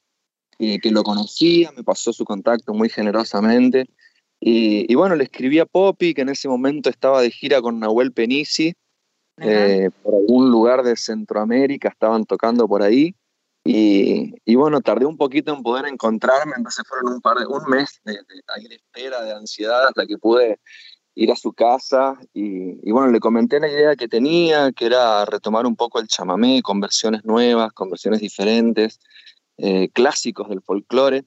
y 0.58 0.78
que 0.78 0.90
lo 0.90 1.02
conocía, 1.02 1.72
me 1.72 1.82
pasó 1.82 2.12
su 2.12 2.24
contacto 2.24 2.74
muy 2.74 2.90
generosamente. 2.90 3.86
Y, 4.42 4.90
y 4.90 4.94
bueno, 4.94 5.16
le 5.16 5.24
escribí 5.24 5.58
a 5.58 5.66
Poppy, 5.66 6.14
que 6.14 6.22
en 6.22 6.30
ese 6.30 6.48
momento 6.48 6.90
estaba 6.90 7.22
de 7.22 7.30
gira 7.30 7.60
con 7.60 7.78
Nahuel 7.80 8.12
Penisi, 8.12 8.74
eh, 9.38 9.88
por 10.02 10.14
algún 10.14 10.50
lugar 10.50 10.82
de 10.82 10.96
Centroamérica, 10.96 11.88
estaban 11.88 12.24
tocando 12.24 12.68
por 12.68 12.82
ahí. 12.82 13.14
Y, 13.64 14.34
y 14.44 14.54
bueno, 14.54 14.80
tardé 14.80 15.04
un 15.04 15.16
poquito 15.16 15.52
en 15.52 15.62
poder 15.62 15.86
encontrarme, 15.86 16.54
entonces 16.56 16.84
fueron 16.88 17.12
un, 17.12 17.20
par 17.20 17.38
de, 17.38 17.46
un 17.46 17.62
mes 17.68 18.00
de, 18.04 18.14
de, 18.14 18.68
de 18.68 18.74
espera, 18.74 19.22
de 19.22 19.32
ansiedad, 19.32 19.86
hasta 19.86 20.06
que 20.06 20.16
pude 20.16 20.58
ir 21.14 21.30
a 21.30 21.36
su 21.36 21.52
casa. 21.52 22.18
Y, 22.32 22.88
y 22.88 22.90
bueno, 22.92 23.12
le 23.12 23.20
comenté 23.20 23.60
la 23.60 23.68
idea 23.68 23.96
que 23.96 24.08
tenía, 24.08 24.72
que 24.72 24.86
era 24.86 25.24
retomar 25.26 25.66
un 25.66 25.76
poco 25.76 26.00
el 26.00 26.08
chamamé 26.08 26.62
con 26.62 26.80
versiones 26.80 27.24
nuevas, 27.24 27.72
con 27.72 27.90
versiones 27.90 28.20
diferentes, 28.20 28.98
eh, 29.58 29.90
clásicos 29.92 30.48
del 30.48 30.62
folclore. 30.62 31.24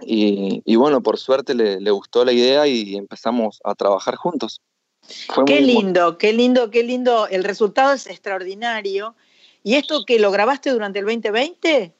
Y, 0.00 0.62
y 0.64 0.76
bueno, 0.76 1.02
por 1.02 1.18
suerte 1.18 1.54
le, 1.54 1.80
le 1.80 1.90
gustó 1.90 2.24
la 2.24 2.32
idea 2.32 2.66
y 2.66 2.96
empezamos 2.96 3.60
a 3.64 3.74
trabajar 3.74 4.16
juntos. 4.16 4.60
Fue 5.28 5.44
Qué 5.44 5.60
lindo, 5.60 6.18
qué 6.18 6.32
lindo, 6.32 6.70
qué 6.70 6.82
lindo. 6.82 7.26
El 7.28 7.44
resultado 7.44 7.94
es 7.94 8.06
extraordinario. 8.06 9.16
¿Y 9.62 9.74
esto 9.74 10.04
que 10.06 10.18
lo 10.18 10.30
grabaste 10.30 10.70
durante 10.70 10.98
el 10.98 11.04
2020? 11.04 11.94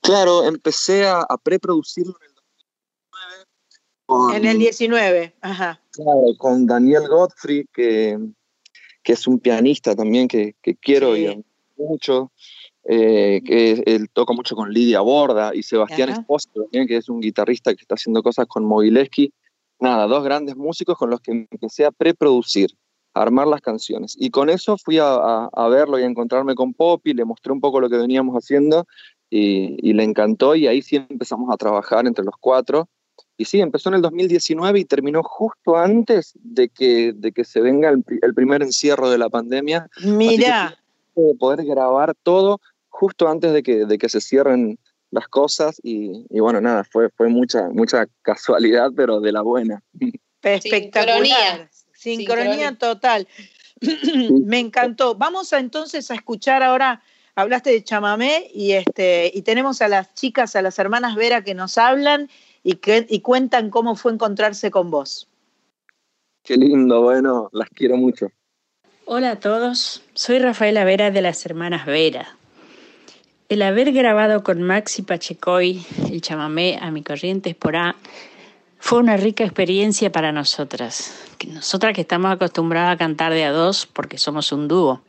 Claro, 0.00 0.44
empecé 0.44 1.06
a, 1.06 1.20
a 1.20 1.36
preproducirlo 1.36 2.14
en 2.20 2.28
el 2.28 2.34
2019 2.34 3.46
con, 4.06 4.34
En 4.34 4.44
el 4.46 4.58
19, 4.58 5.34
ajá. 5.40 5.80
claro, 5.90 6.22
con 6.38 6.66
Daniel 6.66 7.08
Godfrey, 7.08 7.66
que, 7.72 8.18
que 9.02 9.12
es 9.12 9.26
un 9.26 9.40
pianista 9.40 9.96
también 9.96 10.28
que, 10.28 10.54
que 10.62 10.76
quiero 10.76 11.16
y 11.16 11.26
admiro 11.26 11.44
mucho, 11.76 12.32
eh, 12.88 13.42
que 13.44 13.82
él 13.84 14.08
toca 14.12 14.32
mucho 14.32 14.54
con 14.54 14.72
Lidia 14.72 15.00
Borda, 15.00 15.54
y 15.54 15.62
Sebastián. 15.62 16.10
Espósito 16.10 16.62
también, 16.62 16.86
que 16.86 16.96
es 16.96 17.08
un 17.08 17.20
guitarrista 17.20 17.74
que 17.74 17.82
está 17.82 17.96
haciendo 17.96 18.22
cosas 18.22 18.46
con 18.46 18.64
Mogileski. 18.64 19.32
Nada, 19.80 20.06
dos 20.06 20.22
grandes 20.22 20.56
músicos 20.56 20.96
con 20.96 21.10
los 21.10 21.20
que 21.20 21.32
empecé 21.32 21.84
a 21.84 21.90
preproducir, 21.90 22.70
armar 23.22 23.46
las 23.46 23.60
canciones. 23.60 24.14
Y 24.18 24.30
con 24.30 24.50
eso 24.50 24.76
fui 24.76 24.98
a, 24.98 25.06
a- 25.14 25.50
a 25.52 25.68
verlo 25.68 25.98
y 25.98 26.02
a 26.02 26.06
encontrarme 26.06 26.54
con 26.54 26.74
Poppy, 26.74 27.14
le 27.14 27.24
mostré 27.24 27.52
un 27.52 27.60
poco 27.60 27.80
lo 27.80 27.88
que 27.88 27.96
veníamos 27.96 28.34
haciendo 28.36 28.86
y, 29.30 29.76
y 29.88 29.92
le 29.92 30.04
encantó 30.04 30.54
y 30.54 30.66
ahí 30.66 30.82
sí 30.82 30.96
empezamos 30.96 31.52
a 31.52 31.56
trabajar 31.56 32.06
entre 32.06 32.24
los 32.24 32.34
cuatro. 32.40 32.88
Y 33.38 33.44
sí, 33.46 33.60
empezó 33.60 33.88
en 33.90 33.96
el 33.96 34.02
2019 34.02 34.80
y 34.80 34.84
terminó 34.84 35.22
justo 35.22 35.76
antes 35.76 36.32
de 36.42 36.68
que, 36.68 37.12
de 37.14 37.32
que 37.32 37.44
se 37.44 37.60
venga 37.60 37.88
el, 37.90 38.02
pri- 38.02 38.18
el 38.22 38.34
primer 38.34 38.62
encierro 38.62 39.10
de 39.10 39.18
la 39.18 39.28
pandemia. 39.28 39.88
Mira, 40.00 40.78
pude 41.14 41.34
poder 41.36 41.64
grabar 41.66 42.14
todo 42.22 42.60
justo 42.88 43.28
antes 43.28 43.52
de 43.52 43.62
que, 43.62 43.84
de 43.84 43.98
que 43.98 44.08
se 44.08 44.20
cierren 44.22 44.78
las 45.10 45.28
cosas 45.28 45.78
y, 45.82 46.24
y 46.30 46.40
bueno, 46.40 46.60
nada, 46.60 46.84
fue, 46.84 47.10
fue 47.10 47.28
mucha, 47.28 47.68
mucha 47.70 48.06
casualidad, 48.22 48.90
pero 48.96 49.20
de 49.20 49.32
la 49.32 49.42
buena. 49.42 49.82
espectacular. 50.42 51.70
Sincronía. 52.14 52.76
Total. 52.76 53.26
Me 54.44 54.58
encantó. 54.58 55.14
Vamos 55.16 55.52
a, 55.52 55.58
entonces 55.58 56.10
a 56.10 56.14
escuchar 56.14 56.62
ahora, 56.62 57.02
hablaste 57.34 57.70
de 57.70 57.82
chamamé 57.82 58.50
y, 58.54 58.72
este, 58.72 59.30
y 59.34 59.42
tenemos 59.42 59.82
a 59.82 59.88
las 59.88 60.14
chicas, 60.14 60.56
a 60.56 60.62
las 60.62 60.78
hermanas 60.78 61.16
Vera 61.16 61.42
que 61.42 61.54
nos 61.54 61.78
hablan 61.78 62.30
y, 62.62 62.76
que, 62.76 63.06
y 63.08 63.20
cuentan 63.20 63.70
cómo 63.70 63.96
fue 63.96 64.12
encontrarse 64.12 64.70
con 64.70 64.90
vos. 64.90 65.28
Qué 66.42 66.56
lindo, 66.56 67.02
bueno, 67.02 67.50
las 67.52 67.68
quiero 67.70 67.96
mucho. 67.96 68.30
Hola 69.04 69.32
a 69.32 69.40
todos, 69.40 70.02
soy 70.14 70.38
Rafaela 70.38 70.84
Vera 70.84 71.10
de 71.10 71.22
las 71.22 71.44
Hermanas 71.44 71.86
Vera. 71.86 72.36
El 73.48 73.62
haber 73.62 73.92
grabado 73.92 74.42
con 74.42 74.62
Maxi 74.62 75.02
Pachecoy 75.02 75.84
el 76.10 76.20
chamamé 76.20 76.78
a 76.80 76.90
mi 76.90 77.02
corrientes 77.02 77.54
por 77.54 77.76
A 77.76 77.94
fue 78.86 79.00
una 79.00 79.16
rica 79.16 79.42
experiencia 79.42 80.12
para 80.12 80.30
nosotras. 80.30 81.12
Nosotras 81.48 81.92
que 81.92 82.02
estamos 82.02 82.30
acostumbradas 82.30 82.94
a 82.94 82.96
cantar 82.96 83.32
de 83.32 83.42
a 83.42 83.50
dos 83.50 83.84
porque 83.84 84.16
somos 84.16 84.52
un 84.52 84.68
dúo. 84.68 85.00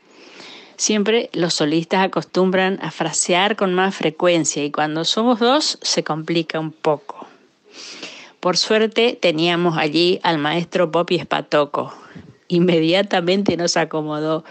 Siempre 0.77 1.29
los 1.31 1.53
solistas 1.53 2.03
acostumbran 2.03 2.79
a 2.81 2.89
frasear 2.89 3.55
con 3.55 3.75
más 3.75 3.95
frecuencia 3.95 4.65
y 4.65 4.71
cuando 4.71 5.05
somos 5.05 5.37
dos 5.37 5.77
se 5.83 6.03
complica 6.03 6.59
un 6.59 6.71
poco. 6.71 7.27
Por 8.39 8.57
suerte 8.57 9.15
teníamos 9.21 9.77
allí 9.77 10.19
al 10.23 10.39
maestro 10.39 10.89
Popi 10.89 11.13
Espatoco. 11.17 11.93
Inmediatamente 12.47 13.57
nos 13.57 13.77
acomodó. 13.77 14.43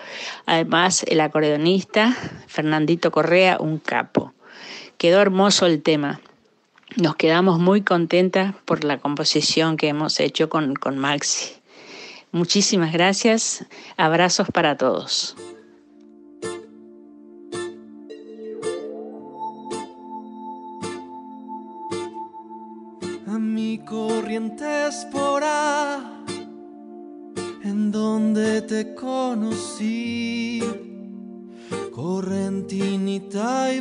Además, 0.47 1.03
el 1.03 1.21
acordeonista 1.21 2.17
Fernandito 2.47 3.11
Correa, 3.11 3.57
un 3.59 3.81
capo. 3.81 4.35
Quedó 4.99 5.21
hermoso 5.21 5.67
el 5.67 5.83
tema. 5.83 6.21
Nos 6.97 7.17
quedamos 7.17 7.59
muy 7.59 7.83
contentas 7.83 8.55
por 8.65 8.83
la 8.83 8.97
composición 8.97 9.77
que 9.77 9.89
hemos 9.89 10.19
hecho 10.19 10.49
con, 10.49 10.75
con 10.75 10.97
Maxi. 10.97 11.53
Muchísimas 12.33 12.91
gracias. 12.91 13.67
Abrazos 13.99 14.49
para 14.51 14.79
todos. 14.79 15.37
a 23.27 23.39
mi 23.39 23.79
A, 25.43 26.23
en 27.63 27.91
donde 27.93 28.63
te 28.63 28.95
conocí, 28.95 30.63
correntinita 31.93 33.75
y 33.75 33.81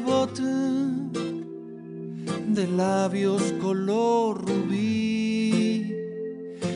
de 2.55 2.67
labios 2.69 3.53
color 3.61 4.47
rubí, 4.47 5.93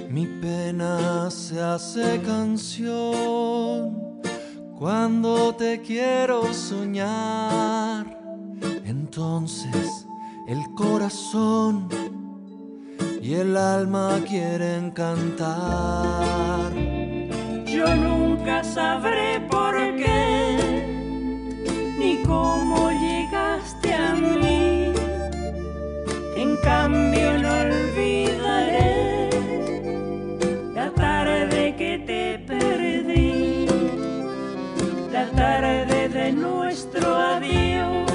mi 0.09 0.25
pena 0.41 1.31
se 1.31 1.61
hace 1.61 2.19
canción 2.21 3.97
cuando 4.77 5.55
te 5.55 5.79
quiero 5.81 6.53
soñar, 6.53 8.19
entonces 8.83 10.05
el 10.49 10.59
corazón 10.75 11.87
y 13.21 13.35
el 13.35 13.55
alma 13.55 14.19
quieren 14.27 14.91
cantar. 14.91 16.73
Yo 17.65 17.95
nunca 17.95 18.65
sabré 18.65 19.39
por 19.49 19.75
qué, 19.95 20.57
ni 21.97 22.21
cómo 22.23 22.88
cambio 26.63 27.37
no 27.37 27.49
olvidaré 27.61 29.29
la 30.73 30.89
tarde 30.91 31.75
que 31.77 31.99
te 31.99 32.39
perdí, 32.39 33.67
la 35.11 35.25
tarde 35.31 36.09
de 36.09 36.31
nuestro 36.31 37.15
adiós. 37.15 38.11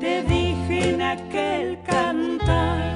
Te 0.00 0.22
dije 0.22 0.90
en 0.90 1.02
aquel 1.02 1.78
cantar 1.82 2.94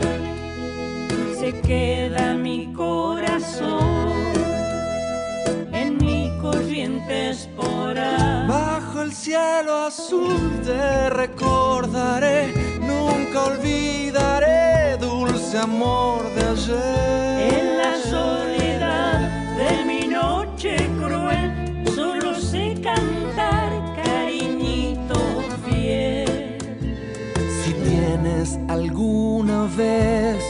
se 1.39 1.61
queda 1.61 2.35
mi 2.35 2.73
corazón 2.73 4.09
en 5.73 5.97
mi 5.99 6.31
corriente 6.41 7.31
espora. 7.31 8.45
Bajo 8.49 9.03
el 9.03 9.13
cielo 9.13 9.87
azul 9.87 10.61
te 10.65 11.11
recordaré, 11.11 12.53
nunca 13.39 13.45
olvidaré 13.45 14.97
dulce 14.99 15.59
amor 15.59 16.23
de 16.35 16.43
ayer. 16.43 17.59
En 17.59 17.79
la 17.79 17.97
soledad 18.11 19.21
de 19.57 19.85
mi 19.85 20.07
noche 20.07 20.77
cruel, 20.99 21.85
solo 21.95 22.35
sé 22.35 22.75
cantar 22.83 23.71
cariñito 24.03 25.19
fiel. 25.65 26.59
Si 27.63 27.73
tienes 27.73 28.59
alguna 28.69 29.67
vez 29.77 30.43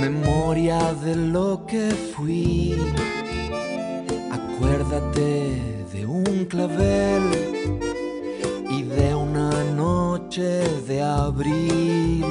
memoria 0.00 0.78
de 1.04 1.16
lo 1.16 1.64
que 1.66 1.90
fui, 1.90 2.76
acuérdate 4.30 5.60
de 5.92 6.06
un 6.06 6.44
clavel 6.46 7.53
noche 10.34 10.82
de 10.88 11.00
abril. 11.00 12.24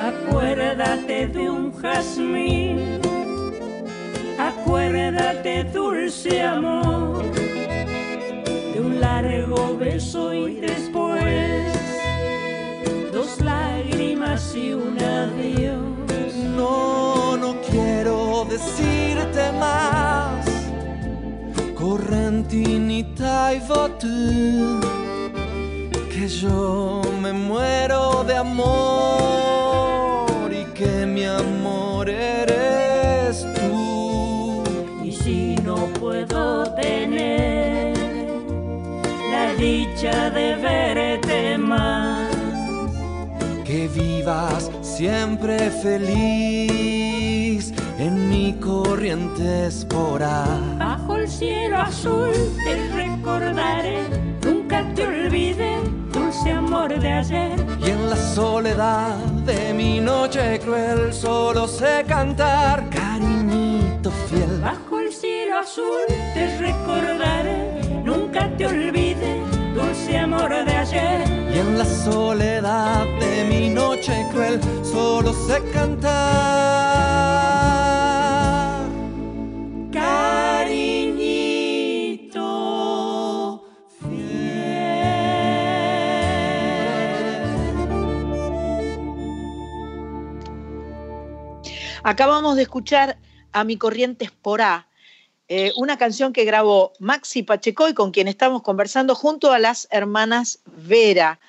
Acuérdate 0.00 1.28
de 1.28 1.50
un 1.50 1.72
jazmín, 1.72 3.00
acuérdate 4.38 5.64
dulce 5.72 6.42
amor, 6.42 7.22
de 8.74 8.80
un 8.80 9.00
largo 9.00 9.76
beso 9.78 10.34
y 10.34 10.60
después 10.60 11.72
dos 13.12 13.40
lágrimas 13.40 14.54
y 14.56 14.72
un 14.72 14.98
adiós. 14.98 16.34
No, 16.56 17.36
no 17.36 17.54
quiero 17.70 18.44
decirte 18.50 19.52
más, 19.52 20.46
correntinita 21.76 23.54
y 23.54 23.60
tú 24.00 24.99
que 26.20 26.28
yo 26.28 27.00
me 27.22 27.32
muero 27.32 28.22
de 28.24 28.36
amor 28.36 30.28
y 30.52 30.64
que 30.74 31.06
mi 31.06 31.24
amor 31.24 32.10
eres 32.10 33.46
tú. 33.54 34.62
Y 35.02 35.12
si 35.12 35.54
no 35.64 35.76
puedo 35.98 36.64
tener 36.74 37.96
la 39.32 39.54
dicha 39.54 40.28
de 40.28 40.56
verte 40.56 41.56
más, 41.56 42.28
Que 43.64 43.88
vivas 43.88 44.70
siempre 44.82 45.70
feliz 45.70 47.72
en 47.98 48.28
mi 48.28 48.52
corriente 48.60 49.68
espora. 49.68 50.44
bajo 50.78 51.16
el 51.16 51.26
cielo 51.28 51.78
azul 51.78 52.32
te 52.64 52.74
recordaré, 52.92 54.02
nunca 54.44 54.84
te 54.94 55.06
olvidé, 55.06 55.76
dulce 56.40 56.52
amor 56.52 56.98
de 56.98 57.12
ayer. 57.12 57.66
Y 57.80 57.90
en 57.90 58.08
la 58.08 58.16
soledad 58.16 59.16
de 59.44 59.74
mi 59.74 60.00
noche 60.00 60.58
cruel 60.60 61.12
solo 61.12 61.66
sé 61.68 62.04
cantar, 62.06 62.88
cariñito 62.88 64.10
fiel. 64.10 64.60
Bajo 64.62 65.00
el 65.00 65.12
cielo 65.12 65.58
azul 65.58 66.06
te 66.34 66.58
recordaré, 66.58 67.82
nunca 68.04 68.48
te 68.56 68.66
olvidé, 68.66 69.42
dulce 69.74 70.16
amor 70.16 70.50
de 70.64 70.72
ayer. 70.72 71.28
Y 71.54 71.58
en 71.58 71.78
la 71.78 71.84
soledad 71.84 73.04
de 73.20 73.44
mi 73.44 73.68
noche 73.68 74.26
cruel 74.32 74.60
solo 74.82 75.32
sé 75.46 75.62
cantar. 75.72 77.59
Acabamos 92.02 92.56
de 92.56 92.62
escuchar 92.62 93.18
a 93.52 93.64
Mi 93.64 93.76
Corrientes 93.76 94.30
por 94.30 94.62
A, 94.62 94.88
eh, 95.48 95.72
una 95.76 95.98
canción 95.98 96.32
que 96.32 96.44
grabó 96.44 96.92
Maxi 96.98 97.42
Pachecoy, 97.42 97.92
con 97.92 98.10
quien 98.10 98.28
estamos 98.28 98.62
conversando, 98.62 99.14
junto 99.14 99.52
a 99.52 99.58
las 99.58 99.88
hermanas 99.90 100.60
Vera. 100.64 101.40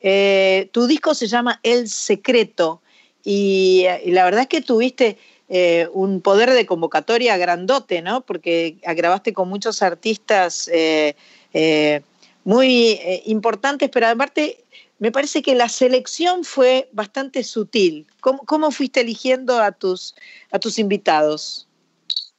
Eh, 0.00 0.70
tu 0.72 0.86
disco 0.86 1.14
se 1.14 1.26
llama 1.26 1.60
El 1.62 1.88
Secreto 1.88 2.80
y, 3.24 3.84
y 4.04 4.12
la 4.12 4.24
verdad 4.24 4.42
es 4.42 4.48
que 4.48 4.62
tuviste 4.62 5.18
eh, 5.48 5.88
un 5.92 6.20
poder 6.20 6.52
de 6.52 6.66
convocatoria 6.66 7.36
grandote, 7.36 8.02
¿no? 8.02 8.20
Porque 8.20 8.76
grabaste 8.82 9.32
con 9.32 9.48
muchos 9.48 9.82
artistas 9.82 10.68
eh, 10.72 11.16
eh, 11.52 12.02
muy 12.44 12.92
eh, 12.92 13.22
importantes, 13.26 13.90
pero 13.90 14.08
aparte 14.08 14.64
me 14.98 15.12
parece 15.12 15.42
que 15.42 15.54
la 15.54 15.68
selección 15.68 16.44
fue 16.44 16.88
bastante 16.92 17.44
sutil. 17.44 18.06
¿Cómo, 18.20 18.70
fuiste 18.70 19.00
eligiendo 19.00 19.60
a 19.60 19.72
tus, 19.72 20.14
a 20.50 20.58
tus 20.58 20.78
invitados? 20.78 21.68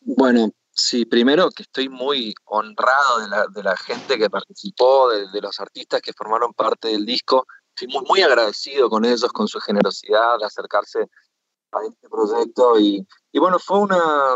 Bueno, 0.02 0.52
sí, 0.72 1.06
primero 1.06 1.49
que 1.52 1.64
estoy 1.64 1.88
muy 1.90 2.34
honrado 2.45 3.19
de 3.22 3.27
la, 3.30 3.48
de 3.48 3.64
la 3.64 3.77
gente 3.77 4.18
que 4.18 4.30
participó, 4.30 5.10
de, 5.10 5.30
de 5.31 5.41
los 5.41 5.60
artistas 5.60 6.02
que 6.02 6.14
formaron 6.14 6.53
parte 6.53 6.90
del 6.90 7.06
disco. 7.06 7.45
Estoy 7.76 7.88
muy, 7.88 8.06
muy 8.07 8.22
agradecido 8.22 8.90
con 8.90 9.06
ellos, 9.06 9.31
con 9.31 9.48
su 9.48 9.60
generosidad 9.60 10.38
de 10.40 10.45
acercarse 10.45 10.99
a 11.72 11.80
este 11.88 12.10
proyecto. 12.10 12.80
Y, 12.80 13.07
y 13.31 13.40
bueno, 13.40 13.57
fue 13.60 13.80
una, 13.80 14.36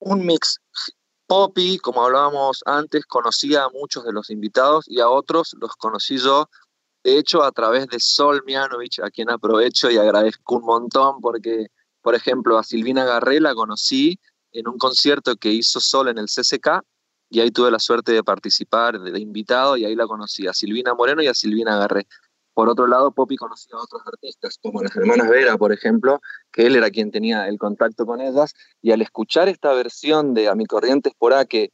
un 0.00 0.26
mix. 0.26 0.60
Poppy, 1.26 1.78
como 1.78 2.04
hablábamos 2.04 2.62
antes, 2.66 3.06
conocía 3.06 3.64
a 3.64 3.70
muchos 3.70 4.04
de 4.04 4.12
los 4.12 4.28
invitados 4.28 4.84
y 4.86 5.00
a 5.00 5.08
otros 5.08 5.56
los 5.58 5.74
conocí 5.76 6.18
yo, 6.18 6.50
de 7.04 7.18
hecho, 7.18 7.42
a 7.42 7.52
través 7.52 7.86
de 7.88 8.00
Sol 8.00 8.42
Mianovich, 8.46 8.98
a 9.00 9.10
quien 9.10 9.30
aprovecho 9.30 9.90
y 9.90 9.98
agradezco 9.98 10.56
un 10.56 10.64
montón 10.64 11.20
porque, 11.20 11.66
por 12.00 12.14
ejemplo, 12.14 12.58
a 12.58 12.62
Silvina 12.62 13.04
Garré 13.04 13.40
la 13.40 13.54
conocí 13.54 14.18
en 14.52 14.66
un 14.68 14.78
concierto 14.78 15.36
que 15.36 15.50
hizo 15.50 15.80
Sol 15.80 16.08
en 16.08 16.16
el 16.16 16.26
CCK 16.26 16.80
y 17.28 17.40
ahí 17.40 17.50
tuve 17.50 17.70
la 17.70 17.78
suerte 17.78 18.12
de 18.12 18.24
participar 18.24 18.98
de, 18.98 19.12
de 19.12 19.20
invitado 19.20 19.76
y 19.76 19.84
ahí 19.84 19.94
la 19.94 20.06
conocí, 20.06 20.46
a 20.46 20.54
Silvina 20.54 20.94
Moreno 20.94 21.22
y 21.22 21.26
a 21.26 21.34
Silvina 21.34 21.76
Garré. 21.76 22.06
Por 22.54 22.68
otro 22.68 22.86
lado, 22.86 23.12
Poppy 23.12 23.36
conocía 23.36 23.76
a 23.76 23.82
otros 23.82 24.00
artistas, 24.06 24.58
como 24.62 24.80
las 24.80 24.96
hermanas 24.96 25.28
Vera, 25.28 25.58
por 25.58 25.72
ejemplo, 25.72 26.20
que 26.52 26.66
él 26.66 26.76
era 26.76 26.88
quien 26.88 27.10
tenía 27.10 27.48
el 27.48 27.58
contacto 27.58 28.06
con 28.06 28.20
ellas, 28.20 28.54
y 28.80 28.92
al 28.92 29.02
escuchar 29.02 29.48
esta 29.48 29.74
versión 29.74 30.32
de 30.34 30.48
A 30.48 30.54
mi 30.54 30.64
corriente 30.64 31.08
es 31.10 31.14
por 31.16 31.34
A, 31.34 31.44
que 31.44 31.70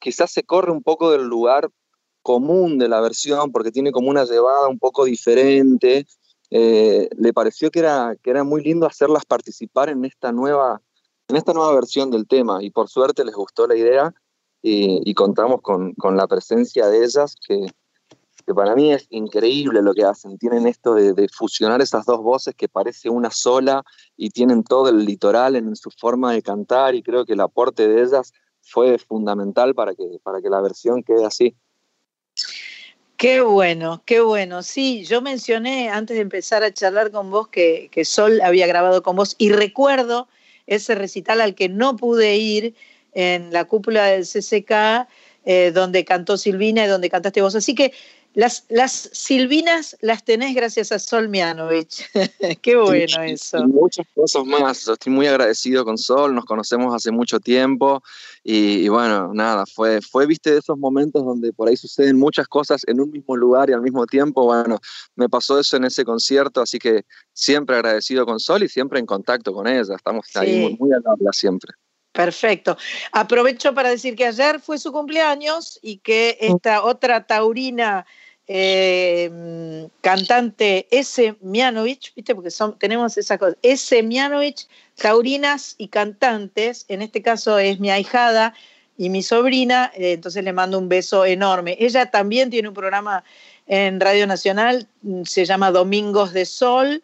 quizás 0.00 0.32
se 0.32 0.42
corre 0.42 0.72
un 0.72 0.82
poco 0.82 1.12
del 1.12 1.22
lugar 1.22 1.70
común 2.24 2.78
de 2.78 2.88
la 2.88 3.00
versión, 3.00 3.52
porque 3.52 3.70
tiene 3.70 3.92
como 3.92 4.08
una 4.08 4.24
llevada 4.24 4.66
un 4.66 4.78
poco 4.78 5.04
diferente, 5.04 6.06
eh, 6.50 7.08
le 7.16 7.32
pareció 7.34 7.70
que 7.70 7.80
era, 7.80 8.16
que 8.22 8.30
era 8.30 8.42
muy 8.42 8.64
lindo 8.64 8.86
hacerlas 8.86 9.26
participar 9.26 9.90
en 9.90 10.04
esta 10.06 10.32
nueva, 10.32 10.80
en 11.28 11.36
esta 11.36 11.52
nueva 11.52 11.74
versión 11.74 12.10
del 12.10 12.26
tema, 12.26 12.62
y 12.62 12.70
por 12.70 12.88
suerte 12.88 13.24
les 13.24 13.34
gustó 13.34 13.66
la 13.66 13.76
idea, 13.76 14.14
y, 14.62 15.02
y 15.04 15.12
contamos 15.12 15.60
con, 15.60 15.92
con 15.94 16.16
la 16.16 16.26
presencia 16.26 16.86
de 16.86 17.04
ellas, 17.04 17.36
que, 17.46 17.66
que 18.46 18.54
para 18.54 18.74
mí 18.74 18.90
es 18.90 19.06
increíble 19.10 19.82
lo 19.82 19.92
que 19.92 20.04
hacen. 20.04 20.38
Tienen 20.38 20.66
esto 20.66 20.94
de, 20.94 21.12
de, 21.12 21.28
fusionar 21.28 21.82
esas 21.82 22.06
dos 22.06 22.22
voces 22.22 22.54
que 22.54 22.68
parece 22.68 23.10
una 23.10 23.30
sola 23.30 23.84
y 24.16 24.30
tienen 24.30 24.64
todo 24.64 24.88
el 24.88 25.04
litoral 25.04 25.56
en 25.56 25.76
su 25.76 25.90
forma 25.90 26.32
de 26.32 26.40
cantar 26.40 26.94
y 26.94 27.02
creo 27.02 27.26
que 27.26 27.34
el 27.34 27.40
aporte 27.40 27.86
de 27.86 28.02
ellas 28.02 28.32
fue 28.62 28.98
fundamental 28.98 29.74
para 29.74 29.94
que, 29.94 30.18
para 30.22 30.40
que 30.40 30.48
la 30.48 30.62
versión 30.62 31.02
quede 31.02 31.26
así. 31.26 31.54
Qué 33.16 33.40
bueno, 33.40 34.02
qué 34.04 34.20
bueno. 34.20 34.62
Sí, 34.62 35.04
yo 35.04 35.22
mencioné 35.22 35.88
antes 35.88 36.16
de 36.16 36.22
empezar 36.22 36.62
a 36.62 36.74
charlar 36.74 37.10
con 37.10 37.30
vos 37.30 37.48
que, 37.48 37.88
que 37.90 38.04
Sol 38.04 38.40
había 38.42 38.66
grabado 38.66 39.02
con 39.02 39.16
vos 39.16 39.34
y 39.38 39.50
recuerdo 39.50 40.28
ese 40.66 40.94
recital 40.94 41.40
al 41.40 41.54
que 41.54 41.68
no 41.68 41.96
pude 41.96 42.36
ir 42.36 42.74
en 43.12 43.52
la 43.52 43.64
cúpula 43.64 44.06
del 44.06 44.24
CCK, 44.24 45.08
eh, 45.44 45.70
donde 45.72 46.04
cantó 46.04 46.36
Silvina 46.36 46.84
y 46.84 46.88
donde 46.88 47.08
cantaste 47.08 47.40
vos. 47.40 47.54
Así 47.54 47.74
que 47.74 47.92
las, 48.34 48.64
las 48.68 49.10
Silvinas 49.12 49.96
las 50.00 50.24
tenés 50.24 50.54
gracias 50.54 50.92
a 50.92 50.98
Sol 50.98 51.28
Mianovich. 51.28 52.04
Qué 52.62 52.76
bueno 52.76 53.06
Sí, 53.08 53.32
eso. 53.32 53.64
Muchas 53.66 54.06
cosas 54.14 54.44
más. 54.44 54.84
Yo 54.84 54.92
estoy 54.94 55.12
muy 55.12 55.26
agradecido 55.26 55.84
con 55.84 55.96
Sol, 55.96 56.34
nos 56.34 56.44
conocemos 56.44 56.94
hace 56.94 57.10
mucho 57.10 57.40
tiempo 57.40 58.02
y, 58.42 58.84
y 58.84 58.88
bueno, 58.88 59.32
nada, 59.32 59.64
fue, 59.66 60.00
fue, 60.02 60.26
viste, 60.26 60.50
de 60.50 60.58
esos 60.58 60.76
momentos 60.76 61.24
donde 61.24 61.52
por 61.52 61.68
ahí 61.68 61.76
suceden 61.76 62.18
muchas 62.18 62.48
cosas 62.48 62.82
en 62.86 63.00
un 63.00 63.10
mismo 63.10 63.36
lugar 63.36 63.70
y 63.70 63.72
al 63.72 63.80
mismo 63.82 64.04
tiempo. 64.06 64.44
Bueno, 64.44 64.78
me 65.16 65.28
pasó 65.28 65.58
eso 65.58 65.76
en 65.76 65.84
ese 65.84 66.04
concierto, 66.04 66.60
así 66.60 66.78
que 66.78 67.04
siempre 67.32 67.76
agradecido 67.76 68.26
con 68.26 68.40
Sol 68.40 68.62
y 68.64 68.68
siempre 68.68 68.98
en 68.98 69.06
contacto 69.06 69.52
con 69.52 69.66
ella. 69.66 69.94
Estamos 69.94 70.26
ahí 70.34 70.52
Sí. 70.54 70.60
muy, 70.60 70.76
muy 70.78 70.92
al 70.92 71.02
habla 71.06 71.32
siempre. 71.32 71.72
Perfecto. 72.14 72.76
Aprovecho 73.10 73.74
para 73.74 73.90
decir 73.90 74.14
que 74.14 74.24
ayer 74.24 74.60
fue 74.60 74.78
su 74.78 74.92
cumpleaños 74.92 75.80
y 75.82 75.96
que 75.96 76.38
esta 76.40 76.84
otra 76.84 77.26
taurina 77.26 78.06
eh, 78.46 79.88
cantante 80.00 80.86
S. 80.92 81.34
Mianovich, 81.40 82.14
¿viste? 82.14 82.36
Porque 82.36 82.50
tenemos 82.78 83.18
esa 83.18 83.36
cosa, 83.36 83.56
S. 83.62 84.00
Mianovich, 84.04 84.68
taurinas 84.94 85.74
y 85.76 85.88
cantantes, 85.88 86.84
en 86.86 87.02
este 87.02 87.20
caso 87.20 87.58
es 87.58 87.80
mi 87.80 87.90
ahijada 87.90 88.54
y 88.96 89.08
mi 89.08 89.24
sobrina, 89.24 89.90
eh, 89.96 90.12
entonces 90.12 90.44
le 90.44 90.52
mando 90.52 90.78
un 90.78 90.88
beso 90.88 91.24
enorme. 91.24 91.76
Ella 91.80 92.12
también 92.12 92.48
tiene 92.48 92.68
un 92.68 92.74
programa 92.74 93.24
en 93.66 93.98
Radio 93.98 94.28
Nacional, 94.28 94.86
mm, 95.02 95.24
se 95.24 95.44
llama 95.46 95.72
Domingos 95.72 96.32
de 96.32 96.46
Sol, 96.46 97.02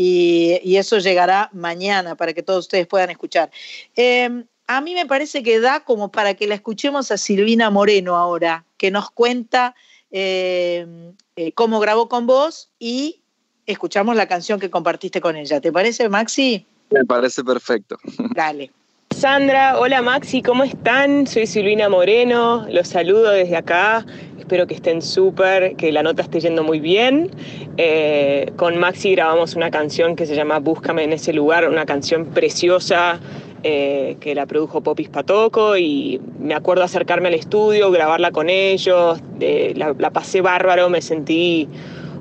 y, 0.00 0.60
y 0.62 0.76
eso 0.76 0.98
llegará 0.98 1.50
mañana 1.52 2.14
para 2.14 2.32
que 2.32 2.44
todos 2.44 2.66
ustedes 2.66 2.86
puedan 2.86 3.10
escuchar. 3.10 3.50
Eh, 3.96 4.44
a 4.68 4.80
mí 4.80 4.94
me 4.94 5.06
parece 5.06 5.42
que 5.42 5.58
da 5.58 5.80
como 5.80 6.12
para 6.12 6.34
que 6.34 6.46
la 6.46 6.54
escuchemos 6.54 7.10
a 7.10 7.18
Silvina 7.18 7.68
Moreno 7.68 8.14
ahora, 8.14 8.64
que 8.76 8.92
nos 8.92 9.10
cuenta 9.10 9.74
eh, 10.12 10.86
eh, 11.34 11.50
cómo 11.50 11.80
grabó 11.80 12.08
con 12.08 12.28
vos 12.28 12.70
y 12.78 13.22
escuchamos 13.66 14.14
la 14.14 14.28
canción 14.28 14.60
que 14.60 14.70
compartiste 14.70 15.20
con 15.20 15.34
ella. 15.34 15.60
¿Te 15.60 15.72
parece, 15.72 16.08
Maxi? 16.08 16.64
Me 16.90 17.04
parece 17.04 17.42
perfecto. 17.42 17.98
Dale. 18.36 18.70
Sandra, 19.10 19.80
hola 19.80 20.00
Maxi, 20.00 20.42
¿cómo 20.42 20.62
están? 20.62 21.26
Soy 21.26 21.48
Silvina 21.48 21.88
Moreno, 21.88 22.66
los 22.68 22.86
saludo 22.86 23.30
desde 23.30 23.56
acá, 23.56 24.06
espero 24.48 24.66
que 24.66 24.76
estén 24.76 25.02
súper, 25.02 25.76
que 25.76 25.92
la 25.92 26.02
nota 26.02 26.22
esté 26.22 26.40
yendo 26.40 26.64
muy 26.64 26.80
bien. 26.80 27.30
Eh, 27.76 28.50
con 28.56 28.78
Maxi 28.78 29.12
grabamos 29.12 29.56
una 29.56 29.70
canción 29.70 30.16
que 30.16 30.24
se 30.24 30.34
llama 30.34 30.58
Búscame 30.58 31.04
en 31.04 31.12
ese 31.12 31.34
lugar, 31.34 31.68
una 31.68 31.84
canción 31.84 32.24
preciosa 32.24 33.20
eh, 33.62 34.16
que 34.20 34.34
la 34.34 34.46
produjo 34.46 34.80
Popis 34.80 35.10
Patoco 35.10 35.76
y 35.76 36.18
me 36.40 36.54
acuerdo 36.54 36.82
acercarme 36.82 37.28
al 37.28 37.34
estudio, 37.34 37.90
grabarla 37.90 38.30
con 38.30 38.48
ellos, 38.48 39.20
eh, 39.38 39.74
la, 39.76 39.94
la 39.98 40.08
pasé 40.12 40.40
bárbaro, 40.40 40.88
me 40.88 41.02
sentí 41.02 41.68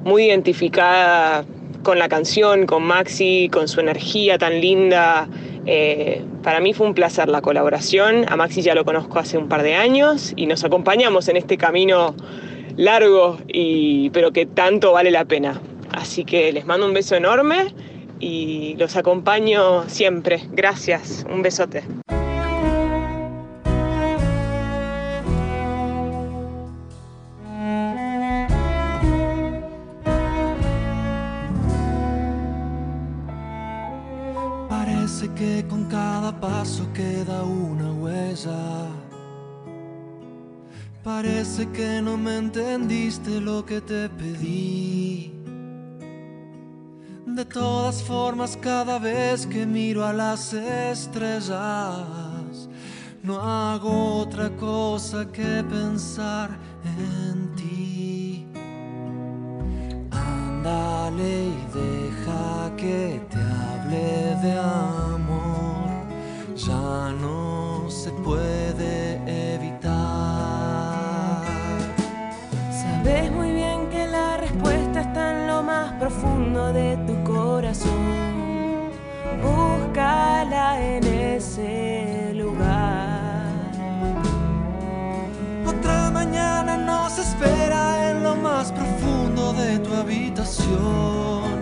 muy 0.04 0.26
identificada 0.26 1.46
con 1.88 2.00
la 2.00 2.10
canción, 2.10 2.66
con 2.66 2.84
Maxi, 2.84 3.48
con 3.50 3.70
su 3.70 3.80
energía 3.80 4.38
tan 4.38 4.60
linda. 4.60 5.30
Eh, 5.66 6.22
para 6.44 6.60
mí 6.60 6.74
fue 6.74 6.86
un 6.86 6.94
placer 6.94 7.30
la 7.30 7.42
colaboración. 7.42 8.26
A 8.28 8.36
Maxi 8.36 8.62
ya 8.62 8.76
lo 8.76 8.84
conozco 8.84 9.20
hace 9.20 9.38
un 9.38 9.48
par 9.48 9.64
de 9.64 9.76
años 9.76 10.34
y 10.36 10.48
nos 10.48 10.66
acompañamos 10.66 11.30
en 11.30 11.38
este 11.38 11.58
camino 11.58 12.14
largo, 12.76 13.38
y, 13.48 14.10
pero 14.10 14.34
que 14.34 14.46
tanto 14.46 14.92
vale 14.92 15.12
la 15.12 15.24
pena. 15.24 15.62
Así 15.94 16.26
que 16.26 16.52
les 16.52 16.66
mando 16.66 16.86
un 16.86 16.94
beso 16.94 17.16
enorme 17.16 17.74
y 18.20 18.76
los 18.78 18.98
acompaño 18.98 19.88
siempre. 19.88 20.42
Gracias, 20.52 21.26
un 21.32 21.42
besote. 21.42 21.86
Con 35.70 35.86
cada 35.86 36.32
paso 36.40 36.84
queda 36.94 37.44
una 37.44 37.92
huella. 37.92 38.88
Parece 41.04 41.68
que 41.70 42.02
no 42.02 42.18
me 42.18 42.38
entendiste 42.38 43.40
lo 43.40 43.66
que 43.66 43.80
te 43.82 44.10
pedí. 44.10 45.32
De 47.26 47.46
todas 47.46 48.02
formas, 48.04 48.58
cada 48.58 49.00
vez 49.00 49.46
que 49.46 49.66
miro 49.66 50.06
a 50.06 50.12
las 50.12 50.54
estrellas, 50.54 51.50
no 53.24 53.40
hago 53.40 54.18
otra 54.24 54.50
cosa 54.58 55.26
que 55.32 55.64
pensar 55.70 56.50
en 56.84 57.56
ti. 57.56 58.48
Ándale 60.12 61.48
y 61.48 61.66
deja 61.74 62.76
que 62.76 63.22
te 63.30 63.77
hable 63.88 64.36
de 64.42 64.60
amor. 64.60 65.88
Ya 66.56 67.12
no 67.22 67.90
se 67.90 68.12
puede 68.12 69.20
evitar. 69.54 69.94
Sabes 72.72 73.32
muy 73.32 73.52
bien 73.52 73.90
que 73.90 74.06
la 74.08 74.38
respuesta 74.38 75.02
está 75.02 75.32
en 75.32 75.48
lo 75.48 75.64
más 75.64 75.94
profundo 75.94 76.74
de 76.74 76.98
tu 77.08 77.24
corazón. 77.24 78.92
Búscala 79.42 80.82
en 80.82 81.04
ese 81.06 82.34
lugar. 82.34 83.46
Otra 85.66 86.12
mañana 86.12 86.78
nos 86.78 87.18
espera 87.18 88.12
en 88.12 88.24
lo 88.24 88.36
más 88.36 88.72
profundo 88.72 89.54
de 89.54 89.80
tu 89.80 89.94
habitación. 89.94 91.57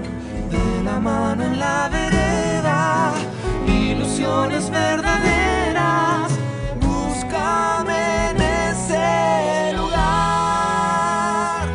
Mano 1.02 1.44
en 1.44 1.60
la 1.60 1.90
vereda, 1.90 3.14
ilusiones 3.68 4.70
verdaderas. 4.72 6.32
Búscame 6.82 8.32
en 8.32 8.42
ese 8.42 9.74
lugar. 9.78 11.68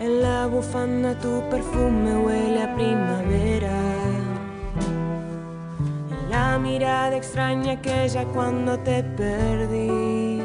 En 0.00 0.22
la 0.22 0.46
bufanda 0.46 1.18
tu 1.18 1.42
perfume 1.50 2.16
huele 2.16 2.62
a 2.62 2.74
primavera. 2.74 3.76
En 6.10 6.30
la 6.30 6.58
mirada 6.58 7.16
extraña 7.16 7.72
aquella 7.72 8.24
cuando 8.26 8.78
te 8.78 9.02
perdí. 9.02 10.40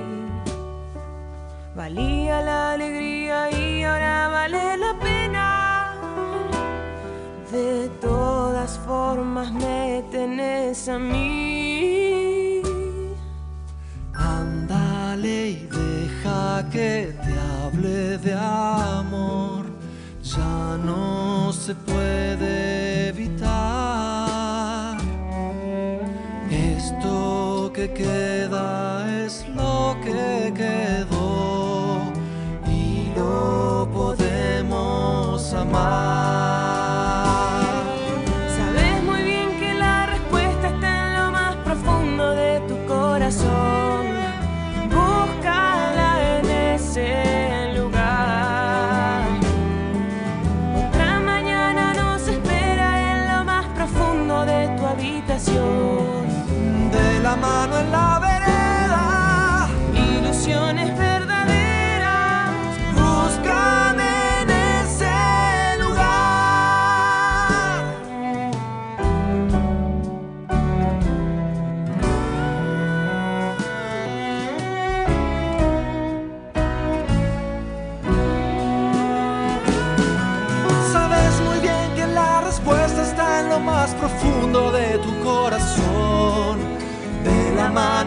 Valía 1.75 2.41
la 2.41 2.73
alegría 2.73 3.49
y 3.51 3.83
ahora 3.83 4.27
vale 4.27 4.77
la. 4.77 4.92
De 7.53 7.87
todas 8.01 8.79
formas 8.79 9.51
me 9.53 10.03
tenés 10.09 10.89
a 10.89 10.97
mí. 10.97 12.63
Ándale 14.11 15.49
y 15.51 15.67
deja 15.67 16.67
que 16.71 17.15
te 17.23 17.33
hable 17.51 18.17
de 18.17 18.33
amor. 18.33 19.65
Ya 20.23 20.79
no 20.83 21.53
se 21.53 21.75
puede 21.75 23.09
evitar. 23.09 24.97
Esto 26.49 27.71
que 27.71 27.93
queda 27.93 29.25
es 29.25 29.47
lo 29.49 29.95
que 30.03 30.51
quedó 30.55 31.12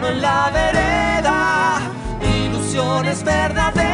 en 0.09 0.21
la 0.21 0.49
vereda, 0.51 1.79
ilusiones 2.45 3.23
verdaderas. 3.23 3.86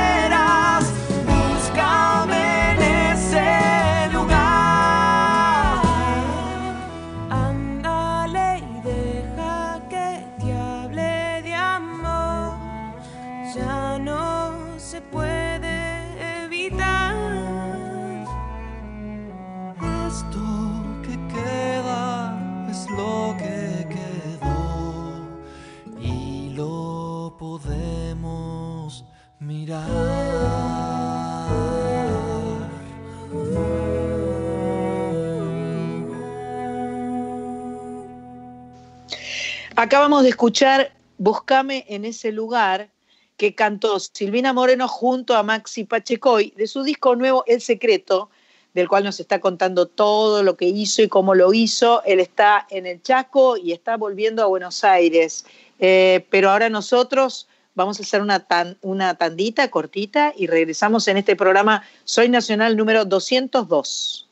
Acabamos 39.84 40.24
de 40.24 40.30
escuchar 40.30 40.94
Búscame 41.18 41.86
en 41.90 42.06
ese 42.06 42.32
lugar 42.32 42.90
que 43.36 43.54
cantó 43.54 44.00
Silvina 44.00 44.54
Moreno 44.54 44.88
junto 44.88 45.36
a 45.36 45.44
Maxi 45.44 45.84
Pachecoy 45.84 46.54
de 46.56 46.68
su 46.68 46.84
disco 46.84 47.18
nuevo 47.18 47.44
El 47.48 47.60
Secreto, 47.60 48.30
del 48.74 48.88
cual 48.88 49.04
nos 49.04 49.20
está 49.20 49.42
contando 49.42 49.86
todo 49.88 50.42
lo 50.42 50.56
que 50.56 50.68
hizo 50.68 51.02
y 51.02 51.10
cómo 51.10 51.36
lo 51.36 51.54
hizo. 51.54 52.02
Él 52.06 52.22
está 52.22 52.66
en 52.70 52.86
el 52.86 53.02
Chaco 53.02 53.58
y 53.58 53.74
está 53.74 53.98
volviendo 53.98 54.42
a 54.42 54.46
Buenos 54.46 54.86
Aires. 54.86 55.46
Eh, 55.80 56.26
pero 56.30 56.52
ahora 56.52 56.70
nosotros 56.70 57.50
vamos 57.76 58.00
a 58.00 58.04
hacer 58.04 58.22
una, 58.22 58.48
una 58.84 59.16
tandita 59.16 59.70
cortita 59.70 60.34
y 60.38 60.48
regresamos 60.48 61.10
en 61.10 61.18
este 61.18 61.36
programa 61.36 61.84
Soy 62.06 62.30
Nacional 62.30 62.78
número 62.78 63.04
202. 63.04 64.30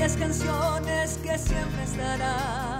Varias 0.00 0.16
canciones 0.16 1.18
que 1.22 1.36
siempre 1.36 1.82
estarán 1.84 2.79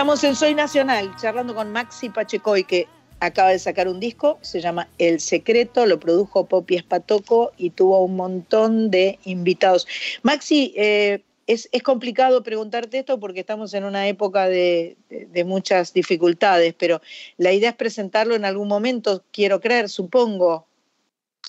estamos 0.00 0.24
en 0.24 0.34
Soy 0.34 0.54
Nacional, 0.54 1.14
charlando 1.20 1.54
con 1.54 1.72
Maxi 1.72 2.08
Pachecoy, 2.08 2.64
que 2.64 2.88
acaba 3.20 3.50
de 3.50 3.58
sacar 3.58 3.86
un 3.86 4.00
disco, 4.00 4.38
se 4.40 4.62
llama 4.62 4.88
El 4.96 5.20
Secreto, 5.20 5.84
lo 5.84 6.00
produjo 6.00 6.46
Poppy 6.46 6.76
Espatoco 6.76 7.52
y 7.58 7.68
tuvo 7.68 8.02
un 8.02 8.16
montón 8.16 8.90
de 8.90 9.18
invitados. 9.24 9.86
Maxi, 10.22 10.72
eh, 10.74 11.22
es, 11.46 11.68
es 11.70 11.82
complicado 11.82 12.42
preguntarte 12.42 13.00
esto 13.00 13.20
porque 13.20 13.40
estamos 13.40 13.74
en 13.74 13.84
una 13.84 14.08
época 14.08 14.46
de, 14.46 14.96
de- 15.10 15.26
de 15.26 15.44
muchas 15.44 15.92
dificultades, 15.92 16.72
pero 16.78 17.02
la 17.36 17.52
idea 17.52 17.68
es 17.68 17.76
presentarlo 17.76 18.34
en 18.34 18.46
algún 18.46 18.68
momento, 18.68 19.22
quiero 19.30 19.60
creer, 19.60 19.90
supongo. 19.90 20.66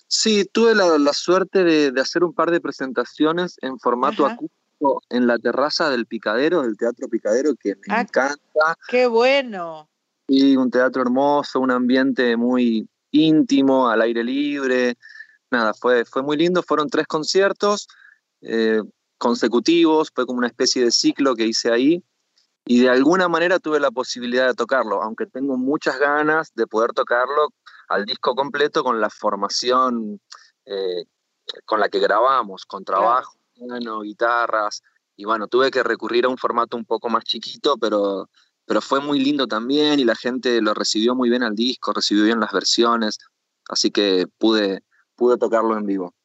Sí, 0.09 0.43
tuve 0.43 0.75
la, 0.75 0.97
la 0.97 1.13
suerte 1.13 1.63
de, 1.63 1.91
de 1.91 2.01
hacer 2.01 2.21
un 2.25 2.33
par 2.33 2.51
de 2.51 2.59
presentaciones 2.59 3.55
en 3.61 3.79
formato 3.79 4.25
Ajá. 4.25 4.33
acústico 4.33 4.60
en 5.09 5.27
la 5.27 5.37
terraza 5.37 5.89
del 5.89 6.05
Picadero, 6.05 6.61
del 6.63 6.77
Teatro 6.77 7.07
Picadero, 7.07 7.51
que 7.59 7.75
me 7.75 7.95
Ah. 7.95 8.01
encanta. 8.01 8.77
¡Qué 8.87 9.07
bueno! 9.07 9.89
Y 10.27 10.55
un 10.55 10.71
teatro 10.71 11.01
hermoso, 11.01 11.59
un 11.59 11.71
ambiente 11.71 12.37
muy 12.37 12.87
íntimo, 13.11 13.89
al 13.89 14.01
aire 14.01 14.23
libre. 14.23 14.97
Nada, 15.51 15.73
fue, 15.73 16.05
fue 16.05 16.23
muy 16.23 16.37
lindo. 16.37 16.63
Fueron 16.63 16.89
tres 16.89 17.05
conciertos 17.07 17.87
eh, 18.41 18.81
consecutivos, 19.17 20.09
fue 20.15 20.25
como 20.25 20.39
una 20.39 20.47
especie 20.47 20.83
de 20.83 20.91
ciclo 20.91 21.35
que 21.35 21.45
hice 21.45 21.71
ahí. 21.71 22.03
Y 22.65 22.81
de 22.81 22.89
alguna 22.89 23.27
manera 23.27 23.59
tuve 23.59 23.79
la 23.79 23.91
posibilidad 23.91 24.47
de 24.47 24.53
tocarlo, 24.53 25.01
aunque 25.01 25.25
tengo 25.25 25.57
muchas 25.57 25.99
ganas 25.99 26.51
de 26.55 26.67
poder 26.67 26.91
tocarlo 26.93 27.49
al 27.89 28.05
disco 28.05 28.33
completo 28.35 28.83
con 28.83 29.01
la 29.01 29.09
formación 29.09 30.21
eh, 30.65 31.05
con 31.65 31.79
la 31.79 31.89
que 31.89 31.99
grabamos, 31.99 32.65
con 32.65 32.85
trabajo, 32.85 33.33
piano, 33.65 34.01
guitarras. 34.01 34.81
Y 35.15 35.25
bueno, 35.25 35.47
tuve 35.47 35.71
que 35.71 35.83
recurrir 35.83 36.25
a 36.25 36.29
un 36.29 36.37
formato 36.37 36.77
un 36.77 36.85
poco 36.85 37.09
más 37.09 37.23
chiquito, 37.23 37.77
pero 37.77 38.29
pero 38.65 38.79
fue 38.79 39.01
muy 39.01 39.19
lindo 39.19 39.47
también 39.47 39.99
y 39.99 40.05
la 40.05 40.15
gente 40.15 40.61
lo 40.61 40.73
recibió 40.73 41.13
muy 41.13 41.29
bien 41.29 41.43
al 41.43 41.55
disco, 41.55 41.91
recibió 41.91 42.23
bien 42.23 42.39
las 42.39 42.53
versiones, 42.53 43.17
así 43.67 43.91
que 43.91 44.27
pude, 44.37 44.83
pude 45.15 45.37
tocarlo 45.37 45.77
en 45.77 45.85
vivo. 45.85 46.15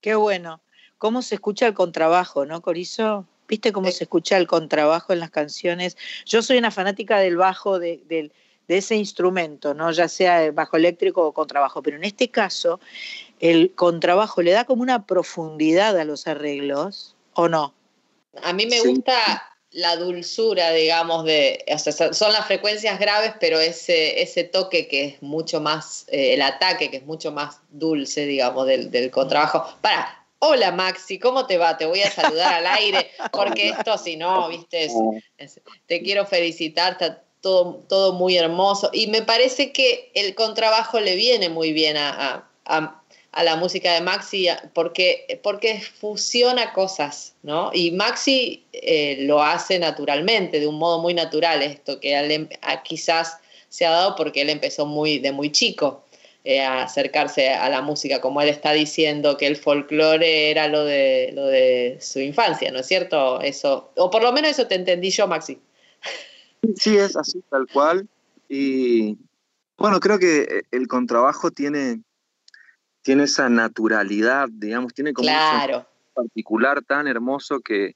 Qué 0.00 0.14
bueno. 0.16 0.62
¿Cómo 0.98 1.22
se 1.22 1.36
escucha 1.36 1.66
el 1.66 1.74
contrabajo, 1.74 2.44
no, 2.46 2.60
Corizo? 2.62 3.28
¿Viste 3.46 3.72
cómo 3.72 3.90
se 3.92 4.04
escucha 4.04 4.36
el 4.38 4.48
contrabajo 4.48 5.12
en 5.12 5.20
las 5.20 5.30
canciones? 5.30 5.96
Yo 6.24 6.42
soy 6.42 6.58
una 6.58 6.70
fanática 6.72 7.18
del 7.18 7.36
bajo, 7.36 7.78
de, 7.78 8.02
del- 8.06 8.32
de 8.68 8.78
ese 8.78 8.96
instrumento, 8.96 9.74
¿no? 9.74 9.90
Ya 9.92 10.08
sea 10.08 10.44
el 10.44 10.52
bajo 10.52 10.76
eléctrico 10.76 11.26
o 11.26 11.32
contrabajo, 11.32 11.82
pero 11.82 11.96
en 11.96 12.04
este 12.04 12.30
caso 12.30 12.80
el 13.40 13.74
contrabajo 13.74 14.42
le 14.42 14.52
da 14.52 14.64
como 14.64 14.82
una 14.82 15.06
profundidad 15.06 15.98
a 15.98 16.04
los 16.04 16.26
arreglos, 16.26 17.14
¿o 17.34 17.48
no? 17.48 17.74
A 18.42 18.52
mí 18.52 18.66
me 18.66 18.80
Sí. 18.80 18.88
gusta 18.88 19.52
la 19.72 19.96
dulzura, 19.96 20.70
digamos, 20.70 21.24
de, 21.24 21.64
o 21.72 21.78
sea, 21.78 22.12
son- 22.12 22.32
las 22.32 22.46
frecuencias 22.46 22.98
graves, 22.98 23.32
pero 23.40 23.60
ese, 23.60 24.22
ese 24.22 24.44
toque 24.44 24.88
que 24.88 25.04
es 25.04 25.22
mucho 25.22 25.60
más, 25.60 26.06
eh, 26.08 26.34
el 26.34 26.42
ataque 26.42 26.90
que 26.90 26.98
es 26.98 27.04
mucho 27.04 27.30
más 27.30 27.60
dulce, 27.70 28.24
digamos, 28.26 28.66
del, 28.66 28.90
del 28.90 29.10
contrabajo. 29.10 29.66
Para, 29.82 30.24
hola 30.38 30.72
Maxi, 30.72 31.18
¿cómo 31.18 31.46
te 31.46 31.58
va? 31.58 31.76
Te 31.76 31.84
voy 31.84 32.00
a 32.00 32.10
saludar 32.10 32.54
al 32.54 32.66
aire, 32.66 33.10
porque 33.32 33.68
esto 33.90 33.98
si 33.98 34.16
no, 34.16 34.48
viste, 34.48 34.84
es- 34.84 34.92
es- 35.36 35.60
te 35.86 36.00
quiero 36.02 36.24
felicitar, 36.24 36.96
todo, 37.40 37.82
todo 37.88 38.12
muy 38.14 38.36
hermoso. 38.36 38.90
Y 38.92 39.06
me 39.08 39.22
parece 39.22 39.72
que 39.72 40.10
el 40.14 40.34
contrabajo 40.34 41.00
le 41.00 41.14
viene 41.16 41.48
muy 41.48 41.72
bien 41.72 41.96
a, 41.96 42.10
a- 42.64 43.02
a- 43.32 43.42
la 43.44 43.56
música 43.56 43.92
de 43.92 44.00
Maxi 44.00 44.48
porque, 44.72 45.38
porque 45.42 45.80
fusiona 45.80 46.72
cosas, 46.72 47.34
¿no? 47.42 47.70
Y 47.74 47.90
Maxi 47.90 48.64
eh, 48.72 49.18
lo 49.20 49.42
hace 49.42 49.78
naturalmente, 49.78 50.58
de 50.58 50.66
un 50.66 50.76
modo 50.78 51.00
muy 51.02 51.12
natural 51.12 51.62
esto, 51.62 52.00
que 52.00 52.18
él 52.18 52.30
em- 52.30 52.48
a- 52.62 52.82
quizás 52.82 53.36
se 53.68 53.84
ha 53.84 53.90
dado 53.90 54.16
porque 54.16 54.40
él 54.40 54.48
empezó 54.50 54.86
muy, 54.86 55.18
de 55.18 55.32
muy 55.32 55.52
chico 55.52 56.02
eh, 56.44 56.62
a 56.62 56.84
acercarse 56.84 57.50
a 57.50 57.68
la 57.68 57.82
música, 57.82 58.20
como 58.22 58.40
él 58.40 58.48
está 58.48 58.72
diciendo 58.72 59.36
que 59.36 59.46
el 59.48 59.56
folclore 59.56 60.50
era 60.50 60.68
lo 60.68 60.84
de, 60.84 61.30
lo 61.34 61.44
de 61.46 61.98
su 62.00 62.20
infancia, 62.20 62.70
¿no 62.70 62.78
es 62.80 62.86
cierto? 62.86 63.40
Eso, 63.42 63.90
o 63.96 64.08
por 64.10 64.22
lo 64.22 64.32
menos 64.32 64.52
eso 64.52 64.66
te 64.66 64.76
entendí 64.76 65.10
yo, 65.10 65.26
Maxi. 65.26 65.58
Sí, 66.76 66.96
es 66.96 67.16
así, 67.16 67.42
tal 67.50 67.66
cual. 67.72 68.08
Y 68.48 69.18
bueno, 69.78 70.00
creo 70.00 70.18
que 70.18 70.62
el 70.70 70.88
contrabajo 70.88 71.50
tiene, 71.50 72.02
tiene 73.02 73.24
esa 73.24 73.48
naturalidad, 73.48 74.48
digamos, 74.50 74.94
tiene 74.94 75.12
como 75.12 75.28
un 75.28 75.34
Claro. 75.34 75.62
sonido 75.62 75.88
particular 76.14 76.82
tan 76.82 77.06
hermoso 77.06 77.60
que, 77.60 77.94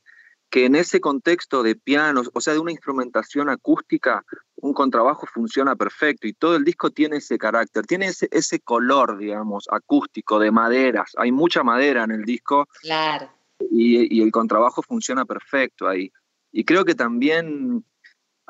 que 0.51 0.67
en 0.67 0.75
ese 0.75 1.01
contexto 1.01 1.63
de 1.63 1.75
pianos, 1.75 2.31
o 2.35 2.41
sea, 2.41 2.53
de 2.53 2.59
una 2.59 2.73
instrumentación 2.73 3.49
acústica, 3.49 4.25
un 4.57 4.75
contrabajo 4.75 5.27
funciona 5.33 5.75
perfecto 5.75 6.27
y 6.27 6.35
todo 6.35 6.55
el 6.57 6.65
disco 6.65 6.91
tiene 6.91 7.17
ese 7.17 7.39
carácter, 7.39 7.87
tiene 7.87 8.07
ese, 8.07 8.29
ese 8.31 8.61
color, 8.61 9.17
digamos, 9.17 9.67
acústico, 9.71 10.39
de 10.39 10.51
maderas. 10.51 11.13
Hay 11.17 11.33
mucha 11.33 11.63
madera 11.63 12.05
en 12.05 12.11
el 12.11 12.25
disco 12.25 12.67
Claro. 12.83 13.31
y, 13.71 14.19
y 14.19 14.23
el 14.23 14.31
contrabajo 14.33 14.83
funciona 14.83 15.25
perfecto 15.25 15.89
ahí. 15.89 16.13
Y 16.53 16.65
creo 16.65 16.85
que 16.85 16.95
también, 16.95 17.85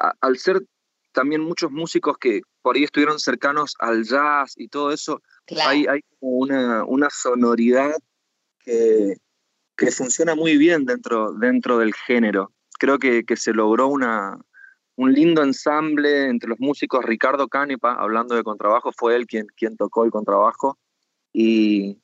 a- 0.01 0.15
al 0.21 0.39
ser 0.39 0.61
también 1.13 1.41
muchos 1.43 1.71
músicos 1.71 2.17
que 2.19 2.43
por 2.63 2.77
ahí 2.77 2.85
estuvieron 2.85 3.19
cercanos 3.19 3.75
al 3.81 4.05
jazz 4.05 4.55
y 4.57 4.69
todo 4.69 4.93
eso, 4.93 5.21
Claro. 5.47 5.71
hay, 5.71 5.87
hay 5.87 6.01
como 6.19 6.33
una, 6.39 6.85
una 6.85 7.09
sonoridad 7.11 7.95
que, 8.61 9.17
que 9.77 9.91
funciona 9.91 10.35
muy 10.35 10.57
bien 10.57 10.85
dentro, 10.85 11.33
dentro 11.33 11.79
del 11.79 11.95
género. 11.95 12.53
Creo 12.79 12.99
que, 12.99 13.25
que 13.25 13.37
se 13.37 13.53
logró 13.53 13.89
una, 13.89 14.39
un 14.97 15.13
lindo 15.13 15.43
ensamble 15.43 16.29
entre 16.29 16.49
los 16.51 16.61
músicos. 16.61 17.05
Ricardo 17.05 17.49
Canepa, 17.49 17.95
hablando 17.95 18.35
de 18.37 18.43
contrabajo, 18.45 18.93
fue 18.93 19.17
él 19.17 19.27
quien, 19.27 19.47
quien 19.57 19.77
tocó 19.77 20.05
el 20.05 20.11
contrabajo. 20.11 20.79
Y, 21.33 21.99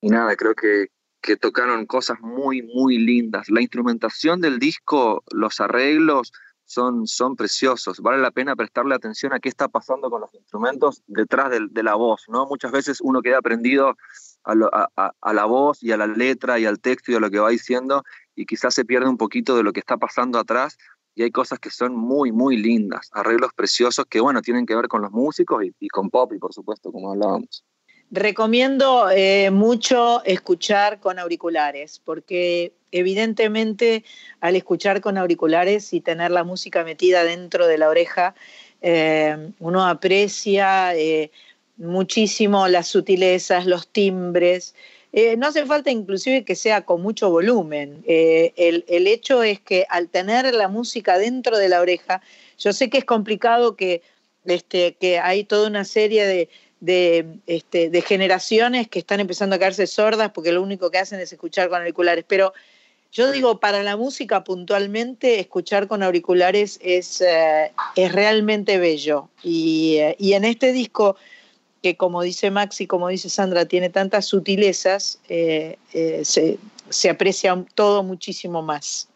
y 0.00 0.08
nada, 0.10 0.36
creo 0.36 0.54
que, 0.54 0.88
que 1.22 1.36
tocaron 1.36 1.86
cosas 1.86 2.18
muy, 2.20 2.62
muy 2.62 2.98
lindas. 2.98 3.48
La 3.48 3.62
instrumentación 3.62 4.40
del 4.40 4.58
disco, 4.58 5.22
los 5.32 5.60
arreglos 5.60 6.32
son, 6.74 7.06
son 7.06 7.36
preciosos. 7.36 8.00
Vale 8.00 8.20
la 8.20 8.30
pena 8.30 8.56
prestarle 8.56 8.94
atención 8.94 9.32
a 9.32 9.40
qué 9.40 9.48
está 9.48 9.68
pasando 9.68 10.10
con 10.10 10.20
los 10.20 10.34
instrumentos 10.34 11.02
detrás 11.06 11.50
del- 11.50 11.72
de, 11.72 11.82
la 11.82 11.94
voz, 11.94 12.24
¿no? 12.28 12.46
Muchas 12.46 12.72
veces 12.72 13.00
uno 13.00 13.22
queda 13.22 13.40
prendido 13.40 13.96
a, 14.42 14.54
lo- 14.54 14.70
a- 14.74 14.90
a 15.20 15.32
la 15.32 15.44
voz 15.44 15.82
y 15.82 15.92
a 15.92 15.96
la 15.96 16.06
letra 16.06 16.58
y 16.58 16.66
al 16.66 16.80
texto 16.80 17.12
y 17.12 17.14
a 17.14 17.20
lo 17.20 17.30
que 17.30 17.38
va 17.38 17.50
diciendo 17.50 18.02
y 18.34 18.44
quizás 18.46 18.74
se 18.74 18.84
pierde 18.84 19.08
un 19.08 19.16
poquito 19.16 19.56
de 19.56 19.62
lo 19.62 19.72
que 19.72 19.80
está 19.80 19.96
pasando 19.96 20.38
atrás 20.38 20.76
y 21.14 21.22
hay 21.22 21.30
cosas 21.30 21.58
que 21.60 21.70
son 21.70 21.94
muy, 21.94 22.32
muy 22.32 22.56
lindas, 22.56 23.08
arreglos 23.12 23.52
preciosos 23.54 24.04
que, 24.06 24.20
bueno, 24.20 24.42
tienen 24.42 24.66
que 24.66 24.74
ver 24.74 24.88
con 24.88 25.00
los 25.00 25.12
músicos 25.12 25.64
y, 25.64 25.72
y 25.78 25.88
con 25.88 26.10
Poppy, 26.10 26.38
por 26.38 26.52
supuesto, 26.52 26.90
como 26.90 27.12
hablábamos. 27.12 27.64
Recomiendo 28.10 29.08
eh, 29.10 29.50
mucho 29.50 30.22
escuchar 30.24 31.00
con 31.00 31.18
auriculares, 31.18 32.00
porque 32.04 32.72
evidentemente 32.98 34.04
al 34.40 34.56
escuchar 34.56 35.00
con 35.00 35.18
auriculares 35.18 35.92
y 35.92 36.00
tener 36.00 36.30
la 36.30 36.44
música 36.44 36.84
metida 36.84 37.24
dentro 37.24 37.66
de 37.66 37.78
la 37.78 37.88
oreja, 37.88 38.34
eh, 38.82 39.50
uno 39.60 39.86
aprecia 39.86 40.94
eh, 40.94 41.30
muchísimo 41.76 42.68
las 42.68 42.88
sutilezas, 42.88 43.66
los 43.66 43.88
timbres. 43.88 44.74
Eh, 45.12 45.36
no 45.36 45.48
hace 45.48 45.64
falta 45.66 45.90
inclusive 45.90 46.44
que 46.44 46.56
sea 46.56 46.82
con 46.82 47.02
mucho 47.02 47.30
volumen. 47.30 48.02
El, 48.06 48.84
el 48.88 49.06
hecho 49.06 49.42
es 49.42 49.60
que 49.60 49.86
al 49.88 50.08
tener 50.08 50.52
la 50.54 50.68
música 50.68 51.18
dentro 51.18 51.58
de 51.58 51.68
la 51.68 51.80
oreja, 51.80 52.20
yo 52.58 52.72
sé 52.72 52.90
que 52.90 52.98
es 52.98 53.04
complicado 53.04 53.76
que 53.76 54.02
este, 54.44 54.94
que 54.94 55.18
hay 55.18 55.44
toda 55.44 55.68
una 55.68 55.84
serie 55.84 56.26
de, 56.26 56.48
de, 56.80 57.38
este, 57.46 57.88
de 57.88 58.02
generaciones 58.02 58.88
que 58.88 58.98
están 58.98 59.20
empezando 59.20 59.56
a 59.56 59.58
quedarse 59.58 59.86
sordas 59.86 60.32
porque 60.32 60.52
lo 60.52 60.62
único 60.62 60.90
que 60.90 60.98
hacen 60.98 61.20
es 61.20 61.32
escuchar 61.32 61.68
con 61.68 61.80
auriculares. 61.80 62.24
Pero 62.28 62.52
yo 63.14 63.30
digo, 63.30 63.60
para 63.60 63.84
la 63.84 63.96
música 63.96 64.42
puntualmente, 64.42 65.38
escuchar 65.38 65.86
con 65.86 66.02
auriculares 66.02 66.80
es, 66.82 67.20
eh, 67.20 67.72
es 67.94 68.10
realmente 68.12 68.76
bello. 68.78 69.28
Y, 69.44 69.98
eh, 69.98 70.16
y 70.18 70.32
en 70.32 70.44
este 70.44 70.72
disco 70.72 71.16
que 71.80 71.96
como 71.96 72.22
dice 72.22 72.50
Max 72.50 72.80
y 72.80 72.88
como 72.88 73.08
dice 73.08 73.30
Sandra, 73.30 73.66
tiene 73.66 73.88
tantas 73.88 74.24
sutilezas, 74.24 75.20
eh, 75.28 75.78
se, 76.24 76.58
se 76.88 77.10
aprecia 77.10 77.64
todo 77.74 78.02
muchísimo 78.02 78.62
más. 78.62 79.06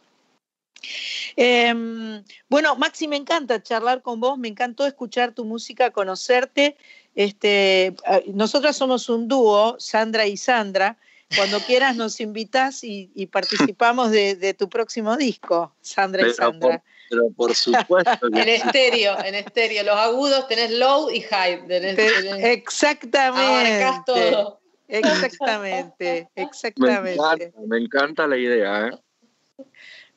Em, 1.34 2.22
bueno, 2.48 2.76
Maxi, 2.76 3.08
me 3.08 3.16
encanta 3.16 3.62
charlar 3.62 4.02
con 4.02 4.20
vos, 4.20 4.38
me 4.38 4.48
encantó 4.48 4.86
escuchar 4.86 5.32
tu 5.32 5.44
música, 5.44 5.90
conocerte. 5.90 6.76
Este, 7.16 7.96
nosotras 8.32 8.76
somos 8.76 9.08
un 9.08 9.26
dúo, 9.26 9.74
Sandra 9.80 10.26
y 10.26 10.36
Sandra. 10.36 10.98
Cuando 11.36 11.60
quieras 11.60 11.96
nos 11.96 12.20
invitas 12.20 12.82
y, 12.84 13.10
y 13.14 13.26
participamos 13.26 14.10
de, 14.10 14.34
de 14.34 14.55
tu 14.55 14.68
próximo 14.68 15.16
disco, 15.16 15.74
Sandra 15.80 16.26
y 16.26 16.32
Sandra. 16.32 16.78
por, 16.78 16.82
pero 17.10 17.30
por 17.36 17.55
supuesto 17.55 18.30
que 18.32 18.40
En 18.42 18.48
estéreo, 18.48 19.18
en 19.24 19.34
estéreo. 19.34 19.82
Los 19.84 19.96
agudos 19.96 20.48
tenés 20.48 20.70
low 20.70 21.10
y 21.10 21.20
high. 21.20 21.66
Tenés, 21.66 21.96
Te- 21.96 22.09
tenés- 22.22 22.44
exactamente. 22.44 23.84
abarcás 23.84 24.05
todo. 24.06 24.60
Exactamente, 24.88 26.28
me 26.34 26.42
exactamente. 26.42 27.12
encanta, 27.14 27.59
me 27.66 27.78
encanta 27.78 28.26
la 28.26 28.36
idea. 28.38 28.88
¿eh? 28.88 29.64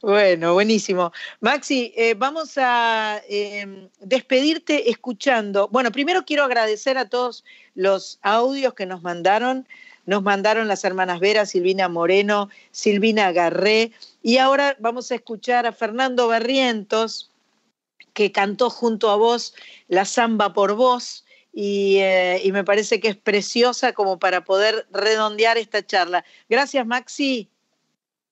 Bueno, 0.02 0.54
buenísimo. 0.54 1.12
Maxi, 1.42 1.94
eh, 1.96 2.16
vamos 2.16 2.54
a 2.58 3.22
eh, 3.28 3.90
despedirte 4.00 4.90
escuchando. 4.90 5.68
Bueno, 5.68 5.92
primero 5.92 6.24
quiero 6.26 6.44
agradecer 6.46 6.98
a 6.98 7.10
todos 7.10 7.44
los 7.76 8.18
audios 8.22 8.74
que 8.74 8.86
nos 8.86 9.02
mandaron. 9.04 9.68
Nos 10.06 10.24
mandaron 10.24 10.68
las 10.68 10.84
hermanas 10.84 11.20
Vera, 11.20 11.46
Silvina 11.46 11.88
Moreno, 11.90 12.50
Silvina 12.72 13.32
Garré. 13.32 13.92
Y 14.22 14.38
ahora 14.38 14.76
vamos 14.80 15.12
a 15.12 15.16
escuchar 15.16 15.66
a 15.66 15.72
Fernando 15.72 16.28
Barrientos, 16.28 17.32
que 18.14 18.32
cantó 18.32 18.70
junto 18.70 19.10
a 19.10 19.16
vos 19.16 19.54
la 19.88 20.06
samba 20.06 20.54
por 20.54 20.76
vos. 20.76 21.26
Y, 21.54 21.98
eh, 21.98 22.42
y 22.44 22.52
me 22.52 22.64
parece 22.64 23.00
que 23.00 23.10
es 23.10 23.18
preciosa 23.18 23.94
como 23.94 24.20
para 24.20 24.44
poder 24.44 24.88
redondear 24.92 25.58
esta 25.58 25.86
charla. 25.86 26.24
Gracias, 26.50 26.86
Maxi. 26.88 27.50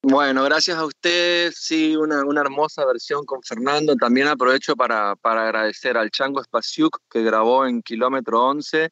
Bueno, 0.02 0.44
gracias 0.46 0.78
a 0.78 0.86
ustedes. 0.86 1.58
Sí, 1.58 1.98
una, 1.98 2.24
una 2.24 2.40
hermosa 2.40 2.86
versión 2.86 3.26
con 3.26 3.44
Fernando. 3.44 3.96
También 3.96 4.28
aprovecho 4.28 4.76
para, 4.76 5.18
para 5.18 5.44
agradecer 5.44 5.98
al 5.98 6.10
Chango 6.10 6.42
Spasiuk 6.42 7.02
que 7.12 7.22
grabó 7.22 7.66
en 7.66 7.82
Kilómetro 7.82 8.46
11 8.46 8.92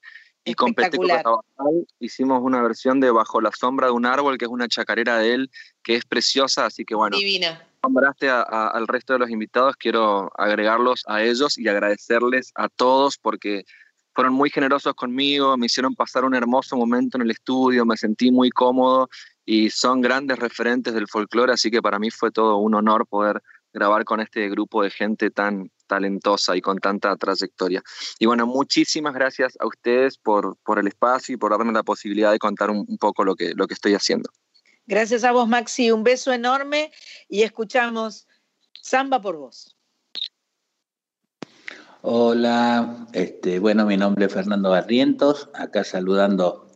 y 0.51 0.53
con 0.55 0.73
Peteco. 0.73 1.05
Carabajal 1.07 1.87
hicimos 1.99 2.41
una 2.41 2.61
versión 2.61 2.99
de 2.99 3.11
Bajo 3.11 3.41
la 3.41 3.51
sombra 3.51 3.87
de 3.87 3.93
un 3.93 4.05
árbol, 4.05 4.37
que 4.37 4.45
es 4.45 4.51
una 4.51 4.67
chacarera 4.67 5.17
de 5.17 5.33
él, 5.33 5.51
que 5.83 5.95
es 5.95 6.05
preciosa. 6.05 6.65
Así 6.65 6.85
que 6.85 6.95
bueno, 6.95 7.17
Divina. 7.17 7.61
nombraste 7.83 8.29
a- 8.29 8.41
a- 8.41 8.69
al 8.69 8.87
resto 8.87 9.13
de 9.13 9.19
los 9.19 9.29
invitados, 9.29 9.75
quiero 9.75 10.31
agregarlos 10.37 11.03
a 11.07 11.21
ellos 11.23 11.57
y 11.57 11.67
agradecerles 11.67 12.51
a 12.55 12.69
todos 12.69 13.17
porque 13.17 13.63
fueron 14.13 14.33
muy 14.33 14.49
generosos 14.49 14.93
conmigo, 14.95 15.57
me 15.57 15.67
hicieron 15.67 15.93
pasar 15.93 16.25
un 16.25 16.33
hermoso 16.33 16.75
momento 16.75 17.17
en 17.17 17.21
el 17.21 17.31
estudio, 17.31 17.85
me 17.85 17.97
sentí 17.97 18.31
muy 18.31 18.49
cómodo 18.49 19.09
y 19.45 19.69
son 19.69 20.01
grandes 20.01 20.39
referentes 20.39 20.93
del 20.93 21.07
folclore, 21.07 21.53
así 21.53 21.69
que 21.69 21.81
para 21.83 21.99
mí 21.99 22.09
fue 22.09 22.31
todo 22.31 22.57
un 22.57 22.73
honor 22.73 23.05
poder 23.05 23.41
grabar 23.73 24.05
con 24.05 24.19
este 24.19 24.49
grupo 24.49 24.83
de 24.83 24.89
gente 24.89 25.29
tan 25.29 25.71
talentosa 25.87 26.55
y 26.55 26.61
con 26.61 26.77
tanta 26.79 27.15
trayectoria. 27.15 27.81
Y 28.19 28.25
bueno, 28.25 28.45
muchísimas 28.45 29.13
gracias 29.13 29.57
a 29.59 29.67
ustedes 29.67 30.17
por, 30.17 30.57
por 30.63 30.79
el 30.79 30.87
espacio 30.87 31.35
y 31.35 31.37
por 31.37 31.51
darme 31.51 31.71
la 31.71 31.83
posibilidad 31.83 32.31
de 32.31 32.39
contar 32.39 32.69
un, 32.69 32.85
un 32.87 32.97
poco 32.97 33.23
lo 33.23 33.35
que, 33.35 33.53
lo 33.55 33.67
que 33.67 33.73
estoy 33.73 33.93
haciendo. 33.93 34.29
Gracias 34.85 35.23
a 35.23 35.31
vos, 35.31 35.47
Maxi. 35.47 35.91
Un 35.91 36.03
beso 36.03 36.31
enorme 36.31 36.91
y 37.27 37.43
escuchamos 37.43 38.27
Samba 38.81 39.21
por 39.21 39.35
vos. 39.37 39.77
Hola, 42.01 43.07
este, 43.11 43.59
bueno, 43.59 43.85
mi 43.85 43.97
nombre 43.97 44.27
es 44.27 44.33
Fernando 44.33 44.69
Barrientos, 44.69 45.49
acá 45.53 45.83
saludando 45.83 46.71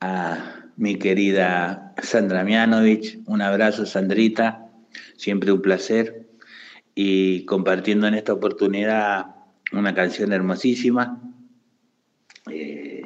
a 0.00 0.66
mi 0.76 0.98
querida 0.98 1.94
Sandra 2.00 2.44
Mianovich. 2.44 3.18
Un 3.26 3.42
abrazo, 3.42 3.86
Sandrita, 3.86 4.61
siempre 5.16 5.52
un 5.52 5.62
placer. 5.62 6.28
Y 6.94 7.44
compartiendo 7.46 8.06
en 8.06 8.14
esta 8.14 8.32
oportunidad 8.32 9.26
una 9.72 9.94
canción 9.94 10.32
hermosísima, 10.32 11.20
eh, 12.50 13.02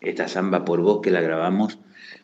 esta 0.00 0.28
samba 0.28 0.64
por 0.64 0.80
vos 0.80 1.00
que 1.02 1.10
la 1.10 1.20
grabamos 1.20 1.78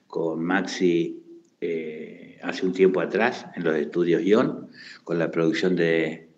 con 0.06 0.42
Maxi 0.42 1.22
eh, 1.60 2.38
hace 2.42 2.66
un 2.66 2.72
tiempo 2.72 3.00
atrás 3.00 3.46
en 3.56 3.64
los 3.64 3.76
estudios 3.76 4.22
Ion, 4.22 4.68
con 5.04 5.18
la 5.18 5.30
producción 5.30 5.76
de, 5.76 6.28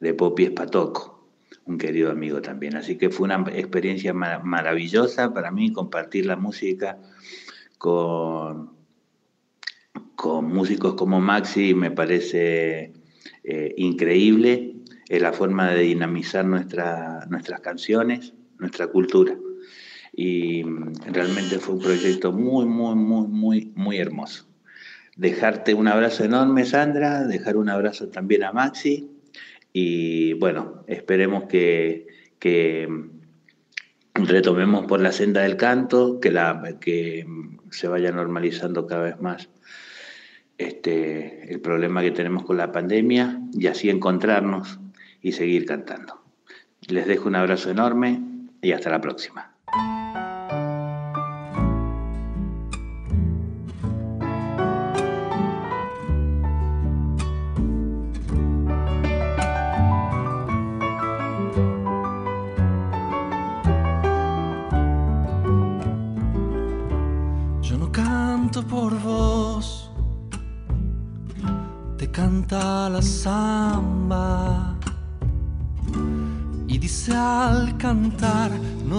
de 0.00 0.14
Popi 0.14 0.44
Espatoco 0.44 1.18
un 1.68 1.76
querido 1.76 2.10
amigo 2.10 2.40
también. 2.40 2.76
Así 2.76 2.96
que 2.96 3.10
fue 3.10 3.26
una 3.26 3.44
experiencia 3.52 4.14
ma- 4.14 4.38
maravillosa 4.38 5.34
para 5.34 5.50
mí 5.50 5.70
compartir 5.70 6.24
la 6.24 6.36
música 6.36 6.98
con, 7.76 8.70
con 10.14 10.52
músicos 10.52 10.94
como 10.94 11.20
Maxi, 11.20 11.74
me 11.74 11.90
parece 11.90 12.92
eh, 13.44 13.74
increíble. 13.76 14.74
Es 15.08 15.22
la 15.22 15.32
forma 15.32 15.70
de 15.70 15.82
dinamizar 15.82 16.44
nuestra, 16.44 17.26
nuestras 17.30 17.60
canciones, 17.60 18.34
nuestra 18.58 18.88
cultura. 18.88 19.36
Y 20.12 20.64
mm, 20.64 20.92
realmente 21.12 21.58
fue 21.58 21.76
un 21.76 21.82
proyecto 21.82 22.32
muy, 22.32 22.66
muy, 22.66 22.94
muy, 22.94 23.26
muy, 23.28 23.72
muy 23.74 23.98
hermoso. 23.98 24.46
Dejarte 25.16 25.74
un 25.74 25.88
abrazo 25.88 26.24
enorme, 26.24 26.64
Sandra, 26.64 27.24
dejar 27.24 27.56
un 27.56 27.68
abrazo 27.68 28.08
también 28.08 28.44
a 28.44 28.52
Maxi 28.52 29.10
y 29.72 30.32
bueno, 30.34 30.84
esperemos 30.86 31.44
que, 31.44 32.06
que 32.38 32.88
retomemos 34.14 34.86
por 34.86 35.00
la 35.00 35.12
senda 35.12 35.42
del 35.42 35.56
canto, 35.56 36.20
que, 36.20 36.30
la, 36.30 36.76
que 36.80 37.26
se 37.70 37.88
vaya 37.88 38.10
normalizando 38.12 38.86
cada 38.86 39.02
vez 39.02 39.20
más 39.20 39.48
este, 40.58 41.52
el 41.52 41.60
problema 41.60 42.02
que 42.02 42.10
tenemos 42.10 42.44
con 42.44 42.56
la 42.56 42.72
pandemia 42.72 43.40
y 43.52 43.68
así 43.68 43.88
encontrarnos 43.88 44.80
y 45.22 45.32
seguir 45.32 45.64
cantando. 45.64 46.20
Les 46.88 47.06
dejo 47.06 47.28
un 47.28 47.36
abrazo 47.36 47.70
enorme 47.70 48.20
y 48.60 48.72
hasta 48.72 48.90
la 48.90 49.00
próxima. 49.00 49.57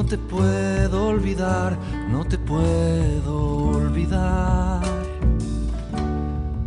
Te 0.09 0.17
puedo 0.17 1.09
olvidar, 1.09 1.77
no 2.09 2.25
te 2.25 2.39
puedo 2.39 3.69
olvidar. 3.77 4.81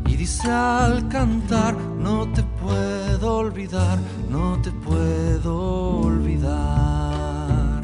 Y 0.07 0.15
dice 0.15 0.49
al 0.49 1.09
cantar, 1.09 1.75
no 1.75 2.29
te 2.33 2.45
puedo 2.45 3.39
olvidar, 3.39 3.99
no 4.31 4.63
te 4.63 4.71
puedo 4.71 6.03
olvidar. 6.03 7.83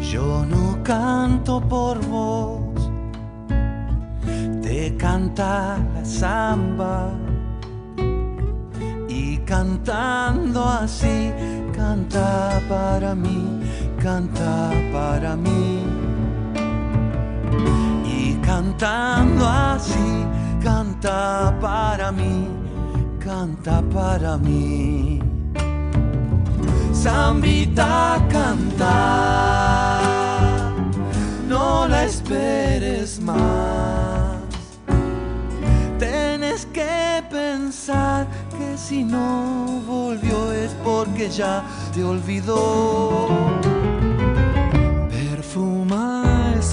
Yo 0.00 0.46
no 0.46 0.80
canto 0.84 1.60
por 1.60 1.98
vos, 2.06 2.88
te 4.62 4.96
canta 4.96 5.76
la 5.92 6.04
samba. 6.04 7.10
Y 9.08 9.38
cantando 9.38 10.64
así, 10.64 11.32
canta 11.74 12.62
para 12.68 13.16
mí, 13.16 13.63
canta 14.04 14.70
para 14.92 15.34
mí. 15.34 15.82
Y 18.04 18.34
cantando 18.42 19.48
así, 19.48 20.26
canta 20.62 21.56
para 21.58 22.12
mí, 22.12 22.46
canta 23.18 23.82
para 23.94 24.36
mí. 24.36 25.22
Zambita 26.92 28.22
canta, 28.28 30.00
no 31.48 31.88
la 31.88 32.04
esperes 32.04 33.22
más. 33.22 34.36
Tienes 35.98 36.66
que 36.66 37.24
pensar 37.30 38.26
que 38.58 38.76
si 38.76 39.02
no 39.02 39.80
volvió 39.86 40.52
es 40.52 40.72
porque 40.84 41.30
ya 41.30 41.64
te 41.94 42.04
olvidó. 42.04 43.73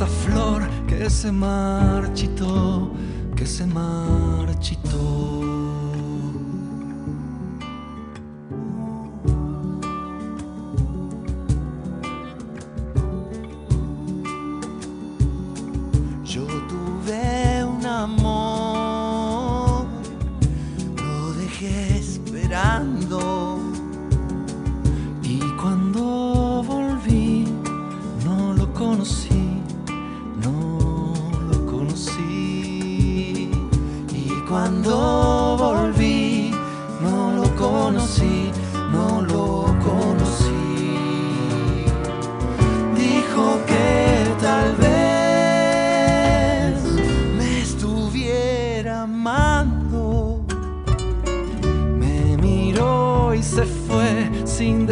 Flor 0.05 0.67
que 0.87 1.09
se 1.09 1.31
marchitó, 1.31 2.91
que 3.35 3.45
se 3.45 3.65
marchitó. 3.65 5.70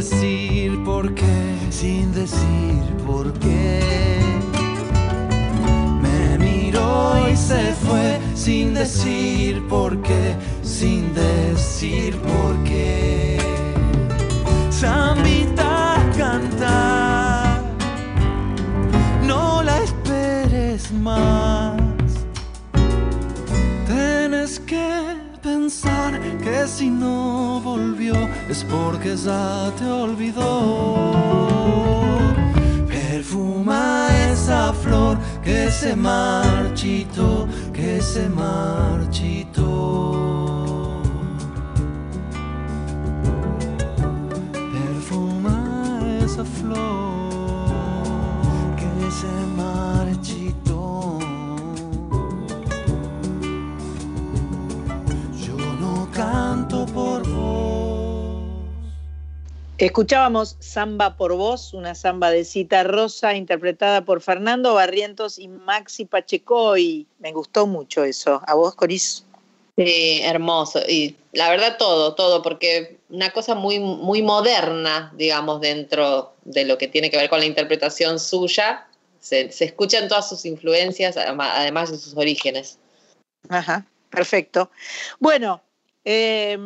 Decir 0.01 0.81
por 0.85 1.13
qué, 1.13 1.57
sin 1.69 2.13
decir 2.13 2.81
por 3.05 3.33
qué. 3.33 3.81
Me 6.01 6.37
miró 6.37 7.17
y 7.29 7.35
se 7.35 7.73
fue 7.73 8.17
sin 8.33 8.73
decir 8.73 9.61
por 9.67 10.01
qué, 10.01 10.37
sin 10.63 11.13
decir 11.13 12.15
por 12.17 12.55
qué. 12.63 13.39
Zambita 14.71 15.95
a 15.95 16.11
cantar, 16.17 17.61
no 19.27 19.61
la 19.63 19.83
esperes 19.83 20.93
más. 20.93 21.48
Si 26.67 26.89
no 26.89 27.61
volvió 27.63 28.13
es 28.49 28.63
porque 28.63 29.15
ya 29.15 29.71
te 29.77 29.85
olvidó. 29.85 31.11
Perfuma 32.87 34.07
esa 34.31 34.73
flor 34.73 35.17
que 35.43 35.69
se 35.71 35.95
marchitó, 35.95 37.47
que 37.73 38.01
se 38.01 38.27
marchitó. 38.29 39.69
Perfuma 44.53 45.99
esa 46.23 46.43
flor 46.43 46.98
Escuchábamos 59.79 60.57
Samba 60.59 61.15
por 61.15 61.33
Voz, 61.37 61.73
una 61.73 61.95
samba 61.95 62.31
de 62.31 62.43
cita 62.43 62.83
rosa 62.83 63.33
interpretada 63.35 64.03
por 64.03 64.19
Fernando 64.19 64.73
Barrientos 64.73 65.39
y 65.39 65.47
Maxi 65.47 66.03
Pachecoy. 66.03 67.07
Me 67.19 67.31
gustó 67.31 67.65
mucho 67.65 68.03
eso. 68.03 68.41
¿A 68.45 68.55
vos, 68.55 68.75
Coris? 68.75 69.25
Sí, 69.77 70.19
hermoso. 70.21 70.81
Y 70.85 71.15
la 71.31 71.49
verdad 71.49 71.77
todo, 71.79 72.13
todo, 72.13 72.41
porque 72.41 72.97
una 73.07 73.31
cosa 73.31 73.55
muy, 73.55 73.79
muy 73.79 74.21
moderna, 74.21 75.13
digamos, 75.15 75.61
dentro 75.61 76.33
de 76.43 76.65
lo 76.65 76.77
que 76.77 76.89
tiene 76.89 77.09
que 77.09 77.15
ver 77.15 77.29
con 77.29 77.39
la 77.39 77.45
interpretación 77.45 78.19
suya. 78.19 78.85
Se, 79.21 79.49
se 79.49 79.63
escuchan 79.63 80.09
todas 80.09 80.27
sus 80.27 80.45
influencias, 80.45 81.15
además 81.15 81.89
de 81.89 81.97
sus 81.97 82.17
orígenes. 82.17 82.79
Ajá, 83.47 83.85
perfecto. 84.09 84.71
Bueno, 85.19 85.61
eh, 86.03 86.57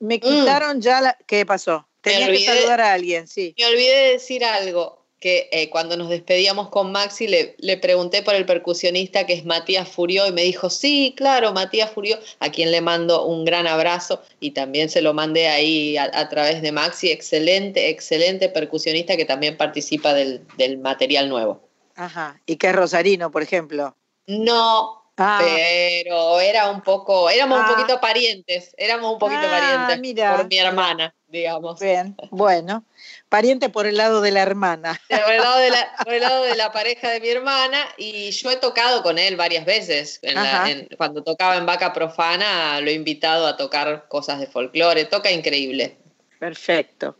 me 0.00 0.18
quitaron 0.18 0.80
ya 0.80 1.00
la... 1.00 1.16
¿Qué 1.24 1.46
pasó? 1.46 1.86
Tenías 2.02 2.28
que 2.28 2.34
olvidé- 2.36 2.46
saludar 2.56 2.80
a 2.80 2.92
alguien, 2.92 3.26
sí. 3.28 3.54
Me 3.58 3.66
olvidé 3.66 3.96
de 3.96 4.12
decir 4.12 4.44
algo, 4.44 5.00
que 5.20 5.48
eh, 5.52 5.70
cuando 5.70 5.96
nos 5.96 6.08
despedíamos 6.10 6.68
con 6.68 6.90
Maxi 6.90 7.28
le, 7.28 7.54
le 7.58 7.76
pregunté 7.76 8.22
por 8.24 8.34
el 8.34 8.44
percusionista 8.44 9.24
que 9.24 9.34
es 9.34 9.44
Matías 9.44 9.88
Furió 9.88 10.26
y 10.26 10.32
me 10.32 10.42
dijo, 10.42 10.68
sí, 10.68 11.14
claro, 11.16 11.52
Matías 11.52 11.92
Furió, 11.92 12.18
a 12.40 12.50
quien 12.50 12.72
le 12.72 12.80
mando 12.80 13.24
un 13.24 13.44
gran 13.44 13.68
abrazo 13.68 14.20
y 14.40 14.50
también 14.50 14.90
se 14.90 15.00
lo 15.00 15.14
mandé 15.14 15.46
ahí 15.46 15.96
a, 15.96 16.10
a 16.12 16.28
través 16.28 16.60
de 16.60 16.72
Maxi, 16.72 17.10
excelente, 17.12 17.88
excelente 17.88 18.48
percusionista 18.48 19.16
que 19.16 19.24
también 19.24 19.56
participa 19.56 20.12
del, 20.12 20.44
del 20.56 20.78
material 20.78 21.28
nuevo. 21.28 21.60
Ajá. 21.94 22.40
Y 22.46 22.56
que 22.56 22.66
es 22.70 22.74
Rosarino, 22.74 23.30
por 23.30 23.42
ejemplo. 23.42 23.94
No, 24.26 25.01
Ah. 25.18 25.38
pero 25.42 26.40
era 26.40 26.70
un 26.70 26.80
poco, 26.80 27.28
éramos 27.28 27.60
Ah. 27.60 27.66
un 27.68 27.74
poquito 27.76 28.00
parientes, 28.00 28.74
éramos 28.78 29.12
un 29.12 29.18
poquito 29.18 29.42
Ah, 29.44 29.50
parientes 29.60 30.00
mira. 30.00 30.36
por 30.36 30.48
mi 30.48 30.56
hermana, 30.58 31.14
digamos. 31.28 31.78
Bien, 31.80 32.16
bueno. 32.30 32.84
Pariente 33.28 33.68
por 33.68 33.86
el 33.86 33.96
lado 33.96 34.20
de 34.20 34.30
la 34.30 34.42
hermana. 34.42 35.00
Por 35.08 35.32
el, 35.32 35.40
lado 35.40 35.58
de 35.58 35.70
la, 35.70 35.88
por 36.04 36.12
el 36.14 36.20
lado 36.22 36.42
de 36.44 36.54
la 36.54 36.72
pareja 36.72 37.10
de 37.10 37.20
mi 37.20 37.28
hermana 37.28 37.78
y 37.98 38.30
yo 38.30 38.50
he 38.50 38.56
tocado 38.56 39.02
con 39.02 39.18
él 39.18 39.36
varias 39.36 39.64
veces. 39.66 40.18
En 40.22 40.34
la- 40.34 40.42
Ajá. 40.62 40.70
en- 40.70 40.88
cuando 40.96 41.22
tocaba 41.22 41.56
en 41.56 41.66
Vaca 41.66 41.92
Profana 41.92 42.80
lo 42.80 42.88
he 42.90 42.94
invitado 42.94 43.46
a 43.46 43.56
tocar 43.56 44.06
cosas 44.08 44.40
de 44.40 44.46
folclore, 44.46 45.04
toca 45.06 45.30
increíble. 45.30 45.96
Perfecto. 46.38 47.16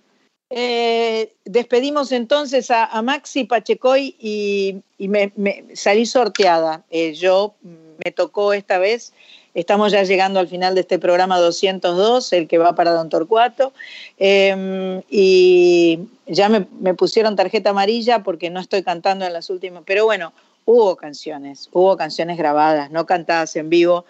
Eh, 0.55 1.35
despedimos 1.47 2.13
entonces 2.13 2.71
a, 2.71 2.85
a 2.85 3.01
Maxi 3.01 3.45
Pachecoy 3.45 4.15
y, 4.19 4.83
y 4.99 5.09
me, 5.09 5.33
me- 5.37 5.65
salí 5.75 6.05
sorteada. 6.05 6.85
Eh, 6.91 7.15
yo 7.15 7.55
mm, 7.63 7.82
me 8.05 8.11
tocó 8.11 8.53
esta 8.53 8.79
vez, 8.79 9.13
estamos 9.55 9.93
ya 9.93 10.03
llegando 10.03 10.41
al 10.41 10.49
final 10.49 10.75
de 10.75 10.83
este 10.83 10.99
programa 10.99 11.39
202, 11.39 12.33
el 12.33 12.49
que 12.49 12.59
va 12.59 12.75
para 12.75 12.93
Don 12.93 13.09
Torcuato, 13.09 13.73
eh, 14.19 15.03
y 15.11 15.99
ya 16.27 16.49
me, 16.49 16.67
me 16.81 16.95
pusieron 16.95 17.37
tarjeta 17.37 17.71
amarilla 17.71 18.23
porque 18.23 18.51
no 18.51 18.61
estoy 18.61 18.83
cantando 18.83 19.25
en 19.25 19.33
las 19.33 19.51
últimas, 19.51 19.83
pero 19.87 20.05
bueno, 20.05 20.33
hubo 20.65 20.97
canciones, 20.97 21.69
hubo 21.73 21.97
canciones 21.97 22.39
grabadas, 22.39 22.91
no 22.91 23.07
cantadas 23.07 23.57
en 23.57 23.69
vivo, 23.69 24.05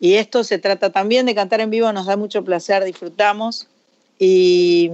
y 0.00 0.14
esto 0.14 0.44
se 0.44 0.58
trata 0.58 0.90
también 0.90 1.26
de 1.26 1.34
cantar 1.34 1.60
en 1.60 1.70
vivo, 1.70 1.92
nos 1.92 2.06
da 2.06 2.16
mucho 2.16 2.44
placer, 2.44 2.84
disfrutamos. 2.84 3.66
Y 4.20 4.90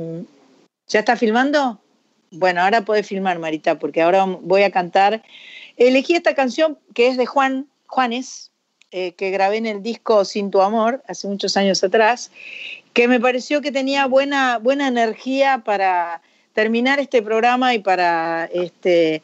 ¿Ya 0.88 1.00
está 1.00 1.16
filmando? 1.16 1.80
Bueno, 2.30 2.60
ahora 2.60 2.84
podés 2.84 3.06
filmar, 3.06 3.38
Marita, 3.38 3.78
porque 3.78 4.02
ahora 4.02 4.26
voy 4.26 4.62
a 4.62 4.70
cantar. 4.70 5.22
Elegí 5.76 6.14
esta 6.14 6.34
canción 6.34 6.78
que 6.94 7.08
es 7.08 7.16
de 7.16 7.26
Juan 7.26 7.66
Juanes, 7.94 8.50
eh, 8.90 9.12
que 9.12 9.30
grabé 9.30 9.58
en 9.58 9.66
el 9.66 9.80
disco 9.82 10.24
Sin 10.24 10.50
tu 10.50 10.60
amor, 10.62 11.02
hace 11.06 11.28
muchos 11.28 11.56
años 11.56 11.84
atrás, 11.84 12.32
que 12.92 13.06
me 13.06 13.20
pareció 13.20 13.60
que 13.60 13.70
tenía 13.70 14.06
buena, 14.06 14.58
buena 14.58 14.88
energía 14.88 15.62
para 15.64 16.20
terminar 16.54 16.98
este 16.98 17.22
programa 17.22 17.72
y 17.72 17.78
para 17.78 18.46
este. 18.46 19.22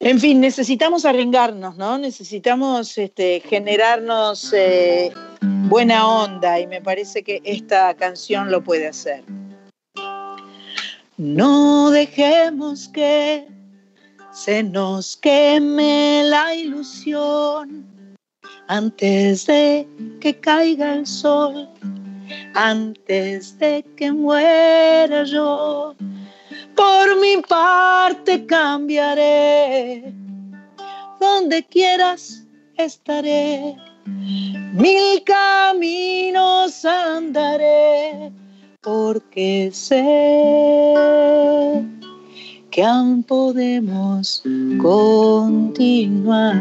En 0.00 0.20
fin, 0.20 0.40
necesitamos 0.40 1.04
arrengarnos, 1.04 1.76
¿no? 1.76 1.98
Necesitamos 1.98 2.96
este, 2.98 3.40
generarnos 3.40 4.52
eh, 4.52 5.12
buena 5.40 6.06
onda 6.06 6.60
y 6.60 6.68
me 6.68 6.80
parece 6.80 7.24
que 7.24 7.40
esta 7.44 7.94
canción 7.94 8.50
lo 8.50 8.62
puede 8.62 8.86
hacer. 8.86 9.24
No 11.16 11.90
dejemos 11.90 12.88
que 12.88 13.53
se 14.34 14.64
nos 14.64 15.16
queme 15.16 16.24
la 16.24 16.54
ilusión 16.54 17.86
antes 18.66 19.46
de 19.46 19.88
que 20.20 20.38
caiga 20.40 20.94
el 20.94 21.06
sol, 21.06 21.68
antes 22.54 23.56
de 23.60 23.84
que 23.96 24.10
muera 24.10 25.22
yo. 25.22 25.94
Por 26.74 27.20
mi 27.20 27.36
parte 27.48 28.44
cambiaré, 28.44 30.12
donde 31.20 31.62
quieras 31.66 32.44
estaré, 32.76 33.76
mil 34.04 35.22
caminos 35.24 36.84
andaré 36.84 38.32
porque 38.80 39.70
sé 39.72 40.02
que 42.74 42.82
aún 42.82 43.22
podemos 43.22 44.42
continuar. 44.82 46.58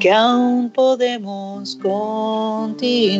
que 0.00 0.10
aún 0.10 0.68
podemos 0.70 1.76
continuar. 1.76 3.14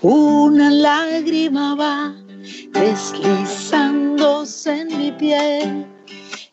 Una 0.00 0.70
lágrima 0.70 1.74
va 1.74 2.14
deslizándose 2.72 4.80
en 4.80 4.96
mi 4.96 5.12
piel 5.12 5.84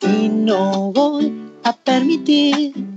y 0.01 0.27
no 0.27 0.91
voy 0.91 1.31
a 1.63 1.71
permitir 1.71 2.94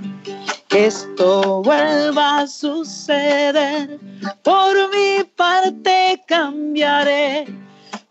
que 0.69 0.86
esto 0.86 1.62
vuelva 1.62 2.40
a 2.40 2.47
suceder. 2.47 3.99
Por 4.43 4.90
mi 4.90 5.24
parte 5.24 6.23
cambiaré, 6.27 7.47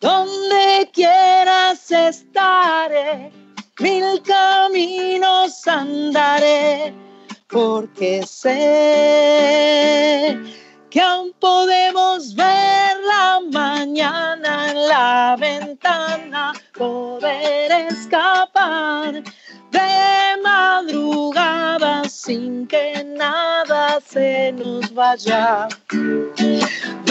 donde 0.01 0.89
quieras 0.91 1.91
estaré, 1.91 3.31
mil 3.79 4.21
caminos 4.23 5.67
andaré, 5.67 6.93
porque 7.47 8.25
sé 8.25 8.57
que 10.89 11.01
aún 11.01 11.33
podemos 11.39 12.33
ver 12.33 12.97
la 13.07 13.39
mañana 13.51 14.71
en 14.71 14.87
la 14.87 15.35
ventana, 15.39 16.53
poder 16.73 17.71
escapar 17.89 19.23
de 19.77 20.41
madrugada 20.43 21.93
sin 22.09 22.67
que 22.67 23.03
nada 23.03 23.99
se 24.13 24.51
nos 24.53 24.93
vaya. 24.93 25.67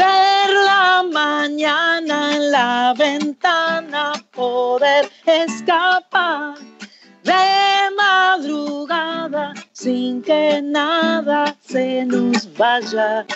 Ver 0.00 0.48
la 0.70 1.04
mañana 1.20 2.16
en 2.36 2.50
la 2.50 2.94
ventana, 2.96 4.12
poder 4.32 5.10
escapar 5.26 6.54
de 7.22 7.46
madrugada 7.96 9.54
sin 9.72 10.22
que 10.22 10.60
nada 10.62 11.56
se 11.60 12.04
nos 12.04 12.38
vaya 12.56 13.26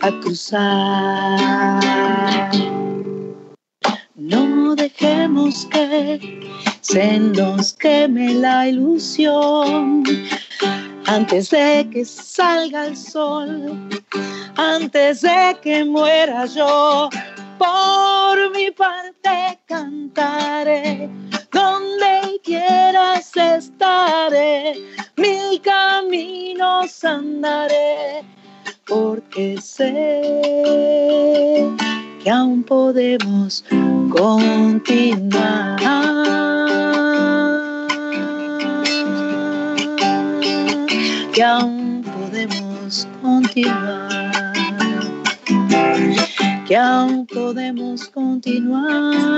a 0.00 0.08
cruzar. 0.20 1.40
No 4.16 4.74
dejemos 4.74 5.66
que 5.72 6.18
se 6.90 7.20
nos 7.20 7.74
queme 7.74 8.34
la 8.34 8.66
ilusión 8.66 10.02
antes 11.06 11.50
de 11.50 11.88
que 11.92 12.04
salga 12.04 12.86
el 12.86 12.96
sol, 12.96 13.88
antes 14.56 15.20
de 15.20 15.56
que 15.62 15.84
muera 15.84 16.46
yo. 16.46 17.08
Por 17.58 18.50
mi 18.56 18.72
parte 18.72 19.56
cantaré, 19.66 21.08
donde 21.52 22.40
quieras 22.42 23.30
estaré, 23.36 24.74
mil 25.16 25.60
caminos 25.60 27.04
andaré, 27.04 28.24
porque 28.90 29.56
sé 29.62 30.02
que 32.22 32.28
aún 32.28 32.64
podemos 32.64 33.64
continuar. 34.10 35.78
Que 41.32 41.42
aún 41.44 42.02
podemos 42.02 43.06
continuar. 43.22 44.52
Que 46.66 46.76
aún 46.76 47.26
podemos 47.26 48.08
continuar. 48.08 49.30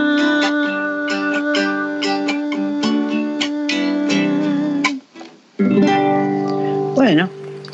Bueno, 6.94 7.28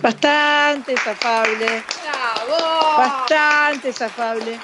bastante 0.08 0.94
afable. 0.94 1.82
Bastante 2.96 4.04
afable. 4.04 4.58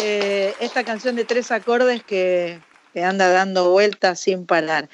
Eh, 0.00 0.54
esta 0.60 0.84
canción 0.84 1.14
de 1.16 1.24
tres 1.24 1.50
acordes 1.50 2.02
que, 2.02 2.58
que, 2.92 3.02
anda 3.04 3.28
dando 3.30 3.70
vueltas 3.70 4.20
sin 4.20 4.46
parar. 4.46 4.88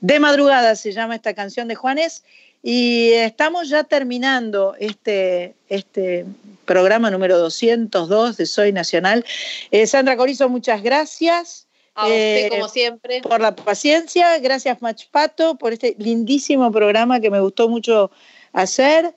De 0.00 0.20
madrugada 0.20 0.76
se 0.76 0.92
llama 0.92 1.14
esta 1.16 1.34
canción 1.34 1.66
de 1.68 1.74
Juanes 1.74 2.24
y 2.62 3.10
estamos 3.12 3.68
ya 3.68 3.84
terminando 3.84 4.74
este, 4.78 5.54
este 5.68 6.24
programa 6.64 7.10
número 7.10 7.38
202 7.38 8.36
de 8.36 8.46
Soy 8.46 8.72
Nacional. 8.72 9.24
Eh, 9.70 9.86
Sandra 9.86 10.16
Corizo, 10.16 10.48
muchas 10.48 10.82
gracias. 10.82 11.66
A 11.94 12.04
usted, 12.04 12.46
eh, 12.46 12.48
como 12.50 12.68
siempre. 12.68 13.22
Por 13.22 13.40
la 13.40 13.56
paciencia. 13.56 14.38
Gracias, 14.38 14.80
Machpato, 14.80 15.56
por 15.56 15.72
este 15.72 15.96
lindísimo 15.98 16.70
programa 16.70 17.18
que 17.18 17.30
me 17.30 17.40
gustó 17.40 17.68
mucho 17.68 18.12
hacer. 18.52 19.14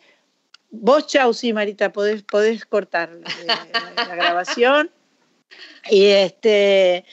Vos, 0.71 1.07
chau, 1.07 1.33
sí, 1.33 1.53
Marita, 1.53 1.91
podés, 1.91 2.23
cortar 2.65 3.11
la, 3.45 3.67
la 3.95 4.15
grabación. 4.15 4.89
Y 5.89 6.05
este, 6.05 7.05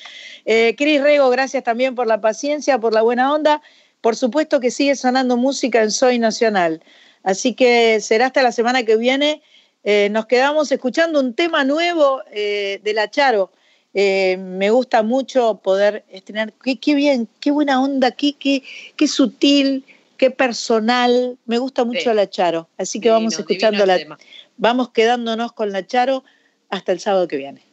eh, 0.45 0.75
Cris 0.77 1.03
Rego, 1.03 1.29
gracias 1.31 1.65
también 1.65 1.95
por 1.95 2.07
la 2.07 2.21
paciencia, 2.21 2.79
por 2.79 2.95
la 2.95 3.03
buena 3.03 3.33
onda. 3.33 3.61
Por 4.01 4.17
supuesto 4.17 4.61
que 4.61 4.71
sigue 4.71 4.95
sonando 4.95 5.37
música 5.37 5.83
en 5.83 5.91
Soy 5.91 6.19
Nacional. 6.19 6.83
Así 7.23 7.55
que 7.55 8.01
será 8.01 8.27
hasta 8.27 8.43
la 8.43 8.53
semana 8.53 8.85
que 8.85 8.97
viene. 8.97 9.43
Eh, 9.85 10.09
nos 10.11 10.27
quedamos 10.27 10.71
escuchando 10.71 11.21
un 11.21 11.35
tema 11.35 11.65
nuevo 11.65 12.23
eh, 12.31 12.81
de 12.83 12.93
la 12.95 13.11
Charo. 13.11 13.53
Eh, 13.95 14.37
me 14.37 14.71
gusta 14.71 15.03
mucho 15.03 15.61
poder 15.63 16.05
estrenar. 16.09 16.53
Qué, 16.63 16.95
bien, 16.95 17.29
qué 17.41 17.51
buena 17.51 17.83
onda, 17.83 18.11
qué, 18.11 18.35
qué, 18.39 19.09
sutil, 19.09 19.85
qué 20.19 20.31
personal. 20.31 21.39
Me 21.47 21.59
gusta 21.59 21.85
mucho 21.85 22.11
Sí. 22.11 22.15
la 22.15 22.29
Charo. 22.29 22.69
Así 22.77 23.01
que 23.01 23.09
Divino, 23.09 23.15
vamos 23.15 23.39
escuchando 23.39 23.87
la. 23.87 24.19
Vamos 24.59 24.91
quedándonos 24.91 25.53
con 25.53 25.73
la 25.73 25.87
Charo 25.87 26.25
hasta 26.69 26.93
el 26.93 27.01
sábado 27.01 27.27
que 27.29 27.37
viene. 27.39 27.65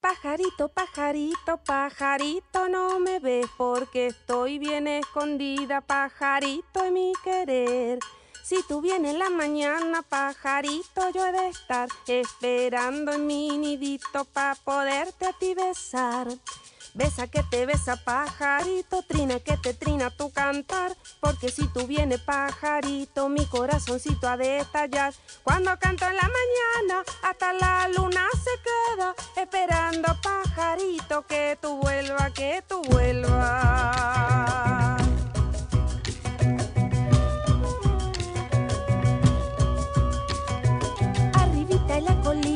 Pajarito, 0.00 0.68
pajarito, 0.68 1.58
pajarito, 1.64 2.68
no 2.68 2.98
me 2.98 3.20
ves 3.20 3.46
porque 3.56 4.08
estoy 4.08 4.58
bien 4.58 4.88
escondida, 4.88 5.80
pajarito 5.80 6.84
en 6.84 6.94
mi 6.94 7.12
querer. 7.22 8.00
Si 8.42 8.56
tú 8.66 8.80
vienes 8.80 9.12
en 9.12 9.20
la 9.20 9.30
mañana, 9.30 10.02
pajarito, 10.02 11.10
yo 11.14 11.24
he 11.24 11.30
de 11.30 11.48
estar 11.48 11.88
esperando 12.08 13.12
en 13.12 13.26
mi 13.28 13.56
nidito 13.56 14.24
para 14.24 14.56
poderte 14.56 15.26
a 15.26 15.32
ti 15.38 15.54
besar. 15.54 16.26
Besa 16.94 17.26
que 17.26 17.42
te 17.44 17.64
besa 17.64 17.96
pajarito, 17.96 19.02
trina 19.02 19.40
que 19.40 19.56
te 19.56 19.72
trina 19.72 20.10
tu 20.10 20.30
cantar, 20.30 20.94
porque 21.20 21.48
si 21.48 21.66
tú 21.68 21.86
vienes 21.86 22.20
pajarito, 22.20 23.30
mi 23.30 23.46
corazoncito 23.46 24.28
ha 24.28 24.36
de 24.36 24.58
estallar. 24.58 25.14
Cuando 25.42 25.74
canto 25.78 26.04
en 26.04 26.16
la 26.16 26.28
mañana, 26.28 27.02
hasta 27.22 27.54
la 27.54 27.88
luna 27.88 28.26
se 28.34 28.50
queda, 28.68 29.14
esperando 29.42 30.14
pajarito 30.22 31.26
que 31.26 31.56
tú 31.62 31.78
vuelvas, 31.78 32.30
que 32.32 32.62
tú 32.68 32.82
vuelvas. 32.82 33.32
Arribita 41.32 41.96
en 41.96 42.04
la 42.04 42.20
colina 42.22 42.51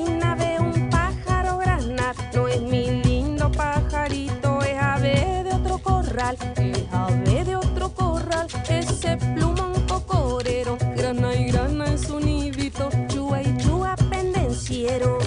corral. 6.17 6.37
Es 6.57 6.85
ave 6.93 7.45
de 7.45 7.57
otro 7.57 7.91
corral, 7.91 8.47
ese 8.69 9.17
plumón 9.17 9.75
cocorero. 9.87 10.79
Grana 10.97 11.35
y 11.35 11.51
grana 11.51 11.87
en 11.87 11.99
su 11.99 12.19
nidito, 12.21 12.89
chua 13.09 13.43
y 13.43 13.57
chua 13.59 13.97
pendenciero. 14.11 15.19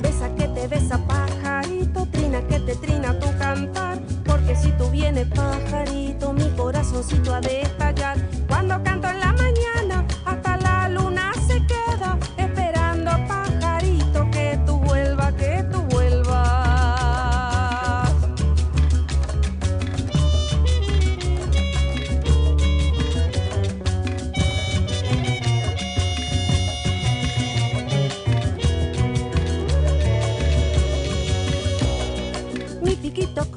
Besa 0.00 0.32
que 0.36 0.48
te 0.48 0.68
besa 0.68 0.98
pajarito, 0.98 2.06
trina 2.12 2.40
que 2.46 2.60
te 2.60 2.76
trina 2.76 3.18
tu 3.18 3.26
cantar. 3.38 3.98
Porque 4.24 4.54
si 4.54 4.70
tú 4.72 4.88
vienes 4.90 5.26
pajarito, 5.28 6.32
mi 6.32 6.48
corazoncito 6.50 7.34
ha 7.34 7.40
de 7.40 7.66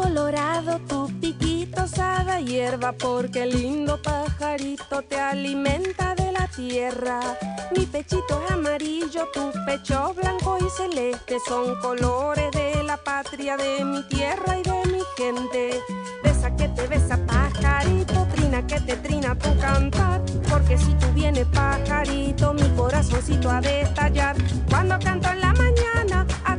colorado, 0.02 0.80
tu 0.88 1.08
piquito 1.20 1.86
sabe 1.86 2.32
a 2.32 2.40
hierba, 2.40 2.94
porque 2.94 3.44
el 3.44 3.50
lindo 3.50 4.02
pajarito 4.02 5.02
te 5.02 5.20
alimenta 5.20 6.16
de 6.16 6.32
la 6.32 6.48
tierra. 6.48 7.20
Mi 7.76 7.86
pechito 7.86 8.42
es 8.46 8.52
amarillo, 8.52 9.28
tu 9.34 9.52
pecho 9.66 10.14
blanco 10.14 10.58
y 10.60 10.70
celeste, 10.70 11.38
son 11.46 11.80
colores 11.82 12.50
de 12.52 12.82
la 12.84 12.96
patria, 12.96 13.58
de 13.58 13.84
mi 13.84 14.02
tierra 14.08 14.58
y 14.58 14.64
de 14.64 14.82
mi 14.94 15.02
gente. 15.18 15.82
te 16.76 16.88
besa 16.88 17.18
pajarito, 17.26 18.26
trina 18.34 18.66
que 18.66 18.80
te 18.80 18.96
trina 18.98 19.36
tu 19.36 19.50
cantar. 19.60 20.22
Porque 20.50 20.78
si 20.78 20.94
tú 20.94 21.08
vienes 21.14 21.46
pajarito, 21.48 22.54
mi 22.54 22.68
corazoncito 22.70 23.50
ha 23.50 23.60
de 23.60 23.82
estallar. 23.82 24.36
Cuando 24.70 24.98
canto 25.00 25.30
en 25.30 25.42
la 25.42 25.54
mañana, 25.54 26.26
hasta 26.46 26.59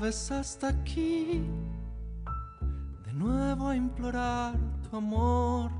Vez 0.00 0.30
hasta 0.30 0.68
aquí, 0.68 1.42
de 3.04 3.12
nuevo 3.12 3.66
a 3.68 3.74
implorar 3.74 4.54
tu 4.88 4.96
amor. 4.96 5.72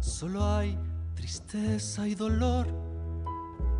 Solo 0.00 0.44
hay 0.44 0.78
tristeza 1.14 2.06
y 2.06 2.14
dolor 2.14 2.66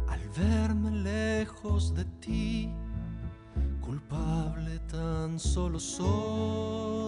al 0.09 0.20
verme 0.31 0.91
lejos 0.91 1.95
de 1.95 2.07
ti. 2.20 2.73
Culpable 3.83 4.79
tan 4.91 5.39
solo 5.39 5.79
soy 5.79 7.02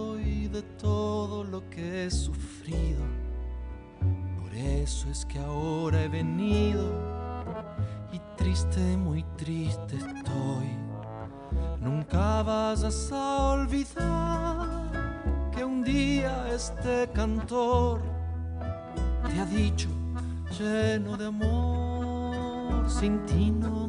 este 16.85 17.11
cantor 17.15 18.03
te 19.27 19.41
ha 19.41 19.47
dicho 19.47 19.89
lleno 20.59 21.17
de 21.17 21.27
amor, 21.27 22.91
sin 22.91 23.25
ti 23.25 23.51
no 23.51 23.84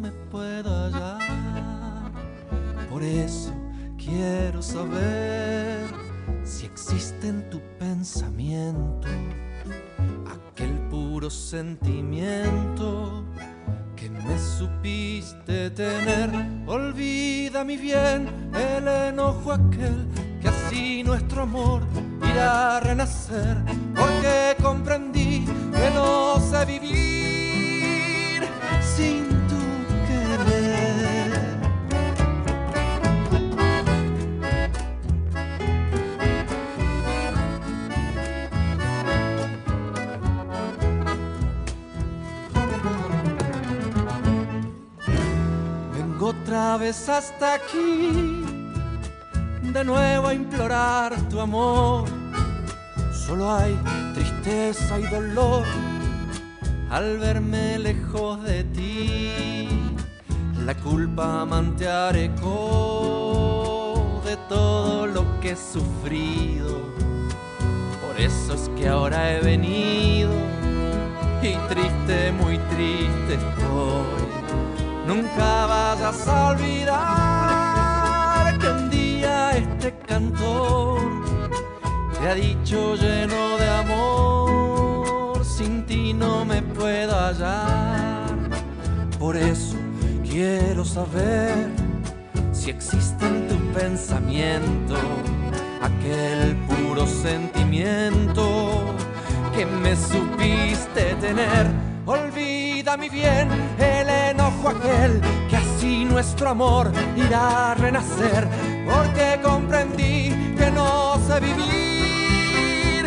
implorar 50.35 51.15
tu 51.29 51.39
amor. 51.39 52.05
Solo 53.25 53.51
hay 53.51 53.75
tristeza 54.13 54.99
y 54.99 55.03
dolor 55.03 55.63
al 56.89 57.17
verme 57.17 57.79
lejos 57.79 58.43
de 58.43 58.65
ti. 58.65 59.69
La 60.65 60.75
culpa 60.75 61.45
mantearé 61.45 62.29
de 62.29 62.35
todo 64.49 65.07
lo 65.07 65.39
que 65.39 65.51
he 65.51 65.55
sufrido. 65.55 66.81
Por 68.05 68.19
eso 68.19 68.53
es 68.53 68.69
que 68.77 68.87
ahora 68.87 69.33
he 69.33 69.41
venido 69.41 70.31
y 71.41 71.55
triste, 71.69 72.31
muy 72.31 72.57
triste 72.57 73.35
estoy. 73.35 74.25
Nunca 75.07 75.65
vayas 75.67 76.27
a 76.27 76.49
olvidar 76.49 77.44
cantor 80.05 80.99
te 82.19 82.29
ha 82.29 82.33
dicho 82.33 82.95
lleno 82.95 83.57
de 83.57 83.69
amor, 83.69 85.45
sin 85.45 85.85
ti 85.85 86.13
no 86.13 86.45
me 86.45 86.61
puedo 86.61 87.13
hallar. 87.13 88.33
Por 89.19 89.35
eso 89.35 89.75
quiero 90.23 90.85
saber 90.85 91.69
si 92.51 92.69
existe 92.69 93.25
en 93.25 93.47
tu 93.47 93.57
pensamiento 93.77 94.95
aquel 95.81 96.55
puro 96.67 97.05
sentimiento 97.05 98.95
que 99.55 99.65
me 99.65 99.95
supiste 99.95 101.15
tener. 101.21 101.67
Olvida 102.05 102.97
mi 102.97 103.09
bien 103.09 103.49
el 103.79 104.09
enojo 104.09 104.69
aquel 104.69 105.21
que 105.49 105.57
así 105.57 106.05
nuestro 106.05 106.49
amor 106.49 106.91
irá 107.15 107.71
a 107.71 107.75
renacer 107.75 108.47
porque 108.85 109.39
comprendí 109.41 110.29
que 110.57 110.71
no 110.71 111.19
sé 111.27 111.39
vivir 111.39 113.05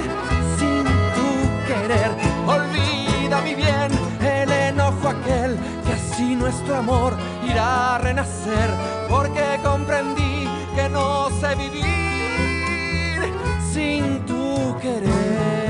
sin 0.58 0.84
tu 1.16 1.30
querer. 1.66 2.10
Olvida 2.46 3.40
mi 3.42 3.54
bien 3.54 3.90
el 4.20 4.50
enojo 4.50 5.08
aquel 5.08 5.56
que 5.84 5.92
así 5.92 6.34
nuestro 6.34 6.76
amor 6.76 7.16
irá 7.48 7.96
a 7.96 7.98
renacer, 7.98 8.70
porque 9.08 9.58
comprendí 9.62 10.48
que 10.74 10.88
no 10.88 11.30
sé 11.40 11.54
vivir 11.54 13.32
sin 13.72 14.24
tu 14.26 14.76
querer. 14.80 15.67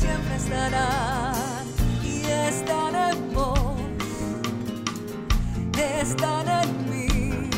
Siempre 0.00 0.36
estarán 0.36 1.66
y 2.02 2.22
están 2.24 2.94
en 2.94 3.34
vos, 3.34 3.76
están 6.00 6.46
en 6.62 6.70
mí. 6.90 7.50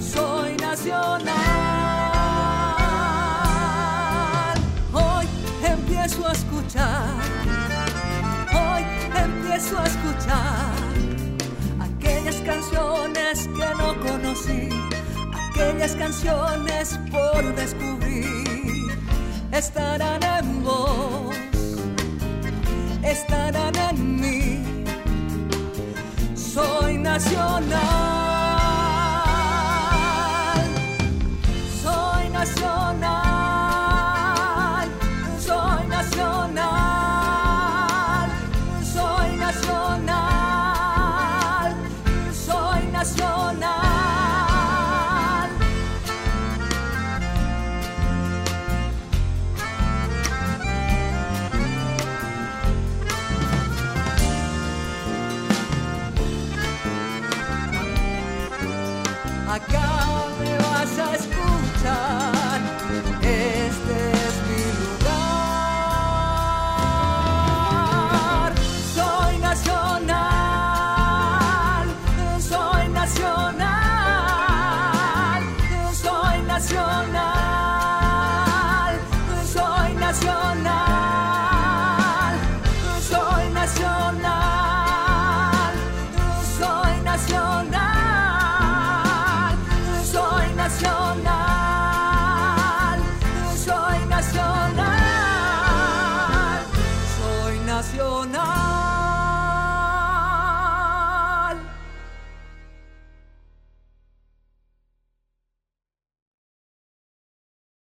Soy 0.00 0.56
nacional. 0.56 1.34
Hoy 4.92 5.26
empiezo 5.64 6.28
a 6.28 6.32
escuchar, 6.32 7.08
hoy 8.62 8.82
empiezo 9.24 9.78
a 9.78 9.84
escuchar 9.92 10.72
aquellas 11.88 12.36
canciones 12.50 13.48
que 13.56 13.68
no 13.80 13.88
conocí 14.06 14.68
aquellas 15.56 15.96
canciones 15.96 16.98
por 17.10 17.54
descubrir 17.54 18.55
estarán 19.58 20.22
en 20.22 20.64
vos, 20.64 21.36
estarán 23.02 23.74
en 23.76 24.20
mí. 24.20 24.62
Soy 26.34 26.98
nacional. 26.98 28.15